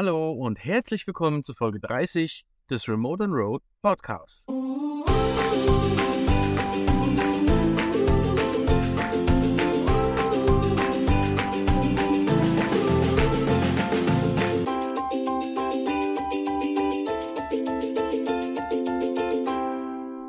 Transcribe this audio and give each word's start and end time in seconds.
Hallo 0.00 0.30
und 0.30 0.64
herzlich 0.64 1.08
willkommen 1.08 1.42
zu 1.42 1.54
Folge 1.54 1.80
30 1.80 2.44
des 2.70 2.88
Remote 2.88 3.24
and 3.24 3.32
Road 3.32 3.62
Podcasts. 3.82 4.46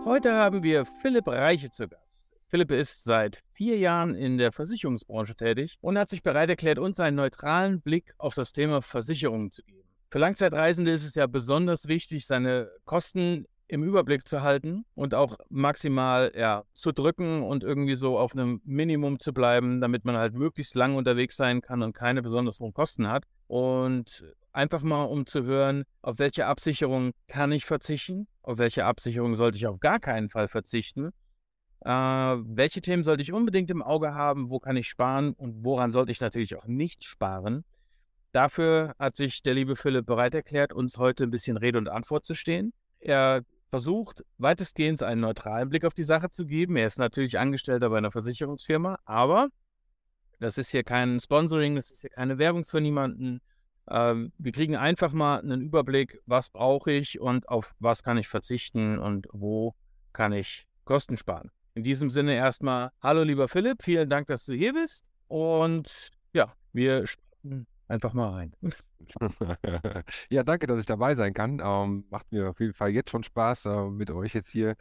Heute 0.04 0.34
haben 0.34 0.64
wir 0.64 0.86
Philipp 1.04 1.28
Reiche 1.28 1.70
zu 1.70 1.88
Gast. 1.88 2.09
Philipp 2.50 2.72
ist 2.72 3.04
seit 3.04 3.44
vier 3.54 3.78
Jahren 3.78 4.16
in 4.16 4.40
der 4.40 4.52
Versicherungsbranche 4.52 5.36
tätig 5.36 5.78
und 5.82 6.00
hat 6.00 6.10
sich 6.10 6.24
bereit 6.24 6.50
erklärt, 6.50 6.80
uns 6.80 7.00
einen 7.00 7.16
neutralen 7.16 7.80
Blick 7.80 8.16
auf 8.18 8.34
das 8.34 8.54
Thema 8.54 8.82
Versicherungen 8.82 9.52
zu 9.52 9.62
geben. 9.62 9.88
Für 10.10 10.18
Langzeitreisende 10.18 10.90
ist 10.90 11.06
es 11.06 11.14
ja 11.14 11.28
besonders 11.28 11.88
wichtig, 11.88 12.26
seine 12.26 12.72
Kosten 12.86 13.46
im 13.68 13.84
Überblick 13.84 14.28
zu 14.28 14.42
halten 14.42 14.84
und 14.96 15.14
auch 15.14 15.38
maximal 15.50 16.32
ja, 16.36 16.64
zu 16.74 16.92
drücken 16.92 17.44
und 17.44 17.64
irgendwie 17.64 17.96
so 17.96 18.18
auf 18.18 18.34
einem 18.34 18.62
Minimum 18.66 19.20
zu 19.20 19.32
bleiben, 19.32 19.80
damit 19.80 20.04
man 20.04 20.18
halt 20.18 20.34
möglichst 20.34 20.74
lang 20.74 20.96
unterwegs 20.96 21.38
sein 21.38 21.62
kann 21.62 21.84
und 21.84 21.94
keine 21.94 22.24
besonders 22.24 22.60
hohen 22.60 22.74
Kosten 22.74 23.08
hat. 23.08 23.26
Und 23.46 24.26
einfach 24.54 24.82
mal, 24.82 25.04
um 25.04 25.28
zu 25.28 25.44
hören, 25.44 25.84
auf 26.02 26.18
welche 26.18 26.48
Absicherung 26.48 27.12
kann 27.28 27.52
ich 27.52 27.66
verzichten, 27.66 28.28
auf 28.42 28.58
welche 28.58 28.86
Absicherung 28.86 29.36
sollte 29.36 29.58
ich 29.58 29.68
auf 29.68 29.80
gar 29.80 30.00
keinen 30.00 30.30
Fall 30.30 30.48
verzichten 30.48 31.12
äh, 31.82 31.90
welche 31.90 32.82
Themen 32.82 33.04
sollte 33.04 33.22
ich 33.22 33.32
unbedingt 33.32 33.70
im 33.70 33.82
Auge 33.82 34.14
haben? 34.14 34.50
Wo 34.50 34.60
kann 34.60 34.78
ich 34.78 34.88
sparen? 34.88 35.34
Und 35.34 35.64
woran 35.64 35.92
sollte 35.92 36.12
ich 36.12 36.22
natürlich 36.22 36.56
auch 36.56 36.66
nicht 36.66 37.04
sparen? 37.04 37.64
Dafür 38.32 38.94
hat 39.00 39.16
sich 39.16 39.42
der 39.42 39.56
liebe 39.56 39.76
Philipp 39.76 40.06
bereit 40.06 40.36
erklärt, 40.36 40.72
uns 40.74 40.98
heute 40.98 41.24
ein 41.24 41.32
bisschen 41.32 41.58
Rede 41.58 41.78
und 41.78 41.90
Antwort 41.90 42.26
zu 42.26 42.36
stehen. 42.36 42.74
Er 43.00 43.44
versucht 43.70 44.24
weitestgehend 44.38 45.02
einen 45.04 45.22
neutralen 45.22 45.70
Blick 45.70 45.86
auf 45.86 45.94
die 45.94 46.04
Sache 46.04 46.30
zu 46.30 46.46
geben. 46.46 46.76
Er 46.76 46.88
ist 46.88 47.00
natürlich 47.00 47.40
Angestellter 47.40 47.90
bei 47.90 47.98
einer 47.98 48.12
Versicherungsfirma, 48.12 49.00
aber 49.06 49.50
das 50.40 50.58
ist 50.58 50.70
hier 50.70 50.84
kein 50.84 51.20
Sponsoring, 51.20 51.76
das 51.76 51.92
ist 51.92 52.02
hier 52.02 52.10
keine 52.10 52.38
Werbung 52.38 52.66
für 52.66 52.82
niemanden. 52.82 53.42
Ähm, 53.90 54.32
wir 54.38 54.52
kriegen 54.52 54.76
einfach 54.76 55.12
mal 55.12 55.40
einen 55.40 55.62
Überblick, 55.62 56.20
was 56.26 56.50
brauche 56.50 56.92
ich 56.92 57.20
und 57.20 57.50
auf 57.50 57.74
was 57.80 58.04
kann 58.04 58.18
ich 58.18 58.28
verzichten 58.28 59.00
und 59.00 59.28
wo 59.32 59.76
kann 60.14 60.34
ich 60.34 60.68
Kosten 60.86 61.18
sparen. 61.18 61.52
In 61.76 61.84
diesem 61.84 62.10
Sinne 62.10 62.36
erstmal, 62.36 62.92
hallo 63.02 63.24
lieber 63.24 63.48
Philipp, 63.48 63.84
vielen 63.84 64.10
Dank, 64.10 64.28
dass 64.28 64.46
du 64.46 64.54
hier 64.54 64.74
bist. 64.74 65.06
Und 65.28 66.10
ja, 66.34 66.52
wir 66.74 67.06
starten 67.08 67.68
einfach 67.88 68.14
mal 68.14 68.30
rein. 68.30 68.54
ja, 70.30 70.44
danke, 70.44 70.68
dass 70.68 70.80
ich 70.80 70.86
dabei 70.86 71.16
sein 71.16 71.34
kann. 71.34 71.62
Ähm, 71.64 72.06
macht 72.10 72.32
mir 72.32 72.50
auf 72.50 72.60
jeden 72.60 72.74
Fall 72.74 72.90
jetzt 72.90 73.12
schon 73.12 73.24
Spaß, 73.24 73.66
äh, 73.66 73.84
mit 73.90 74.12
euch 74.12 74.34
jetzt 74.34 74.52
hier 74.52 74.76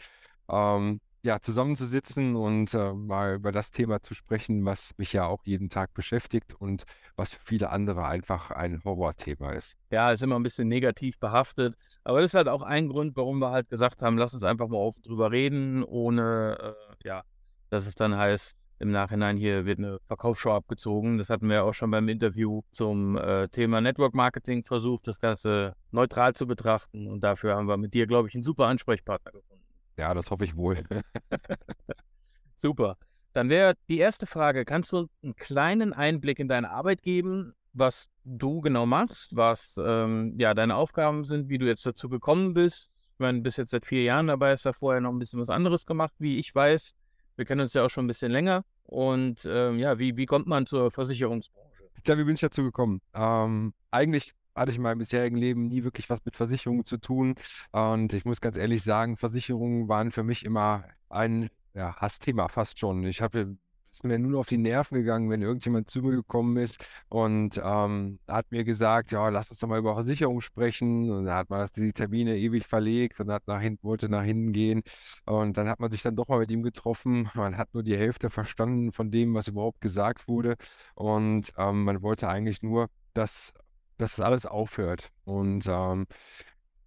ähm, 0.48 1.00
ja, 1.22 1.40
zusammenzusitzen 1.40 2.36
und 2.36 2.72
äh, 2.74 2.92
mal 2.92 3.34
über 3.34 3.52
das 3.52 3.70
Thema 3.70 4.00
zu 4.00 4.14
sprechen, 4.14 4.64
was 4.64 4.92
mich 4.98 5.12
ja 5.12 5.26
auch 5.26 5.44
jeden 5.44 5.68
Tag 5.68 5.92
beschäftigt 5.94 6.54
und 6.58 6.84
was 7.16 7.34
für 7.34 7.40
viele 7.44 7.70
andere 7.70 8.04
einfach 8.04 8.50
ein 8.50 8.82
Horrorthema 8.84 9.52
ist. 9.52 9.76
Ja, 9.90 10.12
ist 10.12 10.22
immer 10.22 10.36
ein 10.36 10.42
bisschen 10.42 10.68
negativ 10.68 11.18
behaftet. 11.18 11.74
Aber 12.04 12.20
das 12.20 12.30
ist 12.30 12.34
halt 12.34 12.48
auch 12.48 12.62
ein 12.62 12.88
Grund, 12.88 13.16
warum 13.16 13.40
wir 13.40 13.50
halt 13.50 13.68
gesagt 13.68 14.02
haben, 14.02 14.16
lass 14.16 14.34
uns 14.34 14.44
einfach 14.44 14.68
mal 14.68 14.76
offen 14.76 15.02
drüber 15.02 15.32
reden, 15.32 15.82
ohne, 15.82 16.74
äh, 17.02 17.08
ja, 17.08 17.22
dass 17.70 17.86
es 17.86 17.94
dann 17.94 18.16
heißt, 18.16 18.56
im 18.80 18.92
Nachhinein 18.92 19.36
hier 19.36 19.66
wird 19.66 19.78
eine 19.78 19.98
Verkaufsshow 20.06 20.52
abgezogen. 20.52 21.18
Das 21.18 21.30
hatten 21.30 21.48
wir 21.48 21.64
auch 21.64 21.74
schon 21.74 21.90
beim 21.90 22.08
Interview 22.08 22.62
zum 22.70 23.16
äh, 23.16 23.48
Thema 23.48 23.80
Network 23.80 24.14
Marketing 24.14 24.62
versucht, 24.62 25.08
das 25.08 25.18
Ganze 25.18 25.74
neutral 25.90 26.34
zu 26.34 26.46
betrachten. 26.46 27.08
Und 27.08 27.24
dafür 27.24 27.56
haben 27.56 27.66
wir 27.66 27.76
mit 27.76 27.94
dir, 27.94 28.06
glaube 28.06 28.28
ich, 28.28 28.34
einen 28.34 28.44
super 28.44 28.66
Ansprechpartner 28.66 29.32
gefunden. 29.32 29.57
Ja, 29.98 30.14
das 30.14 30.30
hoffe 30.30 30.44
ich 30.44 30.56
wohl. 30.56 30.78
Super. 32.56 32.96
Dann 33.32 33.50
wäre 33.50 33.74
die 33.88 33.98
erste 33.98 34.26
Frage, 34.26 34.64
kannst 34.64 34.92
du 34.92 34.98
uns 34.98 35.10
einen 35.22 35.34
kleinen 35.34 35.92
Einblick 35.92 36.38
in 36.38 36.48
deine 36.48 36.70
Arbeit 36.70 37.02
geben, 37.02 37.52
was 37.72 38.08
du 38.24 38.60
genau 38.60 38.86
machst, 38.86 39.36
was 39.36 39.78
ähm, 39.84 40.34
ja 40.38 40.54
deine 40.54 40.76
Aufgaben 40.76 41.24
sind, 41.24 41.48
wie 41.48 41.58
du 41.58 41.66
jetzt 41.66 41.84
dazu 41.84 42.08
gekommen 42.08 42.54
bist? 42.54 42.90
Ich 43.12 43.18
meine, 43.18 43.38
du 43.38 43.42
bist 43.42 43.58
jetzt 43.58 43.72
seit 43.72 43.86
vier 43.86 44.04
Jahren 44.04 44.28
dabei, 44.28 44.52
hast 44.52 44.64
ja 44.64 44.72
vorher 44.72 45.00
noch 45.00 45.10
ein 45.10 45.18
bisschen 45.18 45.40
was 45.40 45.50
anderes 45.50 45.84
gemacht, 45.84 46.14
wie 46.18 46.38
ich 46.38 46.54
weiß. 46.54 46.94
Wir 47.36 47.44
kennen 47.44 47.60
uns 47.60 47.74
ja 47.74 47.84
auch 47.84 47.90
schon 47.90 48.04
ein 48.04 48.08
bisschen 48.08 48.30
länger. 48.30 48.64
Und 48.84 49.46
ähm, 49.50 49.78
ja, 49.78 49.98
wie, 49.98 50.16
wie 50.16 50.26
kommt 50.26 50.46
man 50.46 50.66
zur 50.66 50.90
Versicherungsbranche? 50.90 51.90
Ja, 52.06 52.16
wie 52.16 52.24
bin 52.24 52.34
ich 52.34 52.40
dazu 52.40 52.62
gekommen? 52.62 53.00
Ähm, 53.14 53.74
eigentlich 53.90 54.34
hatte 54.58 54.70
ich 54.70 54.76
in 54.76 54.82
meinem 54.82 54.98
bisherigen 54.98 55.36
Leben 55.36 55.68
nie 55.68 55.84
wirklich 55.84 56.10
was 56.10 56.24
mit 56.24 56.36
Versicherungen 56.36 56.84
zu 56.84 56.98
tun. 56.98 57.34
Und 57.72 58.12
ich 58.12 58.24
muss 58.24 58.40
ganz 58.40 58.56
ehrlich 58.56 58.82
sagen, 58.82 59.16
Versicherungen 59.16 59.88
waren 59.88 60.10
für 60.10 60.22
mich 60.24 60.44
immer 60.44 60.84
ein 61.08 61.48
ja, 61.74 61.94
Hassthema, 61.96 62.48
fast 62.48 62.78
schon. 62.78 63.04
Ich 63.04 63.22
habe 63.22 63.56
mir 64.02 64.18
nur 64.18 64.40
auf 64.40 64.48
die 64.48 64.58
Nerven 64.58 64.96
gegangen, 64.98 65.30
wenn 65.30 65.42
irgendjemand 65.42 65.90
zu 65.90 66.00
mir 66.00 66.12
gekommen 66.12 66.56
ist 66.56 66.84
und 67.08 67.60
ähm, 67.62 68.18
hat 68.28 68.46
mir 68.50 68.64
gesagt, 68.64 69.12
ja, 69.12 69.28
lass 69.28 69.50
uns 69.50 69.58
doch 69.60 69.68
mal 69.68 69.78
über 69.78 69.94
Versicherung 69.94 70.40
sprechen. 70.40 71.10
Und 71.10 71.26
da 71.26 71.36
hat 71.36 71.50
man 71.50 71.68
die 71.76 71.92
Termine 71.92 72.36
ewig 72.36 72.66
verlegt 72.66 73.20
und 73.20 73.30
hat 73.30 73.46
nach 73.46 73.60
hinten, 73.60 73.84
wollte 73.84 74.08
nach 74.08 74.22
hinten 74.22 74.52
gehen. 74.52 74.82
Und 75.24 75.56
dann 75.56 75.68
hat 75.68 75.80
man 75.80 75.90
sich 75.90 76.02
dann 76.02 76.16
doch 76.16 76.28
mal 76.28 76.38
mit 76.38 76.50
ihm 76.50 76.62
getroffen. 76.62 77.28
Man 77.34 77.56
hat 77.56 77.74
nur 77.74 77.82
die 77.82 77.96
Hälfte 77.96 78.30
verstanden 78.30 78.92
von 78.92 79.10
dem, 79.10 79.34
was 79.34 79.48
überhaupt 79.48 79.80
gesagt 79.80 80.28
wurde. 80.28 80.56
Und 80.94 81.52
ähm, 81.56 81.84
man 81.84 82.02
wollte 82.02 82.28
eigentlich 82.28 82.62
nur, 82.62 82.88
dass 83.14 83.52
dass 83.98 84.16
das 84.16 84.24
alles 84.24 84.46
aufhört. 84.46 85.10
Und 85.24 85.66
ähm, 85.66 86.06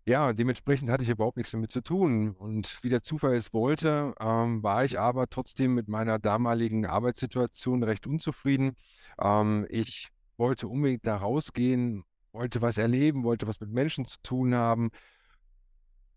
ja, 0.05 0.33
dementsprechend 0.33 0.89
hatte 0.89 1.03
ich 1.03 1.09
überhaupt 1.09 1.37
nichts 1.37 1.51
damit 1.51 1.71
zu 1.71 1.81
tun. 1.81 2.31
Und 2.31 2.79
wie 2.81 2.89
der 2.89 3.03
Zufall 3.03 3.35
es 3.35 3.53
wollte, 3.53 4.13
ähm, 4.19 4.63
war 4.63 4.83
ich 4.83 4.99
aber 4.99 5.29
trotzdem 5.29 5.75
mit 5.75 5.87
meiner 5.87 6.19
damaligen 6.19 6.85
Arbeitssituation 6.85 7.83
recht 7.83 8.07
unzufrieden. 8.07 8.75
Ähm, 9.19 9.67
ich 9.69 10.09
wollte 10.37 10.67
unbedingt 10.67 11.05
da 11.05 11.17
rausgehen, 11.17 12.03
wollte 12.31 12.61
was 12.61 12.77
erleben, 12.77 13.23
wollte 13.23 13.47
was 13.47 13.59
mit 13.59 13.69
Menschen 13.69 14.05
zu 14.05 14.17
tun 14.23 14.55
haben 14.55 14.89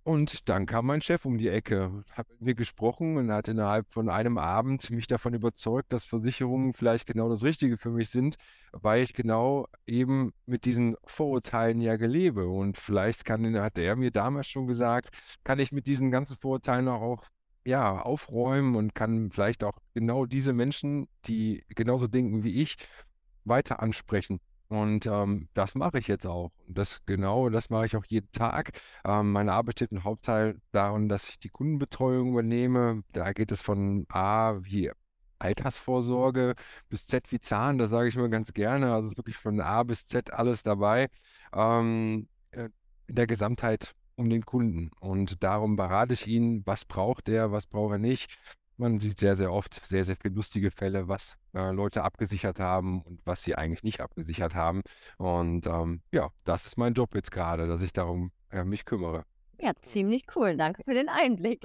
und 0.05 0.49
dann 0.51 0.67
kam 0.67 0.87
mein 0.87 1.01
Chef 1.01 1.25
um 1.25 1.39
die 1.39 1.49
Ecke, 1.49 2.05
hat 2.11 2.29
mit 2.29 2.43
mir 2.43 2.55
gesprochen 2.55 3.17
und 3.17 3.33
hat 3.33 3.49
innerhalb 3.49 3.91
von 3.91 4.11
einem 4.11 4.37
Abend 4.37 4.91
mich 4.91 5.07
davon 5.07 5.33
überzeugt, 5.33 5.93
dass 5.95 6.05
Versicherungen 6.05 6.75
vielleicht 6.75 7.07
genau 7.07 7.31
das 7.31 7.43
Richtige 7.43 7.79
für 7.79 7.89
mich 7.89 8.11
sind, 8.11 8.37
weil 8.73 9.03
ich 9.03 9.15
genau 9.15 9.67
eben 9.87 10.35
mit 10.45 10.67
diesen 10.67 10.97
Vorurteilen 11.05 11.81
ja 11.81 11.95
lebe. 11.95 12.47
Und 12.47 12.77
vielleicht 12.77 13.25
kann, 13.25 13.59
hat 13.59 13.79
er 13.79 13.97
mir 13.97 14.11
damals 14.11 14.47
schon 14.49 14.67
gesagt, 14.67 15.09
kann 15.43 15.59
ich 15.59 15.73
mit 15.73 15.87
diesen 15.87 16.11
ganzen 16.11 16.37
Vorurteilen 16.37 16.89
auch 16.89 17.25
ja, 17.65 18.03
aufräumen 18.03 18.77
und 18.77 18.95
kann 18.95 19.31
vielleicht 19.31 19.65
auch 19.65 19.79
genau 19.95 20.27
diese 20.27 20.53
Menschen, 20.53 21.09
die 21.27 21.65
genauso 21.71 22.09
denken 22.09 22.45
wie 22.45 22.61
ich, 22.63 22.77
weiter 23.45 23.81
ansprechen. 23.81 24.39
Und 24.69 25.07
ähm, 25.07 25.49
das 25.55 25.75
mache 25.75 25.99
ich 25.99 26.09
jetzt 26.09 26.27
auch. 26.27 26.51
Das 26.69 27.01
genau, 27.07 27.49
das 27.51 27.71
mache 27.71 27.87
ich 27.87 27.97
auch 27.97 28.05
jeden 28.07 28.33
Tag. 28.33 28.73
Ähm, 29.05 29.33
meine 29.33 29.53
Arbeit 29.53 29.79
steht 29.79 29.93
im 29.93 30.05
Hauptteil 30.05 30.61
darin, 30.73 31.09
dass 31.09 31.29
ich 31.29 31.39
die 31.39 31.51
Kundenbetreuung 31.51 32.33
übernehme. 32.33 33.03
Da 33.13 33.33
geht 33.33 33.53
es 33.53 33.61
von 33.61 34.07
A 34.11 34.57
wie 34.63 34.91
Altersvorsorge 35.39 36.55
bis 36.89 37.07
Z 37.07 37.31
wie 37.31 37.41
Zahn, 37.41 37.79
das 37.79 37.91
sage 37.91 38.09
ich 38.09 38.17
mir 38.17 38.31
ganz 38.31 38.53
gerne. 38.53 38.95
Also 38.95 39.17
wirklich 39.17 39.37
von 39.37 39.61
A 39.61 39.83
bis 39.83 40.07
Z 40.07 40.33
alles 40.33 40.63
dabei. 40.63 41.09
Ähm, 41.55 42.29
äh, 42.53 42.71
in 43.07 43.15
der 43.17 43.27
Gesamtheit 43.27 43.95
um 44.17 44.31
den 44.31 44.45
Kunden. 44.45 44.91
Und 45.01 45.43
darum 45.43 45.77
berate 45.77 46.15
ich 46.15 46.27
ihn, 46.27 46.63
was 46.67 46.85
braucht 46.85 47.29
er, 47.29 47.53
was 47.53 47.67
braucht 47.67 47.93
er 47.93 47.99
nicht. 47.99 48.39
Man 48.77 48.99
sieht 48.99 49.21
sehr, 49.21 49.37
sehr 49.37 49.53
oft 49.53 49.87
sehr, 49.87 50.05
sehr 50.05 50.17
viele 50.17 50.35
lustige 50.35 50.71
Fälle, 50.71 51.07
was 51.07 51.37
äh, 51.55 51.71
Leute 51.71 52.03
abgesichert 52.03 52.59
haben 52.59 53.03
und 53.03 53.21
was 53.25 53.43
sie 53.43 53.55
eigentlich 53.55 53.85
nicht 53.85 54.01
abgesichert 54.01 54.55
haben. 54.55 54.83
Und 55.17 55.67
ähm, 55.67 56.01
ja, 56.13 56.31
das 56.45 56.67
ist 56.67 56.77
mein 56.77 56.95
Job 56.95 57.15
jetzt 57.15 57.31
gerade, 57.31 57.69
dass 57.69 57.83
ich 57.83 57.93
darum 57.93 58.33
äh, 58.51 58.65
mich 58.65 58.85
kümmere. 58.85 59.25
Ja, 59.61 59.73
ziemlich 59.81 60.25
cool. 60.35 60.57
Danke 60.57 60.83
für 60.85 60.95
den 60.95 61.09
Einblick. 61.09 61.65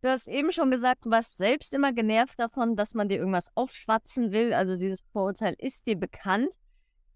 Du 0.00 0.08
hast 0.08 0.28
eben 0.28 0.52
schon 0.52 0.70
gesagt, 0.70 1.04
du 1.04 1.10
warst 1.10 1.36
selbst 1.36 1.74
immer 1.74 1.92
genervt 1.92 2.38
davon, 2.38 2.76
dass 2.76 2.94
man 2.94 3.08
dir 3.08 3.18
irgendwas 3.18 3.48
aufschwatzen 3.54 4.30
will. 4.30 4.52
Also 4.52 4.76
dieses 4.76 5.00
Vorurteil 5.12 5.54
ist 5.58 5.86
dir 5.86 5.96
bekannt. 5.96 6.54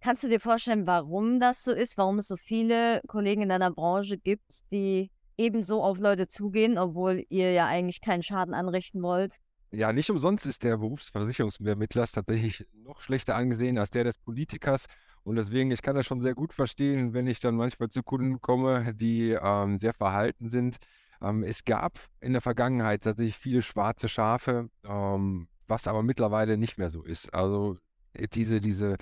Kannst 0.00 0.22
du 0.22 0.28
dir 0.28 0.40
vorstellen, 0.40 0.86
warum 0.86 1.40
das 1.40 1.62
so 1.62 1.72
ist? 1.72 1.98
Warum 1.98 2.18
es 2.18 2.28
so 2.28 2.36
viele 2.36 3.02
Kollegen 3.06 3.42
in 3.42 3.50
deiner 3.50 3.70
Branche 3.70 4.16
gibt, 4.16 4.70
die 4.70 5.10
ebenso 5.40 5.82
auf 5.82 5.98
Leute 5.98 6.28
zugehen, 6.28 6.78
obwohl 6.78 7.24
ihr 7.30 7.52
ja 7.52 7.66
eigentlich 7.66 8.00
keinen 8.00 8.22
Schaden 8.22 8.54
anrichten 8.54 9.02
wollt. 9.02 9.38
Ja, 9.72 9.92
nicht 9.92 10.10
umsonst 10.10 10.46
ist 10.46 10.64
der 10.64 10.76
Berufsversicherungsvermittler 10.76 12.06
tatsächlich 12.06 12.66
noch 12.74 13.00
schlechter 13.00 13.36
angesehen 13.36 13.78
als 13.78 13.90
der 13.90 14.04
des 14.04 14.18
Politikers. 14.18 14.86
Und 15.22 15.36
deswegen, 15.36 15.70
ich 15.70 15.82
kann 15.82 15.96
das 15.96 16.06
schon 16.06 16.20
sehr 16.20 16.34
gut 16.34 16.52
verstehen, 16.52 17.14
wenn 17.14 17.26
ich 17.26 17.40
dann 17.40 17.54
manchmal 17.54 17.88
zu 17.88 18.02
Kunden 18.02 18.40
komme, 18.40 18.94
die 18.94 19.30
ähm, 19.30 19.78
sehr 19.78 19.94
verhalten 19.94 20.48
sind. 20.48 20.78
Ähm, 21.22 21.44
es 21.44 21.64
gab 21.64 21.98
in 22.20 22.32
der 22.32 22.42
Vergangenheit 22.42 23.02
tatsächlich 23.02 23.36
viele 23.36 23.62
schwarze 23.62 24.08
Schafe, 24.08 24.70
ähm, 24.84 25.48
was 25.68 25.86
aber 25.86 26.02
mittlerweile 26.02 26.56
nicht 26.58 26.78
mehr 26.78 26.90
so 26.90 27.02
ist. 27.02 27.32
Also 27.32 27.76
äh, 28.12 28.28
diese, 28.28 28.60
diese 28.60 28.96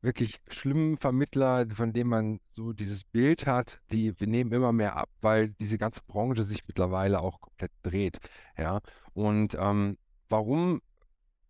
wirklich 0.00 0.40
schlimmen 0.48 0.96
Vermittler, 0.98 1.66
von 1.70 1.92
denen 1.92 2.10
man 2.10 2.40
so 2.50 2.72
dieses 2.72 3.04
Bild 3.04 3.46
hat, 3.46 3.80
die 3.90 4.18
wir 4.18 4.26
nehmen 4.26 4.52
immer 4.52 4.72
mehr 4.72 4.96
ab, 4.96 5.08
weil 5.20 5.50
diese 5.50 5.78
ganze 5.78 6.02
Branche 6.06 6.44
sich 6.44 6.66
mittlerweile 6.66 7.20
auch 7.20 7.40
komplett 7.40 7.72
dreht. 7.82 8.18
Ja. 8.56 8.80
Und 9.14 9.56
ähm, 9.58 9.98
warum 10.28 10.80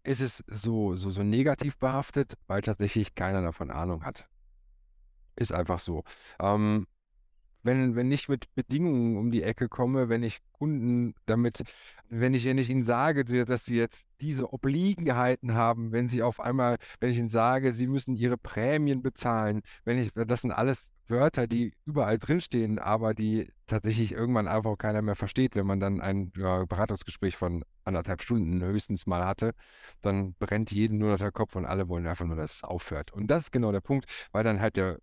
ist 0.02 0.20
es 0.20 0.42
so, 0.48 0.94
so, 0.96 1.10
so 1.10 1.22
negativ 1.22 1.76
behaftet? 1.76 2.34
Weil 2.46 2.62
tatsächlich 2.62 3.14
keiner 3.14 3.42
davon 3.42 3.70
Ahnung 3.70 4.04
hat. 4.04 4.26
Ist 5.36 5.52
einfach 5.52 5.78
so. 5.78 6.02
Ähm, 6.40 6.86
wenn, 7.68 7.96
wenn 7.96 8.10
ich 8.10 8.28
mit 8.30 8.54
Bedingungen 8.54 9.18
um 9.18 9.30
die 9.30 9.42
Ecke 9.42 9.68
komme, 9.68 10.08
wenn 10.08 10.22
ich 10.22 10.40
Kunden 10.52 11.14
damit, 11.26 11.62
wenn 12.08 12.32
ich, 12.32 12.46
wenn 12.46 12.56
ich 12.56 12.70
ihnen 12.70 12.84
sage, 12.84 13.24
dass 13.44 13.66
sie 13.66 13.76
jetzt 13.76 14.06
diese 14.22 14.52
Obliegenheiten 14.52 15.52
haben, 15.52 15.92
wenn 15.92 16.08
sie 16.08 16.22
auf 16.22 16.40
einmal, 16.40 16.78
wenn 16.98 17.10
ich 17.10 17.18
ihnen 17.18 17.28
sage, 17.28 17.74
sie 17.74 17.86
müssen 17.86 18.16
ihre 18.16 18.38
Prämien 18.38 19.02
bezahlen, 19.02 19.62
wenn 19.84 19.98
ich, 19.98 20.12
das 20.14 20.40
sind 20.40 20.52
alles 20.52 20.90
Wörter, 21.08 21.46
die 21.46 21.74
überall 21.84 22.18
drinstehen, 22.18 22.78
aber 22.78 23.12
die 23.12 23.52
tatsächlich 23.66 24.12
irgendwann 24.12 24.48
einfach 24.48 24.76
keiner 24.78 25.02
mehr 25.02 25.16
versteht, 25.16 25.54
wenn 25.54 25.66
man 25.66 25.78
dann 25.78 26.00
ein 26.00 26.32
ja, 26.36 26.64
Beratungsgespräch 26.64 27.36
von 27.36 27.64
anderthalb 27.84 28.22
Stunden 28.22 28.62
höchstens 28.62 29.06
mal 29.06 29.26
hatte, 29.26 29.52
dann 30.00 30.34
brennt 30.38 30.72
jedem 30.72 30.98
nur 30.98 31.12
noch 31.12 31.18
der 31.18 31.32
Kopf 31.32 31.54
und 31.54 31.66
alle 31.66 31.88
wollen 31.88 32.06
einfach 32.06 32.26
nur, 32.26 32.36
dass 32.36 32.56
es 32.56 32.64
aufhört. 32.64 33.12
Und 33.12 33.28
das 33.28 33.42
ist 33.42 33.52
genau 33.52 33.72
der 33.72 33.80
Punkt, 33.80 34.06
weil 34.32 34.44
dann 34.44 34.60
halt 34.60 34.76
der 34.76 34.98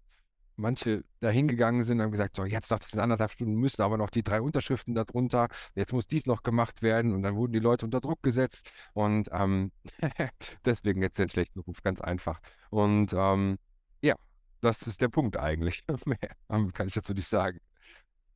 manche 0.57 1.03
da 1.19 1.29
hingegangen 1.29 1.83
sind 1.83 1.99
und 1.99 2.05
haben 2.05 2.11
gesagt, 2.11 2.35
so 2.35 2.45
jetzt 2.45 2.71
nach 2.71 2.79
diesen 2.79 2.99
anderthalb 2.99 3.31
Stunden 3.31 3.55
müssen 3.55 3.81
aber 3.81 3.97
noch 3.97 4.09
die 4.09 4.23
drei 4.23 4.41
Unterschriften 4.41 4.95
darunter, 4.95 5.47
jetzt 5.75 5.93
muss 5.93 6.07
dies 6.07 6.25
noch 6.25 6.43
gemacht 6.43 6.81
werden 6.81 7.13
und 7.13 7.23
dann 7.23 7.35
wurden 7.35 7.53
die 7.53 7.59
Leute 7.59 7.85
unter 7.85 8.01
Druck 8.01 8.21
gesetzt 8.23 8.71
und 8.93 9.29
ähm, 9.31 9.71
deswegen 10.65 11.01
jetzt 11.01 11.19
den 11.19 11.29
schlechten 11.29 11.59
Ruf, 11.59 11.81
ganz 11.83 12.01
einfach. 12.01 12.39
Und 12.69 13.13
ähm, 13.13 13.57
ja, 14.01 14.15
das 14.61 14.81
ist 14.87 15.01
der 15.01 15.09
Punkt 15.09 15.37
eigentlich. 15.37 15.83
Mehr 16.05 16.71
kann 16.73 16.87
ich 16.87 16.93
dazu 16.93 17.13
nicht 17.13 17.27
sagen. 17.27 17.59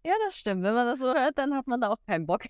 Ja, 0.05 0.13
das 0.25 0.37
stimmt. 0.37 0.63
Wenn 0.63 0.73
man 0.73 0.87
das 0.87 0.99
so 0.99 1.13
hört, 1.13 1.37
dann 1.37 1.53
hat 1.53 1.67
man 1.67 1.81
da 1.81 1.89
auch 1.89 1.99
keinen 2.07 2.25
Bock. 2.25 2.45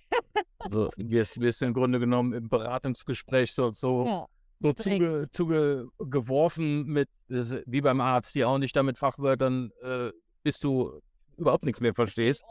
also, 0.59 0.91
wirst, 0.97 1.41
wirst 1.41 1.61
du 1.61 1.65
im 1.65 1.73
Grunde 1.73 1.99
genommen 1.99 2.33
im 2.33 2.47
Beratungsgespräch 2.47 3.53
so, 3.53 3.71
so 3.71 4.05
ja 4.05 4.25
so 4.59 4.73
zuge, 4.73 5.27
zugeworfen 5.31 6.85
mit, 6.85 7.09
wie 7.27 7.81
beim 7.81 8.01
Arzt, 8.01 8.35
die 8.35 8.45
auch 8.45 8.57
nicht 8.57 8.75
damit 8.75 8.97
Fachwörtern, 8.97 9.71
äh, 9.81 10.11
bis 10.43 10.59
du 10.59 11.01
überhaupt 11.37 11.65
nichts 11.65 11.81
mehr 11.81 11.93
verstehst. 11.93 12.43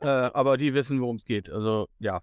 Äh, 0.00 0.06
aber 0.08 0.56
die 0.56 0.74
wissen, 0.74 1.00
worum 1.00 1.16
es 1.16 1.24
geht. 1.24 1.48
Also 1.48 1.88
ja, 1.98 2.20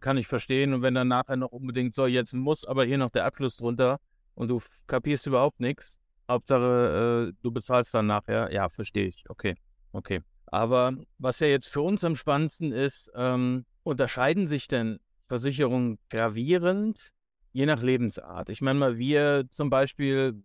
kann 0.00 0.16
ich 0.16 0.26
verstehen. 0.26 0.74
Und 0.74 0.82
wenn 0.82 0.94
dann 0.94 1.08
nachher 1.08 1.36
noch 1.36 1.50
unbedingt 1.50 1.94
so, 1.94 2.06
jetzt 2.06 2.34
muss 2.34 2.64
aber 2.64 2.84
hier 2.84 2.98
noch 2.98 3.10
der 3.10 3.24
Abschluss 3.24 3.56
drunter 3.56 3.98
und 4.34 4.48
du 4.48 4.60
kapierst 4.86 5.26
überhaupt 5.26 5.58
nichts, 5.58 5.98
Hauptsache 6.28 7.30
äh, 7.30 7.38
du 7.42 7.50
bezahlst 7.50 7.94
dann 7.94 8.06
nachher, 8.06 8.52
ja, 8.52 8.68
verstehe 8.68 9.06
ich. 9.06 9.24
Okay, 9.28 9.54
okay. 9.92 10.20
Aber 10.46 10.92
was 11.18 11.40
ja 11.40 11.46
jetzt 11.46 11.68
für 11.68 11.80
uns 11.80 12.04
am 12.04 12.16
spannendsten 12.16 12.72
ist, 12.72 13.10
ähm, 13.14 13.64
unterscheiden 13.82 14.46
sich 14.46 14.68
denn 14.68 14.98
Versicherungen 15.26 15.98
gravierend 16.10 17.12
je 17.52 17.66
nach 17.66 17.82
Lebensart. 17.82 18.48
Ich 18.48 18.60
meine 18.60 18.78
mal, 18.78 18.98
wir 18.98 19.44
zum 19.50 19.70
Beispiel, 19.70 20.42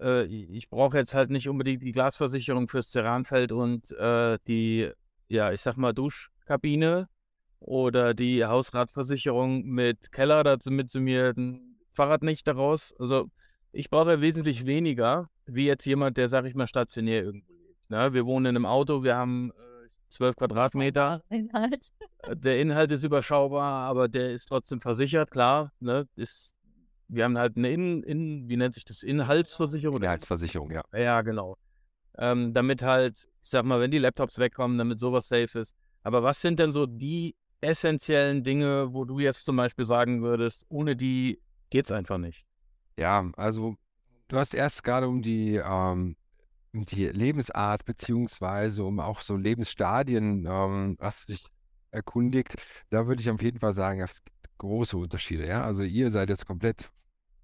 äh, 0.00 0.24
ich 0.24 0.68
brauche 0.68 0.98
jetzt 0.98 1.14
halt 1.14 1.30
nicht 1.30 1.48
unbedingt 1.48 1.82
die 1.82 1.92
Glasversicherung 1.92 2.68
fürs 2.68 2.90
Ceranfeld 2.90 3.52
und 3.52 3.90
äh, 3.92 4.38
die, 4.46 4.90
ja, 5.28 5.52
ich 5.52 5.60
sag 5.60 5.76
mal, 5.76 5.92
Duschkabine 5.92 7.08
oder 7.60 8.14
die 8.14 8.44
Hausratversicherung 8.44 9.64
mit 9.64 10.12
Keller, 10.12 10.44
dazu 10.44 10.70
mit 10.70 10.90
zu 10.90 11.00
mir 11.00 11.32
ein 11.36 11.78
Fahrrad 11.92 12.22
nicht 12.22 12.46
daraus. 12.46 12.94
Also 12.98 13.30
ich 13.72 13.88
brauche 13.90 14.20
wesentlich 14.20 14.66
weniger, 14.66 15.30
wie 15.46 15.66
jetzt 15.66 15.86
jemand, 15.86 16.16
der, 16.16 16.28
sag 16.28 16.44
ich 16.44 16.54
mal, 16.54 16.66
stationär 16.66 17.22
irgendwo 17.22 17.52
lebt. 17.52 17.90
Ne? 17.90 18.12
Wir 18.12 18.26
wohnen 18.26 18.46
in 18.46 18.56
einem 18.56 18.66
Auto, 18.66 19.02
wir 19.02 19.16
haben 19.16 19.50
äh, 19.50 19.73
12 20.14 20.36
Quadratmeter. 20.36 21.22
Inhalt. 21.28 21.92
Äh, 22.22 22.36
der 22.36 22.60
Inhalt 22.60 22.92
ist 22.92 23.04
überschaubar, 23.04 23.88
aber 23.88 24.08
der 24.08 24.30
ist 24.30 24.46
trotzdem 24.46 24.80
versichert, 24.80 25.30
klar. 25.30 25.72
Ne? 25.80 26.08
Ist, 26.16 26.54
wir 27.08 27.24
haben 27.24 27.36
halt 27.38 27.56
eine 27.56 27.70
In, 27.70 28.02
In, 28.02 28.48
wie 28.48 28.56
nennt 28.56 28.74
sich 28.74 28.84
das, 28.84 29.02
Inhaltsversicherung? 29.02 30.02
Inhaltsversicherung, 30.02 30.70
ja. 30.70 30.82
Ja, 30.92 31.22
genau. 31.22 31.56
Ähm, 32.16 32.52
damit 32.52 32.82
halt, 32.82 33.28
ich 33.42 33.48
sag 33.50 33.64
mal, 33.64 33.80
wenn 33.80 33.90
die 33.90 33.98
Laptops 33.98 34.38
wegkommen, 34.38 34.78
damit 34.78 35.00
sowas 35.00 35.28
safe 35.28 35.58
ist. 35.58 35.74
Aber 36.02 36.22
was 36.22 36.40
sind 36.40 36.58
denn 36.58 36.70
so 36.70 36.86
die 36.86 37.34
essentiellen 37.60 38.44
Dinge, 38.44 38.92
wo 38.92 39.04
du 39.04 39.18
jetzt 39.18 39.44
zum 39.44 39.56
Beispiel 39.56 39.86
sagen 39.86 40.22
würdest, 40.22 40.66
ohne 40.68 40.96
die 40.96 41.40
geht's 41.70 41.90
einfach 41.90 42.18
nicht? 42.18 42.44
Ja, 42.96 43.30
also 43.36 43.76
du 44.28 44.36
hast 44.36 44.54
erst 44.54 44.84
gerade 44.84 45.08
um 45.08 45.22
die 45.22 45.56
ähm, 45.56 46.16
die 46.74 47.06
Lebensart 47.06 47.84
beziehungsweise 47.84 48.84
um 48.84 49.00
auch 49.00 49.20
so 49.20 49.36
Lebensstadien 49.36 50.46
ähm, 50.46 50.96
hast 51.00 51.28
du 51.28 51.32
dich 51.32 51.46
erkundigt, 51.90 52.56
da 52.90 53.06
würde 53.06 53.22
ich 53.22 53.30
auf 53.30 53.40
jeden 53.40 53.60
Fall 53.60 53.72
sagen, 53.72 54.00
es 54.00 54.22
gibt 54.24 54.58
große 54.58 54.96
Unterschiede. 54.96 55.46
Ja? 55.46 55.64
Also 55.64 55.84
ihr 55.84 56.10
seid 56.10 56.28
jetzt 56.28 56.46
komplett 56.46 56.90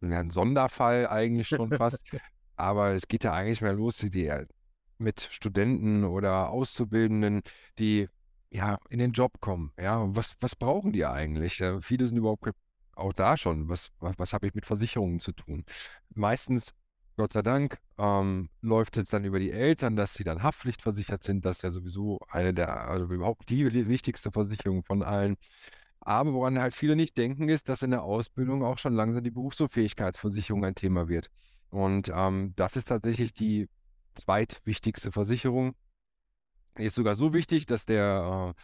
ein 0.03 0.31
Sonderfall 0.31 1.06
eigentlich 1.06 1.49
schon 1.49 1.71
fast, 1.77 2.00
aber 2.56 2.93
es 2.93 3.06
geht 3.06 3.25
ja 3.25 3.32
eigentlich 3.32 3.61
mehr 3.61 3.75
los 3.75 3.99
die, 3.99 4.32
mit 4.99 5.21
Studenten 5.21 6.05
oder 6.05 6.50
Auszubildenden, 6.50 7.43
die 7.79 8.09
ja 8.50 8.79
in 8.88 8.99
den 8.99 9.12
Job 9.12 9.41
kommen. 9.41 9.73
Ja, 9.79 10.05
was, 10.15 10.35
was 10.41 10.56
brauchen 10.56 10.93
die 10.93 11.06
eigentlich? 11.06 11.59
Ja, 11.59 11.81
viele 11.81 12.06
sind 12.06 12.17
überhaupt 12.17 12.50
auch 12.94 13.12
da 13.12 13.37
schon. 13.37 13.69
Was, 13.69 13.91
was, 14.00 14.19
was 14.19 14.32
habe 14.32 14.47
ich 14.47 14.55
mit 14.55 14.67
Versicherungen 14.67 15.21
zu 15.21 15.32
tun? 15.32 15.65
Meistens 16.15 16.75
Gott 17.20 17.34
sei 17.34 17.43
Dank 17.43 17.78
ähm, 17.99 18.49
läuft 18.62 18.96
es 18.96 19.11
dann 19.11 19.26
über 19.26 19.38
die 19.38 19.50
Eltern, 19.50 19.94
dass 19.94 20.14
sie 20.14 20.25
dann 20.25 20.43
haftpflichtversichert 20.43 21.22
sind. 21.22 21.44
Das 21.44 21.58
ist 21.58 21.62
ja 21.62 21.70
sowieso 21.70 22.19
eine 22.31 22.55
der, 22.55 22.88
also 22.88 23.12
überhaupt 23.12 23.50
die 23.50 23.88
wichtigste 23.88 24.32
Versicherung 24.32 24.84
von 24.84 25.02
allen. 25.02 25.37
Aber 26.00 26.32
woran 26.32 26.58
halt 26.58 26.75
viele 26.75 26.96
nicht 26.96 27.19
denken, 27.19 27.50
ist, 27.50 27.69
dass 27.69 27.82
in 27.82 27.90
der 27.90 28.05
Ausbildung 28.05 28.64
auch 28.64 28.78
schon 28.78 28.94
langsam 28.94 29.22
die 29.22 29.31
Berufsunfähigkeitsversicherung 29.31 30.64
ein 30.64 30.75
Thema 30.75 31.08
wird. 31.11 31.28
Und 31.69 32.11
ähm, 32.14 32.55
das 32.56 32.76
ist 32.76 32.88
tatsächlich 32.88 33.34
die 33.34 33.69
zweitwichtigste 34.14 35.12
Versicherung. 35.12 35.75
Ist 36.76 36.94
sogar 36.94 37.17
so 37.17 37.34
wichtig, 37.34 37.67
dass 37.67 37.84
der 37.84 38.55
äh, 38.56 38.61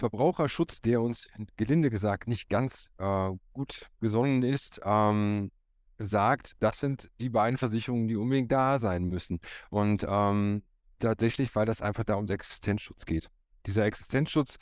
Verbraucherschutz, 0.00 0.80
der 0.80 1.00
uns 1.00 1.28
gelinde 1.56 1.90
gesagt 1.90 2.26
nicht 2.26 2.48
ganz 2.48 2.90
äh, 2.98 3.30
gut 3.52 3.88
gesonnen 4.00 4.42
ist, 4.42 4.80
ähm, 4.84 5.52
sagt, 5.98 6.52
das 6.60 6.80
sind 6.80 7.10
die 7.20 7.28
beiden 7.28 7.58
Versicherungen, 7.58 8.08
die 8.08 8.16
unbedingt 8.16 8.52
da 8.52 8.78
sein 8.78 9.04
müssen. 9.04 9.40
Und 9.70 10.06
ähm, 10.08 10.62
tatsächlich, 10.98 11.54
weil 11.54 11.66
das 11.66 11.82
einfach 11.82 12.04
da 12.04 12.14
um 12.14 12.26
den 12.26 12.34
Existenzschutz 12.34 13.04
geht. 13.06 13.30
Dieser 13.66 13.84
Existenzschutz 13.84 14.58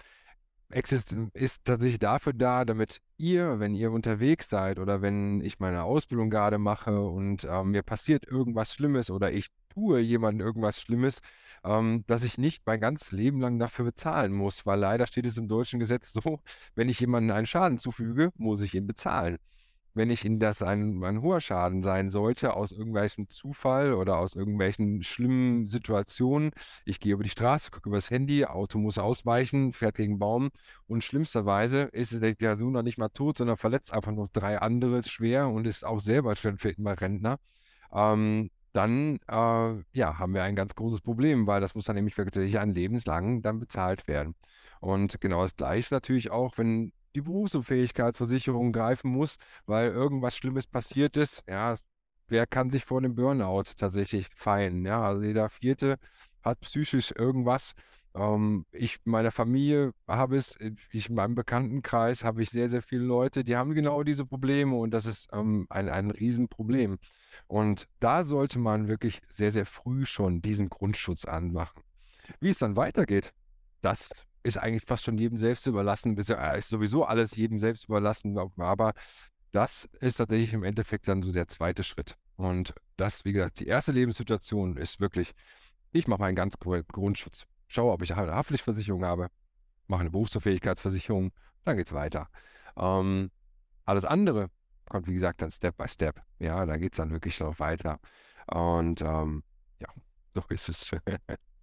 ist 1.33 1.65
tatsächlich 1.65 2.01
dafür 2.01 2.33
da, 2.33 2.65
damit 2.65 3.01
ihr, 3.19 3.61
wenn 3.61 3.75
ihr 3.75 3.93
unterwegs 3.93 4.49
seid 4.49 4.81
oder 4.81 5.01
wenn 5.01 5.41
ich 5.41 5.61
meine 5.61 5.85
Ausbildung 5.85 6.29
gerade 6.29 6.59
mache 6.59 7.01
und 7.01 7.45
äh, 7.45 7.63
mir 7.63 7.83
passiert 7.83 8.27
irgendwas 8.27 8.75
Schlimmes 8.75 9.11
oder 9.11 9.33
ich 9.33 9.49
tue 9.73 10.01
jemandem 10.01 10.45
irgendwas 10.45 10.81
Schlimmes, 10.81 11.21
ähm, 11.63 12.03
dass 12.09 12.25
ich 12.25 12.37
nicht 12.37 12.67
mein 12.67 12.81
ganzes 12.81 13.13
Leben 13.13 13.41
lang 13.41 13.61
dafür 13.61 13.85
bezahlen 13.85 14.33
muss, 14.33 14.67
weil 14.67 14.81
leider 14.81 15.07
steht 15.07 15.27
es 15.27 15.39
im 15.39 15.47
deutschen 15.47 15.79
Gesetz 15.79 16.13
so, 16.13 16.41
wenn 16.75 16.89
ich 16.89 16.99
jemandem 16.99 17.37
einen 17.37 17.47
Schaden 17.47 17.79
zufüge, 17.79 18.33
muss 18.37 18.61
ich 18.63 18.75
ihn 18.75 18.89
bezahlen 18.89 19.39
wenn 19.97 20.11
ich 20.11 20.25
Ihnen 20.25 20.39
das 20.39 20.63
ein, 20.63 21.03
ein 21.03 21.23
hoher 21.23 21.41
Schaden 21.41 21.83
sein 21.83 22.11
sollte, 22.11 22.55
aus 22.55 22.73
irgendwelchem 22.73 23.31
Zufall 23.31 23.95
oder 23.95 24.19
aus 24.19 24.35
irgendwelchen 24.35 25.03
schlimmen 25.03 25.67
Situationen. 25.67 26.51
Ich 26.85 27.01
gehe 27.01 27.15
über 27.15 27.25
die 27.25 27.31
Straße, 27.31 27.71
gucke 27.71 27.89
übers 27.89 28.11
Handy, 28.11 28.45
Auto 28.45 28.79
muss 28.79 28.99
ausweichen, 28.99 29.73
fährt 29.73 29.97
gegen 29.97 30.19
Baum 30.19 30.51
und 30.87 31.03
schlimmsterweise 31.03 31.83
ist 31.93 32.13
die 32.13 32.35
Person 32.35 32.73
noch 32.73 32.83
nicht 32.83 32.99
mal 32.99 33.09
tot, 33.09 33.39
sondern 33.39 33.57
verletzt 33.57 33.93
einfach 33.93 34.13
noch 34.13 34.29
drei 34.29 34.59
andere 34.61 35.03
schwer 35.03 35.49
und 35.49 35.67
ist 35.67 35.85
auch 35.85 36.01
selber 36.01 36.37
schon 36.37 36.59
für 36.59 36.71
immer 36.71 37.01
Rentner. 37.01 37.39
Ähm, 37.93 38.51
dann 38.73 39.19
äh, 39.29 39.83
ja, 39.93 40.19
haben 40.19 40.35
wir 40.35 40.43
ein 40.43 40.57
ganz 40.57 40.75
großes 40.75 41.01
Problem, 41.01 41.47
weil 41.47 41.61
das 41.63 41.75
muss 41.75 41.87
dann 41.87 41.97
nämlich 41.97 42.19
wirklich 42.19 42.59
ein 42.59 42.75
lebenslang 42.75 43.43
dann 43.43 43.59
bezahlt 43.59 44.07
werden. 44.07 44.35
Und 44.81 45.21
genau 45.21 45.43
das 45.43 45.57
Gleiche 45.57 45.81
ist 45.81 45.91
natürlich 45.93 46.31
auch, 46.31 46.59
wenn 46.59 46.93
die 47.17 47.23
Berufsunfähigkeitsversicherung 47.23 48.73
greifen 48.73 49.11
muss, 49.11 49.37
weil 49.65 49.91
irgendwas 49.91 50.37
Schlimmes 50.37 50.67
passiert 50.67 51.17
ist. 51.17 51.43
Ja, 51.49 51.75
wer 52.29 52.47
kann 52.47 52.71
sich 52.71 52.85
vor 52.85 53.01
dem 53.01 53.15
Burnout 53.15 53.65
tatsächlich 53.77 54.29
feilen? 54.35 54.85
Ja, 54.85 55.03
also 55.03 55.23
jeder 55.23 55.49
Vierte 55.49 55.97
hat 56.43 56.61
psychisch 56.61 57.13
irgendwas. 57.17 57.73
Ähm, 58.15 58.67
ich, 58.71 58.99
meiner 59.05 59.33
Familie 59.33 59.93
habe 60.07 60.37
es, 60.37 60.57
ich 60.93 61.09
in 61.09 61.15
meinem 61.15 61.35
Bekanntenkreis 61.35 62.23
habe 62.23 62.43
ich 62.43 62.51
sehr, 62.51 62.69
sehr 62.69 62.83
viele 62.83 63.05
Leute, 63.05 63.45
die 63.45 63.57
haben 63.57 63.75
genau 63.75 64.03
diese 64.03 64.27
Probleme 64.27 64.77
und 64.77 64.91
das 64.91 65.07
ist 65.07 65.29
ähm, 65.33 65.67
ein, 65.71 65.89
ein 65.89 66.11
Riesenproblem. 66.11 66.99
Und 67.47 67.89
da 67.99 68.25
sollte 68.25 68.59
man 68.59 68.89
wirklich 68.89 69.21
sehr, 69.29 69.53
sehr 69.53 69.67
früh 69.67 70.07
schon 70.07 70.43
diesen 70.43 70.69
Grundschutz 70.69 71.25
anmachen. 71.25 71.83
Wie 72.41 72.51
es 72.51 72.59
dann 72.59 72.77
weitergeht, 72.77 73.33
das 73.81 74.11
ist 74.47 74.57
eigentlich 74.57 74.85
fast 74.87 75.05
schon 75.05 75.19
jedem 75.19 75.39
selbst 75.39 75.67
überlassen, 75.67 76.17
äh, 76.17 76.59
ist 76.59 76.69
sowieso 76.69 77.05
alles 77.05 77.37
jedem 77.37 77.59
selbst 77.59 77.85
überlassen, 77.85 78.39
aber 78.39 78.93
das 79.53 79.89
ist 80.01 80.17
tatsächlich 80.17 80.53
im 80.53 80.63
Endeffekt 80.63 81.09
dann 81.09 81.23
so 81.23 81.33
der 81.33 81.49
zweite 81.49 81.83
Schritt. 81.83 82.17
Und 82.37 82.75
das, 82.97 83.25
wie 83.25 83.33
gesagt, 83.33 83.61
die 83.61 83.67
erste 83.67 83.93
Lebenssituation 83.93 84.77
ist 84.77 85.01
wirklich, 85.01 85.33
ich 85.93 86.07
mache 86.07 86.21
meinen 86.21 86.37
ganz 86.37 86.55
Grundschutz. 86.59 87.47
Schaue, 87.67 87.93
ob 87.93 88.03
ich 88.03 88.15
eine 88.15 88.35
Haftpflichtversicherung 88.35 89.05
habe, 89.05 89.29
mache 89.89 90.03
eine 90.03 90.11
Berufsunfähigkeitsversicherung, 90.11 91.33
dann 91.65 91.77
geht 91.77 91.89
es 91.89 91.93
weiter. 91.93 92.29
Ähm, 92.77 93.31
alles 93.85 94.05
andere 94.05 94.51
kommt, 94.89 95.09
wie 95.09 95.15
gesagt, 95.15 95.43
dann 95.43 95.51
Step 95.51 95.77
by 95.77 95.89
Step. 95.89 96.23
Ja, 96.39 96.65
da 96.67 96.77
geht 96.77 96.93
es 96.93 96.99
dann 96.99 97.11
wirklich 97.11 97.41
noch 97.41 97.59
weiter. 97.59 97.99
Und 98.47 99.01
ähm, 99.01 99.43
ja, 99.81 99.89
so 100.35 100.43
ist 100.51 100.69
es. 100.69 100.91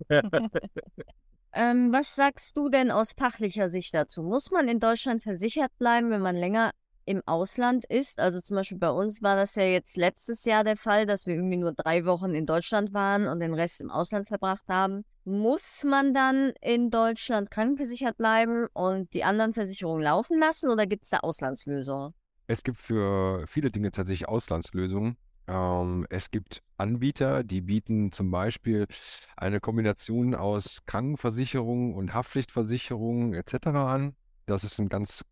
ähm, 1.54 1.92
was 1.92 2.16
sagst 2.16 2.58
du 2.58 2.70
denn 2.70 2.92
aus 2.92 3.14
fachlicher 3.18 3.68
Sicht 3.68 3.94
dazu? 3.94 4.24
Muss 4.24 4.52
man 4.52 4.68
in 4.68 4.80
Deutschland 4.80 5.24
versichert 5.24 5.72
bleiben, 5.78 6.10
wenn 6.10 6.22
man 6.22 6.36
länger 6.36 6.72
im 7.06 7.22
Ausland 7.26 7.86
ist? 7.86 8.20
Also 8.20 8.42
zum 8.42 8.56
Beispiel 8.56 8.78
bei 8.78 8.90
uns 8.90 9.22
war 9.22 9.36
das 9.36 9.56
ja 9.56 9.64
jetzt 9.64 9.98
letztes 9.98 10.46
Jahr 10.46 10.64
der 10.64 10.78
Fall, 10.78 11.06
dass 11.06 11.26
wir 11.26 11.36
irgendwie 11.36 11.58
nur 11.58 11.74
drei 11.74 12.06
Wochen 12.06 12.34
in 12.34 12.46
Deutschland 12.46 12.94
waren 12.94 13.28
und 13.28 13.40
den 13.40 13.54
Rest 13.54 13.82
im 13.82 13.92
Ausland 13.92 14.28
verbracht 14.28 14.68
haben. 14.68 15.04
Muss 15.26 15.84
man 15.86 16.14
dann 16.14 16.54
in 16.62 16.90
Deutschland 16.90 17.50
krankenversichert 17.52 18.18
bleiben 18.18 18.68
und 18.74 19.14
die 19.14 19.24
anderen 19.24 19.54
Versicherungen 19.54 20.04
laufen 20.04 20.40
lassen 20.40 20.70
oder 20.70 20.86
gibt 20.86 21.04
es 21.04 21.12
da 21.12 21.20
Auslandslösungen? 21.20 22.14
Es 22.48 22.64
gibt 22.64 22.78
für 22.78 23.46
viele 23.48 23.72
Dinge 23.72 23.92
tatsächlich 23.92 24.28
Auslandslösungen. 24.28 25.18
Ähm, 25.48 26.06
es 26.10 26.32
gibt 26.32 26.64
Anbieter, 26.78 27.44
die 27.44 27.62
bieten 27.62 28.12
zum 28.12 28.32
Beispiel 28.32 28.88
eine 29.36 29.60
Kombination 29.60 30.36
aus 30.36 30.86
Krankenversicherung 30.86 31.96
und 31.96 32.14
Haftpflichtversicherung 32.14 33.34
etc. 33.34 33.68
an. 33.68 34.16
Das 34.46 34.64
ist 34.64 34.80
ein 34.80 34.90
ganz, 34.90 35.24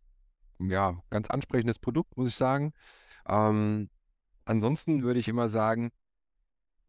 ja, 0.59 1.01
ganz 1.09 1.29
ansprechendes 1.29 1.79
Produkt, 1.79 2.17
muss 2.17 2.29
ich 2.29 2.35
sagen. 2.35 2.73
Ähm, 3.27 3.89
ansonsten 4.45 5.03
würde 5.03 5.19
ich 5.19 5.27
immer 5.27 5.49
sagen, 5.49 5.91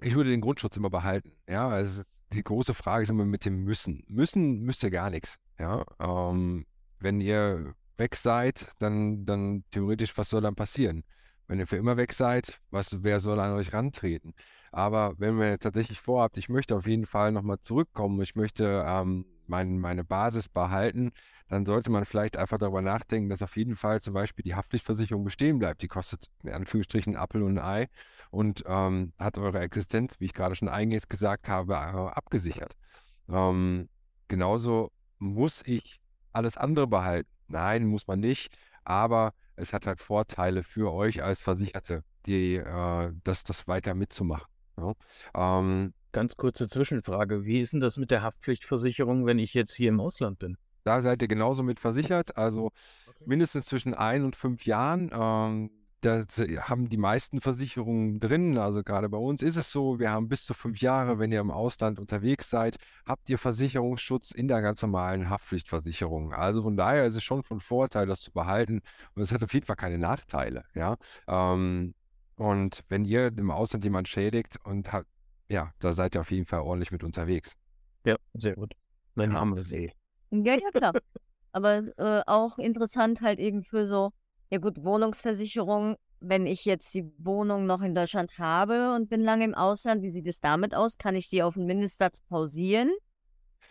ich 0.01 0.15
würde 0.15 0.31
den 0.31 0.41
Grundschutz 0.41 0.77
immer 0.77 0.91
behalten. 0.91 1.33
Ja, 1.49 1.69
also 1.69 2.03
die 2.33 2.43
große 2.43 2.75
Frage 2.75 3.05
ist 3.05 3.11
immer 3.11 3.25
mit 3.25 3.45
dem 3.45 3.63
Müssen. 3.65 4.05
Müssen 4.09 4.61
müsst 4.63 4.83
ihr 4.83 4.91
gar 4.91 5.11
nichts. 5.11 5.37
Ja, 5.59 5.85
ähm, 6.01 6.67
wenn 6.99 7.21
ihr 7.21 7.75
weg 7.97 8.17
seid, 8.17 8.73
dann, 8.79 9.25
dann 9.27 9.65
theoretisch, 9.71 10.17
was 10.17 10.31
soll 10.31 10.41
dann 10.41 10.57
passieren? 10.57 11.05
Wenn 11.49 11.59
ihr 11.59 11.67
für 11.67 11.77
immer 11.77 11.97
weg 11.97 12.13
seid, 12.13 12.61
was, 12.71 13.03
wer 13.03 13.21
soll 13.21 13.39
an 13.41 13.53
euch 13.53 13.73
rantreten? 13.73 14.35
Aber 14.71 15.15
wenn 15.19 15.39
ihr 15.39 15.59
tatsächlich 15.59 16.01
vorhabt, 16.01 16.39
ich 16.39 16.49
möchte 16.49 16.77
auf 16.77 16.87
jeden 16.87 17.07
Fall 17.07 17.33
nochmal 17.33 17.61
zurückkommen, 17.61 18.21
ich 18.23 18.35
möchte 18.35 18.85
ähm, 18.87 19.27
mein, 19.47 19.79
meine 19.79 20.05
Basis 20.05 20.49
behalten, 20.49 21.13
dann 21.49 21.67
sollte 21.67 21.91
man 21.91 22.07
vielleicht 22.07 22.37
einfach 22.37 22.59
darüber 22.59 22.81
nachdenken, 22.81 23.29
dass 23.29 23.43
auf 23.43 23.57
jeden 23.57 23.77
Fall 23.77 24.01
zum 24.01 24.15
Beispiel 24.15 24.43
die 24.43 24.55
Haftpflichtversicherung 24.55 25.25
bestehen 25.25 25.59
bleibt. 25.59 25.83
Die 25.83 25.89
kostet 25.89 26.27
in 26.43 26.51
Anführungsstrichen 26.51 27.17
Apfel 27.17 27.43
und 27.43 27.59
ein 27.59 27.65
Ei 27.65 27.89
und 28.31 28.65
ähm, 28.67 29.13
hat 29.19 29.37
eure 29.37 29.61
Existenz, 29.61 30.19
wie 30.19 30.27
ich 30.27 30.35
gerade 30.35 30.57
schon 30.57 30.69
eingehend 30.69 31.11
gesagt 31.11 31.49
habe, 31.49 31.75
äh, 31.75 31.77
abgesichert. 31.77 32.75
Ähm, 33.29 33.89
genauso 34.29 34.91
muss 35.19 35.63
ich 35.67 36.01
alles 36.33 36.57
andere 36.57 36.87
behalten. 36.87 37.29
Nein, 37.49 37.85
muss 37.85 38.07
man 38.07 38.21
nicht, 38.21 38.57
aber 38.85 39.35
es 39.57 39.73
hat 39.73 39.87
halt 39.87 40.01
Vorteile 40.01 40.63
für 40.63 40.93
euch 40.93 41.23
als 41.23 41.43
Versicherte, 41.43 42.05
die, 42.27 42.57
äh, 42.57 43.13
das, 43.25 43.45
das 43.45 43.69
weiter 43.69 43.95
mitzumachen. 43.95 44.47
Ja? 44.77 44.93
Ähm, 45.35 45.93
Ganz 46.13 46.37
kurze 46.37 46.69
Zwischenfrage. 46.69 47.45
Wie 47.45 47.61
ist 47.61 47.73
denn 47.73 47.81
das 47.81 47.97
mit 47.97 48.11
der 48.11 48.23
Haftpflichtversicherung, 48.23 49.25
wenn 49.25 49.39
ich 49.39 49.55
jetzt 49.55 49.75
hier 49.75 49.89
im 49.89 50.01
Ausland 50.01 50.39
bin? 50.39 50.59
Da 50.85 51.01
seid 51.01 51.23
ihr 51.23 51.29
genauso 51.29 51.63
mit 51.63 51.81
versichert, 51.81 52.37
also 52.37 52.67
okay. 53.07 53.25
mindestens 53.25 53.67
zwischen 53.67 53.95
ein 53.95 54.25
und 54.25 54.37
fünf 54.37 54.67
Jahren. 54.67 55.11
Ähm, 55.13 55.71
das 56.03 56.39
haben 56.39 56.89
die 56.89 56.97
meisten 56.97 57.41
Versicherungen 57.41 58.19
drin. 58.19 58.59
Also 58.59 58.83
gerade 58.83 59.09
bei 59.09 59.19
uns 59.19 59.41
ist 59.41 59.57
es 59.57 59.71
so, 59.71 60.01
wir 60.01 60.11
haben 60.11 60.29
bis 60.29 60.45
zu 60.45 60.53
fünf 60.53 60.81
Jahre, 60.81 61.19
wenn 61.19 61.31
ihr 61.31 61.41
im 61.41 61.53
Ausland 61.53 62.01
unterwegs 62.01 62.51
seid, 62.51 62.77
habt 63.07 63.31
ihr 63.31 63.39
Versicherungsschutz 63.39 64.33
in 64.33 64.49
der 64.49 64.63
ganz 64.63 64.83
normalen 64.83 65.31
Haftpflichtversicherung. 65.31 66.33
Also 66.35 66.63
von 66.63 66.77
daher 66.77 67.07
ist 67.07 67.15
es 67.15 67.23
schon 67.23 67.45
von 67.45 67.61
Vorteil, 67.61 68.07
das 68.07 68.21
zu 68.21 68.33
behalten. 68.33 68.81
Und 69.15 69.23
es 69.23 69.33
hat 69.33 69.45
auf 69.45 69.55
jeden 69.55 69.65
Fall 69.65 69.77
keine 69.77 69.99
Nachteile. 69.99 70.65
Ja. 70.75 70.97
Ähm, 71.29 71.95
und 72.37 72.83
wenn 72.89 73.05
ihr 73.05 73.29
im 73.29 73.53
Ausland 73.53 73.85
jemand 73.85 74.09
schädigt 74.09 74.59
und 74.65 74.93
habt, 74.93 75.07
ja, 75.49 75.73
da 75.79 75.93
seid 75.93 76.17
ihr 76.17 76.21
auf 76.21 76.33
jeden 76.33 76.47
Fall 76.47 76.61
ordentlich 76.61 76.91
mit 76.91 77.05
unterwegs. 77.05 77.55
Ja, 78.05 78.17
sehr 78.35 78.57
gut. 78.57 78.75
Mein 79.15 79.31
Name 79.31 79.61
ist 79.61 79.71
eh. 79.71 79.93
Ja, 80.31 80.55
ja, 80.55 80.71
klar. 80.73 80.95
Aber 81.53 81.83
äh, 81.99 82.23
auch 82.27 82.59
interessant 82.59 83.21
halt 83.21 83.39
eben 83.39 83.63
für 83.63 83.85
so 83.85 84.11
ja 84.53 84.59
gut, 84.59 84.85
Wohnungsversicherung, 84.85 85.97
wenn 86.21 86.47
ich 86.47 86.67
jetzt 86.67 86.93
die 86.93 87.11
Wohnung 87.17 87.65
noch 87.65 87.81
in 87.81 87.95
Deutschland 87.95 88.37
habe 88.39 88.95
und 88.95 89.09
bin 89.09 89.23
lange 89.23 89.47
im 89.47 89.55
Ausland, 89.55 90.03
wie 90.03 90.11
sieht 90.11 90.27
es 90.27 90.41
damit 90.41 90.75
aus? 90.75 90.99
Kann 90.99 91.17
ich 91.17 91.31
die 91.31 91.43
auf 91.43 91.57
einen 91.57 91.65
Mindestsatz 91.65 92.21
pausieren? 92.21 92.93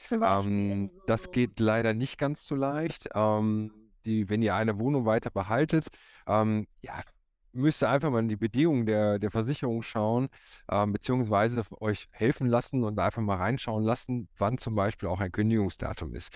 Ähm, 0.10 0.24
also 0.24 1.04
das 1.06 1.30
geht 1.30 1.60
leider 1.60 1.94
nicht 1.94 2.18
ganz 2.18 2.48
so 2.48 2.56
leicht. 2.56 3.10
Ähm, 3.14 3.72
die, 4.06 4.28
wenn 4.28 4.42
ihr 4.42 4.56
eine 4.56 4.80
Wohnung 4.80 5.06
weiter 5.06 5.30
behaltet, 5.30 5.90
ähm, 6.26 6.66
ja, 6.82 7.04
müsst 7.52 7.84
ihr 7.84 7.90
einfach 7.90 8.10
mal 8.10 8.18
in 8.18 8.30
die 8.30 8.36
Bedingungen 8.36 8.88
der, 8.88 9.20
der 9.20 9.30
Versicherung 9.30 9.84
schauen, 9.84 10.30
ähm, 10.68 10.94
beziehungsweise 10.94 11.64
euch 11.80 12.08
helfen 12.10 12.48
lassen 12.48 12.84
und 12.84 12.98
einfach 12.98 13.22
mal 13.22 13.38
reinschauen 13.38 13.84
lassen, 13.84 14.30
wann 14.40 14.58
zum 14.58 14.74
Beispiel 14.74 15.10
auch 15.10 15.20
ein 15.20 15.32
Kündigungsdatum 15.32 16.16
ist. 16.16 16.36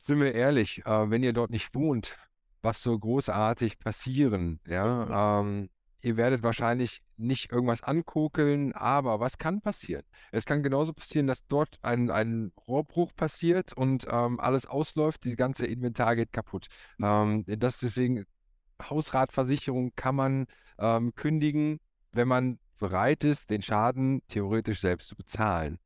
Sind 0.00 0.20
wir 0.20 0.34
ehrlich, 0.34 0.84
äh, 0.84 1.08
wenn 1.08 1.22
ihr 1.22 1.32
dort 1.32 1.50
nicht 1.50 1.74
wohnt, 1.74 2.18
was 2.64 2.82
so 2.82 2.98
großartig 2.98 3.78
passieren. 3.78 4.58
Ja, 4.66 5.40
ähm, 5.40 5.68
ihr 6.00 6.16
werdet 6.16 6.42
wahrscheinlich 6.42 7.02
nicht 7.16 7.52
irgendwas 7.52 7.82
ankokeln, 7.82 8.72
aber 8.72 9.20
was 9.20 9.38
kann 9.38 9.60
passieren? 9.60 10.02
Es 10.32 10.46
kann 10.46 10.62
genauso 10.62 10.92
passieren, 10.92 11.26
dass 11.26 11.46
dort 11.46 11.78
ein, 11.82 12.10
ein 12.10 12.52
Rohrbruch 12.66 13.12
passiert 13.14 13.72
und 13.74 14.06
ähm, 14.10 14.40
alles 14.40 14.66
ausläuft, 14.66 15.24
die 15.24 15.36
ganze 15.36 15.66
Inventar 15.66 16.16
geht 16.16 16.32
kaputt. 16.32 16.66
Ähm, 17.00 17.44
das 17.46 17.78
deswegen 17.78 18.24
Hausratversicherung 18.82 19.92
kann 19.94 20.16
man 20.16 20.46
ähm, 20.78 21.14
kündigen, 21.14 21.78
wenn 22.12 22.28
man 22.28 22.58
bereit 22.78 23.24
ist, 23.24 23.50
den 23.50 23.62
Schaden 23.62 24.22
theoretisch 24.28 24.80
selbst 24.80 25.08
zu 25.08 25.16
bezahlen. 25.16 25.78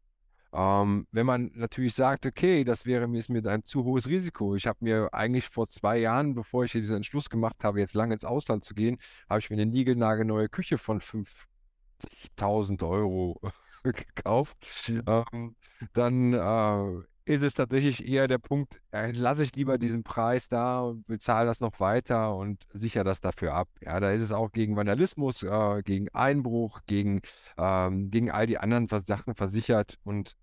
Ähm, 0.53 1.07
wenn 1.13 1.27
man 1.27 1.51
natürlich 1.55 1.95
sagt, 1.95 2.25
okay, 2.25 2.65
das 2.65 2.87
wäre 2.87 3.07
mir, 3.07 3.19
ist 3.19 3.29
mir 3.29 3.45
ein 3.47 3.65
zu 3.65 3.85
hohes 3.85 4.09
Risiko. 4.09 4.55
Ich 4.55 4.67
habe 4.67 4.79
mir 4.81 5.09
eigentlich 5.13 5.49
vor 5.49 5.69
zwei 5.69 5.99
Jahren, 5.99 6.35
bevor 6.35 6.65
ich 6.65 6.73
diesen 6.73 6.97
Entschluss 6.97 7.29
gemacht 7.29 7.63
habe, 7.65 7.81
jetzt 7.81 7.95
lange 7.95 8.15
ins 8.15 8.25
Ausland 8.25 8.65
zu 8.65 8.75
gehen, 8.75 8.99
habe 9.29 9.41
ich 9.41 9.51
mir 9.51 9.57
eine 9.57 9.67
niegelnagelneue 9.67 10.49
Küche 10.49 10.79
von 10.79 11.01
50.000 11.01 12.89
Euro 12.89 13.41
gekauft. 13.83 14.91
Ähm, 15.07 15.55
dann 15.93 16.33
äh, 16.33 17.03
ist 17.29 17.43
es 17.43 17.53
tatsächlich 17.53 18.09
eher 18.09 18.27
der 18.27 18.39
Punkt, 18.39 18.81
lasse 18.91 19.45
ich 19.45 19.55
lieber 19.55 19.77
diesen 19.77 20.03
Preis 20.03 20.49
da 20.49 20.81
und 20.81 21.07
bezahle 21.07 21.47
das 21.47 21.61
noch 21.61 21.79
weiter 21.79 22.35
und 22.35 22.65
sichere 22.73 23.05
das 23.05 23.21
dafür 23.21 23.53
ab. 23.55 23.69
Ja, 23.83 24.01
da 24.01 24.13
ist 24.13 24.23
es 24.23 24.33
auch 24.33 24.51
gegen 24.51 24.77
Vandalismus, 24.77 25.43
äh, 25.43 25.83
gegen 25.83 26.09
Einbruch, 26.15 26.81
gegen, 26.87 27.21
ähm, 27.59 28.11
gegen 28.11 28.31
all 28.31 28.47
die 28.47 28.57
anderen 28.57 28.89
Sachen 28.89 29.35
versichert 29.35 29.99
und 30.05 30.37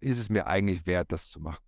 ist 0.00 0.18
es 0.18 0.30
mir 0.30 0.46
eigentlich 0.46 0.86
wert, 0.86 1.12
das 1.12 1.28
zu 1.28 1.40
machen. 1.40 1.62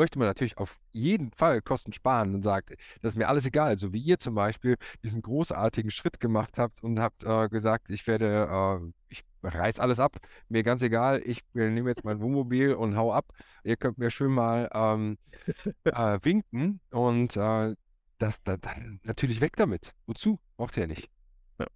Möchte 0.00 0.18
man 0.18 0.28
natürlich 0.28 0.56
auf 0.56 0.78
jeden 0.92 1.30
Fall 1.32 1.60
Kosten 1.60 1.92
sparen 1.92 2.34
und 2.34 2.42
sagt, 2.42 2.70
das 3.02 3.12
ist 3.12 3.16
mir 3.16 3.28
alles 3.28 3.44
egal. 3.44 3.76
So 3.76 3.92
wie 3.92 4.00
ihr 4.00 4.18
zum 4.18 4.34
Beispiel 4.34 4.78
diesen 5.04 5.20
großartigen 5.20 5.90
Schritt 5.90 6.20
gemacht 6.20 6.56
habt 6.56 6.82
und 6.82 7.00
habt 7.00 7.22
äh, 7.22 7.50
gesagt, 7.50 7.90
ich 7.90 8.06
werde, 8.06 8.48
äh, 8.50 8.92
ich 9.10 9.24
reiß 9.42 9.78
alles 9.78 10.00
ab, 10.00 10.16
mir 10.48 10.62
ganz 10.62 10.80
egal, 10.80 11.20
ich 11.22 11.42
nehme 11.52 11.90
jetzt 11.90 12.02
mein 12.02 12.18
Wohnmobil 12.18 12.72
und 12.72 12.96
hau 12.96 13.12
ab. 13.12 13.26
Ihr 13.62 13.76
könnt 13.76 13.98
mir 13.98 14.10
schön 14.10 14.32
mal 14.32 14.70
ähm, 14.72 15.18
äh, 15.84 16.18
winken 16.22 16.80
und 16.90 17.36
äh, 17.36 17.74
das, 18.16 18.42
das, 18.42 18.58
dann 18.62 19.00
natürlich 19.02 19.42
weg 19.42 19.56
damit. 19.56 19.92
Wozu? 20.06 20.40
Braucht 20.56 20.78
ihr 20.78 20.86
nicht. 20.86 21.10
Ja. 21.58 21.66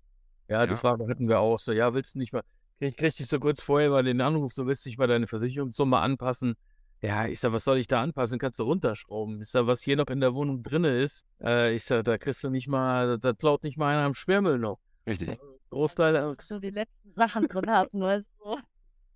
ja, 0.48 0.66
die 0.66 0.76
Frage 0.76 1.06
hatten 1.08 1.28
wir 1.28 1.40
auch 1.40 1.58
so, 1.58 1.72
ja, 1.72 1.92
willst 1.92 2.14
du 2.14 2.20
nicht 2.20 2.32
mal, 2.32 2.42
ich 2.78 2.96
krieg 2.96 3.14
dich 3.14 3.26
so 3.26 3.38
kurz 3.38 3.62
vorher 3.62 3.90
mal 3.90 4.02
den 4.02 4.22
Anruf, 4.22 4.54
so 4.54 4.66
willst 4.66 4.86
du 4.86 4.88
nicht 4.88 4.98
mal 4.98 5.08
deine 5.08 5.26
Versicherungssumme 5.26 5.98
anpassen. 5.98 6.56
Ja, 7.04 7.26
ich 7.26 7.38
sag, 7.38 7.52
was 7.52 7.64
soll 7.64 7.76
ich 7.76 7.86
da 7.86 8.02
anpassen? 8.02 8.38
Kannst 8.38 8.58
du 8.58 8.62
runterschrauben. 8.62 9.38
Ich 9.42 9.48
sag, 9.48 9.66
was 9.66 9.82
hier 9.82 9.94
noch 9.94 10.06
in 10.06 10.20
der 10.20 10.32
Wohnung 10.32 10.62
drin 10.62 10.84
ist, 10.84 11.26
äh, 11.38 11.74
ich 11.74 11.84
sag, 11.84 12.04
da 12.04 12.16
kriegst 12.16 12.42
du 12.42 12.48
nicht 12.48 12.66
mal, 12.66 13.18
da 13.18 13.34
klaut 13.34 13.62
nicht 13.62 13.76
mal 13.76 13.94
einer 13.94 14.06
am 14.06 14.14
Sperrmüll 14.14 14.58
noch. 14.58 14.78
Richtig. 15.06 15.38
Großteil. 15.68 16.16
Äh, 16.16 16.34
so 16.40 16.58
die 16.58 16.70
letzten 16.70 17.12
Sachen 17.12 17.46
drin 17.46 17.68
haben, 17.68 17.90
nur 17.98 18.18
so. 18.22 18.58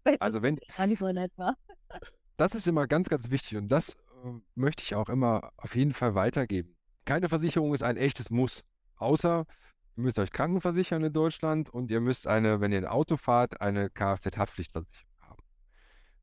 Also 0.20 0.42
wenn. 0.42 0.58
Das 2.36 2.54
ist 2.54 2.66
immer 2.66 2.86
ganz, 2.86 3.08
ganz 3.08 3.30
wichtig 3.30 3.56
und 3.56 3.68
das 3.68 3.94
äh, 3.94 4.32
möchte 4.54 4.82
ich 4.82 4.94
auch 4.94 5.08
immer 5.08 5.50
auf 5.56 5.74
jeden 5.74 5.94
Fall 5.94 6.14
weitergeben. 6.14 6.76
Keine 7.06 7.30
Versicherung 7.30 7.72
ist 7.72 7.82
ein 7.82 7.96
echtes 7.96 8.28
Muss. 8.28 8.64
Außer 8.96 9.46
ihr 9.96 10.02
müsst 10.02 10.18
euch 10.18 10.30
krankenversichern 10.30 11.04
in 11.04 11.12
Deutschland 11.14 11.70
und 11.70 11.90
ihr 11.90 12.02
müsst 12.02 12.26
eine, 12.26 12.60
wenn 12.60 12.70
ihr 12.70 12.78
ein 12.78 12.86
Auto 12.86 13.16
fahrt, 13.16 13.62
eine 13.62 13.88
Kfz-Haftpflichtversicherung 13.88 15.16
haben. 15.22 15.42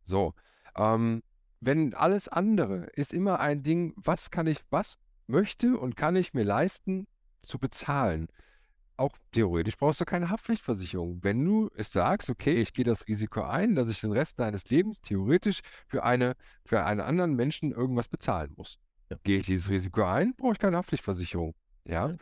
So. 0.03 0.33
Ähm, 0.77 1.23
wenn 1.65 1.95
alles 1.95 2.27
andere 2.27 2.85
ist 2.93 3.11
immer 3.11 3.39
ein 3.39 3.63
Ding, 3.63 3.93
was 3.97 4.29
kann 4.29 4.45
ich, 4.45 4.59
was 4.69 4.99
möchte 5.25 5.77
und 5.77 5.97
kann 5.97 6.15
ich 6.15 6.33
mir 6.33 6.43
leisten 6.43 7.07
zu 7.41 7.57
bezahlen. 7.59 8.27
auch 8.97 9.17
theoretisch 9.33 9.75
brauchst 9.75 9.99
du 9.99 10.05
keine 10.05 10.29
Haftpflichtversicherung. 10.29 11.19
Wenn 11.21 11.43
du 11.43 11.69
es 11.75 11.91
sagst, 11.91 12.29
okay, 12.29 12.61
ich 12.61 12.71
gehe 12.71 12.85
das 12.85 13.05
Risiko 13.07 13.41
ein, 13.41 13.75
dass 13.75 13.89
ich 13.89 13.99
den 13.99 14.13
Rest 14.13 14.39
deines 14.39 14.69
Lebens 14.69 15.01
theoretisch 15.01 15.59
für, 15.87 16.03
eine, 16.03 16.35
für 16.63 16.85
einen 16.85 17.01
anderen 17.01 17.35
Menschen 17.35 17.71
irgendwas 17.71 18.07
bezahlen 18.07 18.53
muss. 18.55 18.77
Ja. 19.09 19.17
Gehe 19.23 19.39
ich 19.39 19.47
dieses 19.47 19.69
Risiko 19.69 20.03
ein, 20.03 20.33
brauche 20.35 20.53
ich 20.53 20.59
keine 20.59 20.77
Haftpflichtversicherung. 20.77 21.55
Ja. 21.83 22.07
Mhm. 22.07 22.17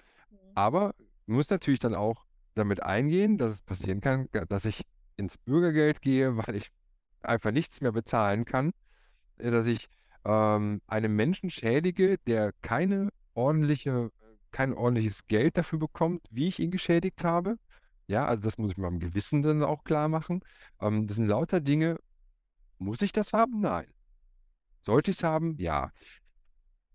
Aber 0.55 0.95
du 1.27 1.33
musst 1.33 1.51
natürlich 1.51 1.79
dann 1.79 1.93
auch 1.93 2.25
damit 2.55 2.81
eingehen, 2.81 3.37
dass 3.37 3.53
es 3.53 3.61
passieren 3.61 4.01
kann, 4.01 4.27
dass 4.49 4.65
ich 4.65 4.83
ins 5.15 5.37
Bürgergeld 5.37 6.01
gehe, 6.01 6.37
weil 6.47 6.55
ich 6.55 6.71
einfach 7.21 7.51
nichts 7.51 7.81
mehr 7.81 7.91
bezahlen 7.91 8.45
kann, 8.45 8.71
dass 9.37 9.67
ich 9.67 9.87
ähm, 10.25 10.81
einem 10.87 11.15
Menschen 11.15 11.49
schädige, 11.49 12.17
der 12.27 12.53
keine 12.61 13.09
ordentliche, 13.33 14.11
kein 14.51 14.73
ordentliches 14.73 15.27
Geld 15.27 15.57
dafür 15.57 15.79
bekommt, 15.79 16.25
wie 16.31 16.47
ich 16.47 16.59
ihn 16.59 16.71
geschädigt 16.71 17.23
habe. 17.23 17.57
Ja, 18.07 18.25
also 18.25 18.43
das 18.43 18.57
muss 18.57 18.71
ich 18.71 18.77
meinem 18.77 18.99
Gewissen 18.99 19.41
dann 19.43 19.63
auch 19.63 19.83
klar 19.83 20.09
machen. 20.09 20.41
Ähm, 20.79 21.07
das 21.07 21.15
sind 21.15 21.27
lauter 21.27 21.59
Dinge. 21.61 21.97
Muss 22.77 23.01
ich 23.01 23.11
das 23.11 23.33
haben? 23.33 23.61
Nein. 23.61 23.87
Sollte 24.81 25.11
ich 25.11 25.17
es 25.17 25.23
haben? 25.23 25.55
Ja. 25.57 25.91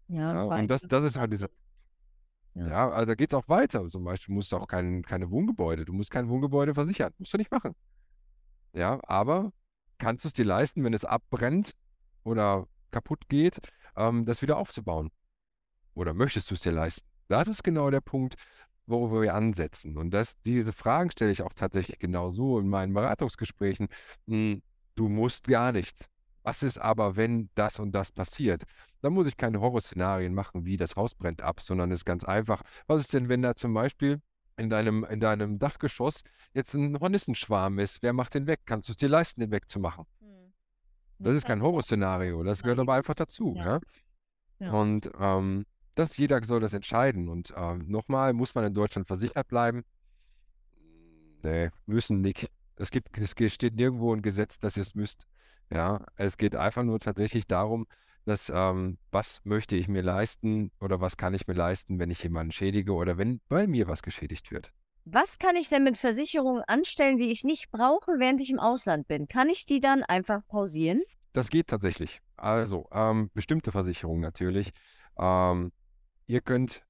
Ja, 0.08 0.34
Ja, 0.34 0.42
und 0.44 0.68
das, 0.68 0.82
das 0.82 1.04
ist 1.04 1.18
halt 1.18 1.32
dieser 1.32 1.48
Ja. 2.54 2.68
Ja, 2.68 2.90
also 2.90 3.06
da 3.06 3.14
geht 3.14 3.32
es 3.32 3.34
auch 3.34 3.48
weiter. 3.48 3.88
Zum 3.88 4.04
Beispiel 4.04 4.34
musst 4.34 4.52
du 4.52 4.56
auch 4.56 4.66
kein, 4.66 5.02
keine 5.02 5.30
Wohngebäude, 5.30 5.84
du 5.84 5.92
musst 5.92 6.10
kein 6.10 6.28
Wohngebäude 6.28 6.74
versichern. 6.74 7.12
Musst 7.18 7.32
du 7.32 7.38
nicht 7.38 7.50
machen. 7.50 7.74
Ja, 8.74 9.00
aber 9.04 9.52
kannst 9.98 10.24
du 10.24 10.28
es 10.28 10.32
dir 10.34 10.44
leisten, 10.44 10.84
wenn 10.84 10.94
es 10.94 11.04
abbrennt 11.04 11.72
oder 12.28 12.66
kaputt 12.90 13.28
geht, 13.28 13.58
ähm, 13.96 14.24
das 14.24 14.42
wieder 14.42 14.56
aufzubauen? 14.58 15.10
Oder 15.94 16.14
möchtest 16.14 16.50
du 16.50 16.54
es 16.54 16.60
dir 16.60 16.72
leisten? 16.72 17.06
Das 17.28 17.48
ist 17.48 17.64
genau 17.64 17.90
der 17.90 18.00
Punkt, 18.00 18.36
wo 18.86 19.10
wir 19.10 19.34
ansetzen. 19.34 19.96
Und 19.96 20.10
das, 20.10 20.40
diese 20.42 20.72
Fragen 20.72 21.10
stelle 21.10 21.32
ich 21.32 21.42
auch 21.42 21.52
tatsächlich 21.52 21.98
genau 21.98 22.30
so 22.30 22.58
in 22.58 22.68
meinen 22.68 22.94
Beratungsgesprächen. 22.94 23.88
Hm, 24.26 24.62
du 24.94 25.08
musst 25.08 25.46
gar 25.46 25.72
nichts. 25.72 26.06
Was 26.42 26.62
ist 26.62 26.78
aber, 26.78 27.16
wenn 27.16 27.50
das 27.54 27.78
und 27.78 27.92
das 27.92 28.10
passiert? 28.10 28.62
Da 29.02 29.10
muss 29.10 29.26
ich 29.26 29.36
keine 29.36 29.60
Horrorszenarien 29.60 30.32
machen, 30.32 30.64
wie 30.64 30.76
das 30.76 30.96
Haus 30.96 31.14
brennt 31.14 31.42
ab, 31.42 31.60
sondern 31.60 31.90
es 31.90 32.00
ist 32.00 32.04
ganz 32.04 32.24
einfach. 32.24 32.62
Was 32.86 33.02
ist 33.02 33.12
denn, 33.12 33.28
wenn 33.28 33.42
da 33.42 33.54
zum 33.54 33.74
Beispiel 33.74 34.22
in 34.56 34.70
deinem, 34.70 35.04
in 35.04 35.20
deinem 35.20 35.58
Dachgeschoss 35.58 36.22
jetzt 36.54 36.74
ein 36.74 36.98
Hornissenschwarm 36.98 37.78
ist? 37.78 38.02
Wer 38.02 38.14
macht 38.14 38.34
den 38.34 38.46
weg? 38.46 38.60
Kannst 38.64 38.88
du 38.88 38.92
es 38.92 38.96
dir 38.96 39.08
leisten, 39.08 39.40
den 39.40 39.50
wegzumachen? 39.50 40.06
Das 41.18 41.34
ist 41.34 41.46
kein 41.46 41.62
Horrorszenario, 41.62 42.42
das 42.44 42.62
gehört 42.62 42.78
aber 42.78 42.94
einfach 42.94 43.14
dazu. 43.14 43.54
Ja. 43.56 43.64
Ja? 43.64 43.80
Ja. 44.60 44.72
Und 44.72 45.10
ähm, 45.18 45.66
das, 45.94 46.16
jeder 46.16 46.42
soll 46.44 46.60
das 46.60 46.72
entscheiden. 46.72 47.28
Und 47.28 47.52
ähm, 47.56 47.84
nochmal, 47.88 48.32
muss 48.32 48.54
man 48.54 48.64
in 48.64 48.74
Deutschland 48.74 49.06
versichert 49.06 49.48
bleiben? 49.48 49.84
Nee, 51.42 51.70
müssen 51.86 52.20
nicht. 52.20 52.50
Es 52.76 52.90
gibt, 52.90 53.16
es 53.18 53.32
steht 53.52 53.74
nirgendwo 53.74 54.14
ein 54.14 54.22
Gesetz, 54.22 54.58
dass 54.58 54.76
ihr 54.76 54.82
es 54.82 54.94
müsst. 54.94 55.26
Ja, 55.70 56.04
es 56.16 56.36
geht 56.36 56.54
einfach 56.54 56.82
nur 56.84 57.00
tatsächlich 57.00 57.46
darum, 57.46 57.86
dass, 58.24 58.50
ähm, 58.54 58.98
was 59.10 59.40
möchte 59.44 59.76
ich 59.76 59.88
mir 59.88 60.02
leisten 60.02 60.70
oder 60.80 61.00
was 61.00 61.16
kann 61.16 61.34
ich 61.34 61.46
mir 61.46 61.54
leisten, 61.54 61.98
wenn 61.98 62.10
ich 62.10 62.22
jemanden 62.22 62.52
schädige 62.52 62.92
oder 62.92 63.18
wenn 63.18 63.40
bei 63.48 63.66
mir 63.66 63.88
was 63.88 64.02
geschädigt 64.02 64.50
wird. 64.50 64.72
Was 65.10 65.38
kann 65.38 65.56
ich 65.56 65.70
denn 65.70 65.84
mit 65.84 65.96
Versicherungen 65.96 66.62
anstellen, 66.66 67.16
die 67.16 67.30
ich 67.30 67.42
nicht 67.42 67.70
brauche, 67.70 68.18
während 68.18 68.42
ich 68.42 68.50
im 68.50 68.58
Ausland 68.58 69.08
bin? 69.08 69.26
Kann 69.26 69.48
ich 69.48 69.64
die 69.64 69.80
dann 69.80 70.02
einfach 70.02 70.46
pausieren? 70.46 71.02
Das 71.32 71.48
geht 71.48 71.68
tatsächlich. 71.68 72.20
Also, 72.36 72.86
ähm, 72.92 73.30
bestimmte 73.32 73.72
Versicherungen 73.72 74.20
natürlich. 74.20 74.70
Ähm, 75.18 75.72
ihr 76.26 76.42
könnt 76.42 76.84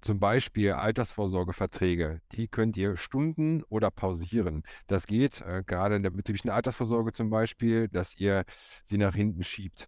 zum 0.00 0.18
Beispiel 0.18 0.72
Altersvorsorgeverträge, 0.72 2.22
die 2.32 2.48
könnt 2.48 2.78
ihr 2.78 2.96
stunden 2.96 3.62
oder 3.64 3.90
pausieren. 3.90 4.62
Das 4.86 5.06
geht 5.06 5.42
äh, 5.42 5.62
gerade 5.66 5.96
in 5.96 6.02
der 6.02 6.10
betrieblichen 6.10 6.48
Altersvorsorge 6.48 7.12
zum 7.12 7.28
Beispiel, 7.28 7.88
dass 7.88 8.16
ihr 8.16 8.44
sie 8.84 8.96
nach 8.96 9.14
hinten 9.14 9.44
schiebt. 9.44 9.86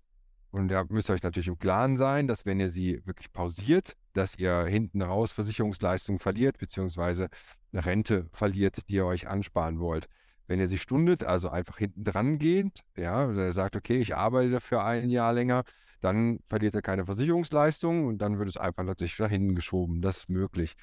Und 0.52 0.68
da 0.68 0.84
müsst 0.88 1.10
ihr 1.10 1.14
euch 1.14 1.22
natürlich 1.22 1.48
im 1.48 1.58
Klaren 1.58 1.96
sein, 1.96 2.28
dass 2.28 2.44
wenn 2.44 2.60
ihr 2.60 2.68
sie 2.68 3.00
wirklich 3.06 3.32
pausiert, 3.32 3.96
dass 4.12 4.38
ihr 4.38 4.66
hinten 4.66 5.00
raus 5.00 5.32
Versicherungsleistungen 5.32 6.18
verliert, 6.18 6.58
beziehungsweise 6.58 7.28
eine 7.72 7.86
Rente 7.86 8.28
verliert, 8.32 8.88
die 8.88 8.96
ihr 8.96 9.06
euch 9.06 9.26
ansparen 9.26 9.80
wollt. 9.80 10.08
Wenn 10.46 10.60
ihr 10.60 10.68
sie 10.68 10.76
stundet, 10.76 11.24
also 11.24 11.48
einfach 11.48 11.78
hinten 11.78 12.04
dran 12.04 12.38
geht, 12.38 12.84
ja, 12.96 13.26
oder 13.26 13.46
ihr 13.46 13.52
sagt, 13.52 13.76
okay, 13.76 13.98
ich 13.98 14.14
arbeite 14.14 14.50
dafür 14.50 14.84
ein 14.84 15.08
Jahr 15.08 15.32
länger, 15.32 15.64
dann 16.02 16.40
verliert 16.50 16.74
er 16.74 16.82
keine 16.82 17.06
Versicherungsleistung 17.06 18.04
und 18.06 18.18
dann 18.18 18.38
wird 18.38 18.50
es 18.50 18.58
einfach 18.58 18.84
natürlich 18.84 19.18
nach 19.18 19.30
hinten 19.30 19.54
geschoben. 19.54 20.02
Das 20.02 20.18
ist 20.18 20.28
möglich. 20.28 20.74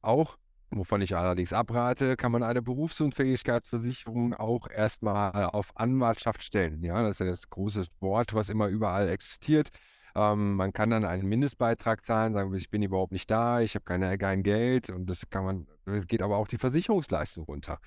Auch, 0.00 0.38
wovon 0.70 1.00
ich 1.00 1.16
allerdings 1.16 1.52
abrate, 1.52 2.16
kann 2.16 2.32
man 2.32 2.42
eine 2.42 2.62
Berufsunfähigkeitsversicherung 2.62 4.34
auch 4.34 4.68
erstmal 4.70 5.46
auf 5.46 5.76
Anwartschaft 5.76 6.42
stellen. 6.42 6.82
Ja, 6.84 7.02
das 7.02 7.12
ist 7.12 7.20
ja 7.20 7.26
das 7.26 7.50
große 7.50 7.86
Wort, 8.00 8.34
was 8.34 8.48
immer 8.48 8.68
überall 8.68 9.08
existiert. 9.08 9.70
Ähm, 10.14 10.56
man 10.56 10.72
kann 10.72 10.90
dann 10.90 11.04
einen 11.04 11.28
Mindestbeitrag 11.28 12.04
zahlen, 12.04 12.34
sagen, 12.34 12.54
ich 12.54 12.70
bin 12.70 12.82
überhaupt 12.82 13.12
nicht 13.12 13.30
da, 13.30 13.60
ich 13.60 13.74
habe 13.74 13.84
keine, 13.84 14.18
kein 14.18 14.42
Geld 14.42 14.90
und 14.90 15.06
das 15.06 15.28
kann 15.30 15.44
man, 15.44 15.66
das 15.84 16.06
geht 16.06 16.22
aber 16.22 16.36
auch 16.36 16.48
die 16.48 16.58
Versicherungsleistung 16.58 17.44
runter. 17.44 17.78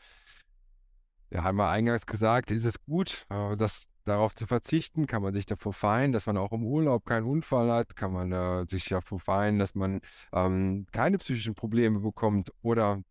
Wir 1.29 1.43
haben 1.43 1.57
ja 1.59 1.69
eingangs 1.69 2.05
gesagt, 2.05 2.51
ist 2.51 2.65
es 2.65 2.83
gut, 2.85 3.25
äh, 3.29 3.55
das 3.57 3.85
darauf 4.05 4.35
zu 4.35 4.47
verzichten? 4.47 5.07
Kann 5.07 5.21
man 5.21 5.33
sich 5.33 5.45
davor 5.45 5.73
feien, 5.73 6.11
dass 6.11 6.25
man 6.25 6.37
auch 6.37 6.51
im 6.51 6.63
Urlaub 6.63 7.05
keinen 7.05 7.25
Unfall 7.25 7.71
hat? 7.71 7.95
Kann 7.95 8.13
man 8.13 8.31
äh, 8.31 8.65
sich 8.67 8.85
davor 8.85 9.19
feien, 9.19 9.59
dass 9.59 9.75
man 9.75 10.01
ähm, 10.33 10.85
keine 10.91 11.17
psychischen 11.17 11.55
Probleme 11.55 11.99
bekommt? 11.99 12.51
Oder 12.61 13.01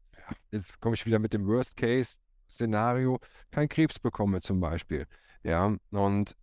jetzt 0.51 0.81
komme 0.81 0.95
ich 0.95 1.07
wieder 1.07 1.19
mit 1.19 1.33
dem 1.33 1.47
Worst-Case-Szenario, 1.47 3.19
keinen 3.51 3.69
Krebs 3.69 3.99
bekomme 3.99 4.41
zum 4.41 4.61
Beispiel. 4.61 5.07
Ja, 5.43 5.77
und 5.91 6.37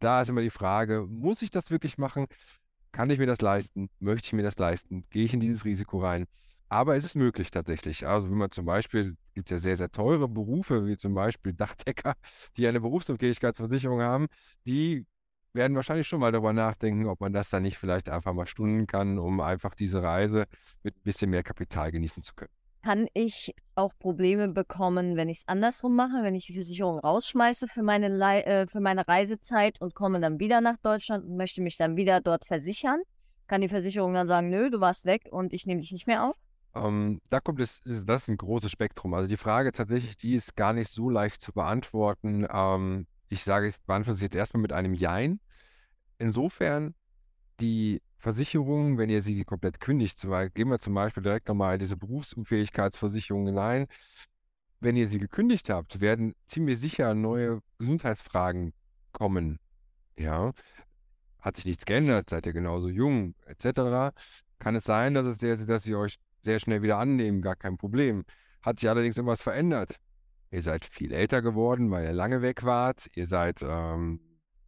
da 0.00 0.22
ist 0.22 0.30
immer 0.30 0.42
die 0.42 0.50
Frage, 0.50 1.06
muss 1.08 1.42
ich 1.42 1.50
das 1.50 1.70
wirklich 1.70 1.98
machen? 1.98 2.26
Kann 2.92 3.10
ich 3.10 3.18
mir 3.18 3.26
das 3.26 3.40
leisten? 3.40 3.90
Möchte 3.98 4.26
ich 4.26 4.32
mir 4.32 4.42
das 4.42 4.58
leisten? 4.58 5.04
Gehe 5.10 5.24
ich 5.24 5.34
in 5.34 5.40
dieses 5.40 5.64
Risiko 5.64 6.00
rein? 6.00 6.26
Aber 6.68 6.96
es 6.96 7.04
ist 7.04 7.16
möglich 7.16 7.50
tatsächlich. 7.50 8.06
Also 8.06 8.30
wenn 8.30 8.38
man 8.38 8.50
zum 8.50 8.64
Beispiel, 8.64 9.16
gibt 9.38 9.50
ja 9.50 9.58
sehr, 9.58 9.76
sehr 9.76 9.90
teure 9.90 10.28
Berufe, 10.28 10.86
wie 10.86 10.96
zum 10.96 11.14
Beispiel 11.14 11.52
Dachdecker, 11.54 12.14
die 12.56 12.66
eine 12.66 12.80
Berufsunfähigkeitsversicherung 12.80 14.00
haben, 14.02 14.26
die 14.66 15.06
werden 15.52 15.76
wahrscheinlich 15.76 16.08
schon 16.08 16.20
mal 16.20 16.32
darüber 16.32 16.52
nachdenken, 16.52 17.06
ob 17.06 17.20
man 17.20 17.32
das 17.32 17.48
dann 17.50 17.62
nicht 17.62 17.78
vielleicht 17.78 18.08
einfach 18.08 18.32
mal 18.32 18.46
stunden 18.46 18.86
kann, 18.86 19.18
um 19.18 19.40
einfach 19.40 19.74
diese 19.74 20.02
Reise 20.02 20.46
mit 20.82 20.96
ein 20.96 21.02
bisschen 21.02 21.30
mehr 21.30 21.42
Kapital 21.42 21.90
genießen 21.92 22.22
zu 22.22 22.34
können. 22.34 22.50
Kann 22.82 23.06
ich 23.14 23.54
auch 23.74 23.92
Probleme 23.98 24.48
bekommen, 24.48 25.16
wenn 25.16 25.28
ich 25.28 25.38
es 25.38 25.48
andersrum 25.48 25.94
mache, 25.94 26.22
wenn 26.22 26.34
ich 26.34 26.46
die 26.46 26.52
Versicherung 26.52 26.98
rausschmeiße 26.98 27.68
für 27.68 27.82
meine, 27.82 28.08
Lei- 28.08 28.42
äh, 28.42 28.66
für 28.66 28.80
meine 28.80 29.06
Reisezeit 29.06 29.80
und 29.80 29.94
komme 29.94 30.20
dann 30.20 30.38
wieder 30.38 30.60
nach 30.60 30.76
Deutschland 30.82 31.24
und 31.24 31.36
möchte 31.36 31.62
mich 31.62 31.76
dann 31.76 31.96
wieder 31.96 32.20
dort 32.20 32.44
versichern? 32.44 33.00
Kann 33.46 33.60
die 33.60 33.68
Versicherung 33.68 34.14
dann 34.14 34.26
sagen, 34.28 34.50
nö, 34.50 34.68
du 34.70 34.80
warst 34.80 35.06
weg 35.06 35.28
und 35.30 35.52
ich 35.52 35.64
nehme 35.66 35.80
dich 35.80 35.92
nicht 35.92 36.06
mehr 36.06 36.24
auf? 36.24 36.36
Ähm, 36.74 37.20
da 37.30 37.40
kommt 37.40 37.60
es, 37.60 37.80
ist, 37.84 38.08
das 38.08 38.22
ist 38.22 38.28
ein 38.28 38.36
großes 38.36 38.70
Spektrum. 38.70 39.14
Also 39.14 39.28
die 39.28 39.36
Frage 39.36 39.72
tatsächlich, 39.72 40.16
die 40.16 40.34
ist 40.34 40.56
gar 40.56 40.72
nicht 40.72 40.90
so 40.90 41.10
leicht 41.10 41.40
zu 41.42 41.52
beantworten. 41.52 42.46
Ähm, 42.50 43.06
ich 43.28 43.44
sage, 43.44 43.68
ich 43.68 43.80
beantworte 43.80 44.16
es 44.16 44.22
jetzt 44.22 44.36
erstmal 44.36 44.62
mit 44.62 44.72
einem 44.72 44.94
Jein. 44.94 45.40
Insofern, 46.18 46.94
die 47.60 48.02
Versicherung, 48.18 48.98
wenn 48.98 49.10
ihr 49.10 49.22
sie 49.22 49.44
komplett 49.44 49.80
kündigt, 49.80 50.20
gehen 50.54 50.70
wir 50.70 50.78
zum 50.78 50.94
Beispiel 50.94 51.22
direkt 51.22 51.48
nochmal 51.48 51.78
diese 51.78 51.96
Berufsunfähigkeitsversicherung 51.96 53.46
hinein. 53.46 53.86
Wenn 54.80 54.96
ihr 54.96 55.08
sie 55.08 55.18
gekündigt 55.18 55.70
habt, 55.70 56.00
werden 56.00 56.34
ziemlich 56.46 56.78
sicher 56.78 57.14
neue 57.14 57.60
Gesundheitsfragen 57.78 58.72
kommen. 59.12 59.58
Ja, 60.16 60.52
hat 61.40 61.56
sich 61.56 61.64
nichts 61.64 61.86
geändert, 61.86 62.30
seid 62.30 62.46
ihr 62.46 62.52
genauso 62.52 62.88
jung, 62.88 63.34
etc. 63.46 64.12
Kann 64.58 64.74
es 64.74 64.84
sein, 64.84 65.14
dass 65.14 65.26
es 65.26 65.66
dass 65.66 65.84
sie 65.84 65.94
euch 65.94 66.18
sehr 66.42 66.60
schnell 66.60 66.82
wieder 66.82 66.98
annehmen, 66.98 67.42
gar 67.42 67.56
kein 67.56 67.76
Problem. 67.76 68.24
Hat 68.62 68.80
sich 68.80 68.88
allerdings 68.88 69.16
irgendwas 69.16 69.42
verändert. 69.42 69.96
Ihr 70.50 70.62
seid 70.62 70.84
viel 70.84 71.12
älter 71.12 71.42
geworden, 71.42 71.90
weil 71.90 72.04
ihr 72.04 72.12
lange 72.12 72.42
weg 72.42 72.64
wart. 72.64 73.08
Ihr 73.14 73.26
seid 73.26 73.62
ähm, 73.62 74.20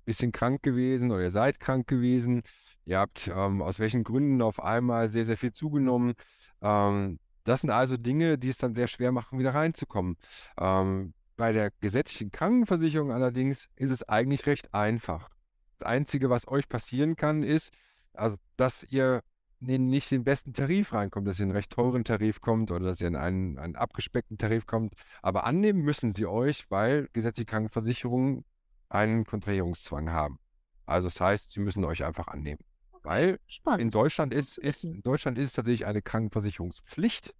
bisschen 0.04 0.32
krank 0.32 0.62
gewesen 0.62 1.10
oder 1.10 1.22
ihr 1.22 1.30
seid 1.30 1.60
krank 1.60 1.86
gewesen. 1.86 2.42
Ihr 2.84 2.98
habt 2.98 3.28
ähm, 3.28 3.62
aus 3.62 3.78
welchen 3.78 4.04
Gründen 4.04 4.42
auf 4.42 4.62
einmal 4.62 5.10
sehr, 5.10 5.24
sehr 5.24 5.36
viel 5.36 5.52
zugenommen. 5.52 6.14
Ähm, 6.60 7.18
das 7.44 7.60
sind 7.60 7.70
also 7.70 7.96
Dinge, 7.96 8.36
die 8.36 8.48
es 8.48 8.58
dann 8.58 8.74
sehr 8.74 8.88
schwer 8.88 9.12
machen, 9.12 9.38
wieder 9.38 9.54
reinzukommen. 9.54 10.16
Ähm, 10.58 11.14
bei 11.36 11.52
der 11.52 11.70
gesetzlichen 11.80 12.30
Krankenversicherung 12.30 13.12
allerdings 13.12 13.68
ist 13.76 13.90
es 13.90 14.02
eigentlich 14.08 14.46
recht 14.46 14.74
einfach. 14.74 15.30
Das 15.78 15.88
Einzige, 15.88 16.28
was 16.28 16.46
euch 16.48 16.68
passieren 16.68 17.16
kann, 17.16 17.42
ist, 17.42 17.72
also, 18.12 18.36
dass 18.56 18.82
ihr 18.82 19.22
nicht 19.60 20.10
den 20.10 20.24
besten 20.24 20.52
Tarif 20.52 20.92
reinkommt, 20.92 21.28
dass 21.28 21.38
ihr 21.38 21.44
in 21.44 21.50
einen 21.50 21.56
recht 21.56 21.70
teuren 21.70 22.04
Tarif 22.04 22.40
kommt 22.40 22.70
oder 22.70 22.86
dass 22.86 23.00
ihr 23.00 23.08
in 23.08 23.16
einen, 23.16 23.58
einen 23.58 23.76
abgespeckten 23.76 24.38
Tarif 24.38 24.66
kommt. 24.66 24.94
Aber 25.22 25.44
annehmen 25.44 25.82
müssen 25.82 26.12
sie 26.12 26.26
euch, 26.26 26.70
weil 26.70 27.08
gesetzliche 27.12 27.46
Krankenversicherungen 27.46 28.44
einen 28.88 29.24
Kontrahierungszwang 29.24 30.10
haben. 30.10 30.38
Also 30.86 31.08
das 31.08 31.20
heißt, 31.20 31.52
sie 31.52 31.60
müssen 31.60 31.84
euch 31.84 32.04
einfach 32.04 32.28
annehmen. 32.28 32.60
Weil 33.02 33.38
Spannend. 33.46 33.82
in 33.82 33.90
Deutschland 33.90 34.34
ist, 34.34 34.58
ist, 34.58 34.84
in 34.84 35.02
Deutschland 35.02 35.38
ist 35.38 35.46
es 35.46 35.52
tatsächlich 35.52 35.86
eine 35.86 36.02
Krankenversicherungspflicht. 36.02 37.34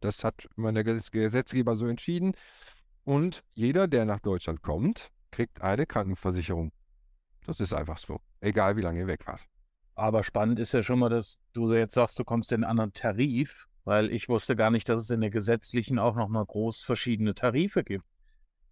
Das 0.00 0.24
hat 0.24 0.48
immer 0.56 0.72
der 0.72 0.84
Gesetzgeber 0.84 1.76
so 1.76 1.86
entschieden. 1.86 2.32
Und 3.04 3.44
jeder, 3.54 3.86
der 3.86 4.04
nach 4.04 4.20
Deutschland 4.20 4.62
kommt, 4.62 5.10
kriegt 5.30 5.60
eine 5.62 5.86
Krankenversicherung. 5.86 6.72
Das 7.46 7.60
ist 7.60 7.72
einfach 7.72 7.98
so. 7.98 8.20
Egal 8.40 8.76
wie 8.76 8.82
lange 8.82 9.00
ihr 9.00 9.06
weg 9.06 9.26
wart. 9.26 9.42
Aber 9.96 10.22
spannend 10.22 10.60
ist 10.60 10.72
ja 10.72 10.82
schon 10.82 10.98
mal, 10.98 11.08
dass 11.08 11.40
du 11.54 11.72
jetzt 11.72 11.94
sagst, 11.94 12.18
du 12.18 12.24
kommst 12.24 12.52
in 12.52 12.56
einen 12.56 12.70
anderen 12.70 12.92
Tarif, 12.92 13.66
weil 13.84 14.12
ich 14.12 14.28
wusste 14.28 14.54
gar 14.54 14.70
nicht, 14.70 14.88
dass 14.88 15.00
es 15.00 15.10
in 15.10 15.22
der 15.22 15.30
gesetzlichen 15.30 15.98
auch 15.98 16.14
nochmal 16.14 16.44
groß 16.44 16.82
verschiedene 16.82 17.34
Tarife 17.34 17.82
gibt. 17.82 18.04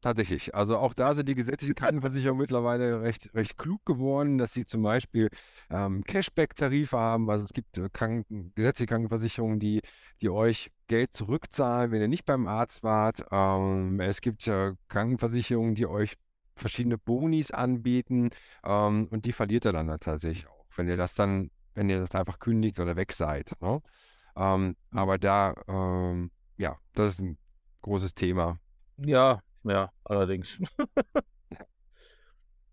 Tatsächlich. 0.03 0.55
Also 0.55 0.77
auch 0.77 0.93
da 0.93 1.15
sind 1.15 1.31
die 1.31 1.35
gesetzlichen 1.35 1.75
Krankenversicherungen 1.77 2.43
mittlerweile 2.43 3.01
recht, 3.01 3.35
recht 3.35 3.57
klug 3.57 3.87
geworden, 3.87 4.37
dass 4.37 4.53
sie 4.53 4.67
zum 4.67 4.83
Beispiel 4.83 5.31
ähm, 5.71 6.05
Cashback-Tarife 6.05 6.99
haben. 6.99 7.31
Also 7.31 7.45
es 7.45 7.55
gibt 7.55 7.79
äh, 7.79 7.89
Kranken, 7.91 8.53
gesetzliche 8.55 8.89
Krankenversicherungen, 8.89 9.61
die, 9.61 9.81
die 10.21 10.29
euch 10.29 10.71
Geld 10.89 11.15
zurückzahlen, 11.15 11.91
wenn 11.91 12.03
ihr 12.03 12.09
nicht 12.09 12.27
beim 12.27 12.47
Arzt 12.47 12.83
wart. 12.83 13.25
Ähm, 13.31 13.99
es 13.99 14.21
gibt 14.21 14.47
äh, 14.47 14.75
Krankenversicherungen, 14.89 15.75
die 15.75 15.87
euch 15.87 16.19
verschiedene 16.55 16.99
Bonis 16.99 17.51
anbieten 17.51 18.29
ähm, 18.63 19.09
und 19.11 19.25
die 19.25 19.33
verliert 19.33 19.65
ihr 19.65 19.73
dann 19.73 19.89
tatsächlich 20.01 20.47
auch, 20.47 20.54
wenn 20.77 20.89
ihr 20.89 20.97
das 20.97 21.15
dann, 21.15 21.51
wenn 21.75 21.89
ihr 21.89 22.01
das 22.01 22.15
einfach 22.15 22.39
kündigt 22.39 22.81
oder 22.81 22.97
weg 22.97 23.13
seid. 23.13 23.53
Ne? 23.61 23.81
Ähm, 24.37 24.77
aber 24.91 25.19
da, 25.19 25.55
ähm, 25.69 26.31
ja, 26.57 26.79
das 26.95 27.15
ist 27.15 27.21
ein 27.21 27.39
großes 27.83 28.15
Thema. 28.15 28.59
Ja, 28.99 29.41
ja, 29.65 29.91
allerdings. 30.05 30.61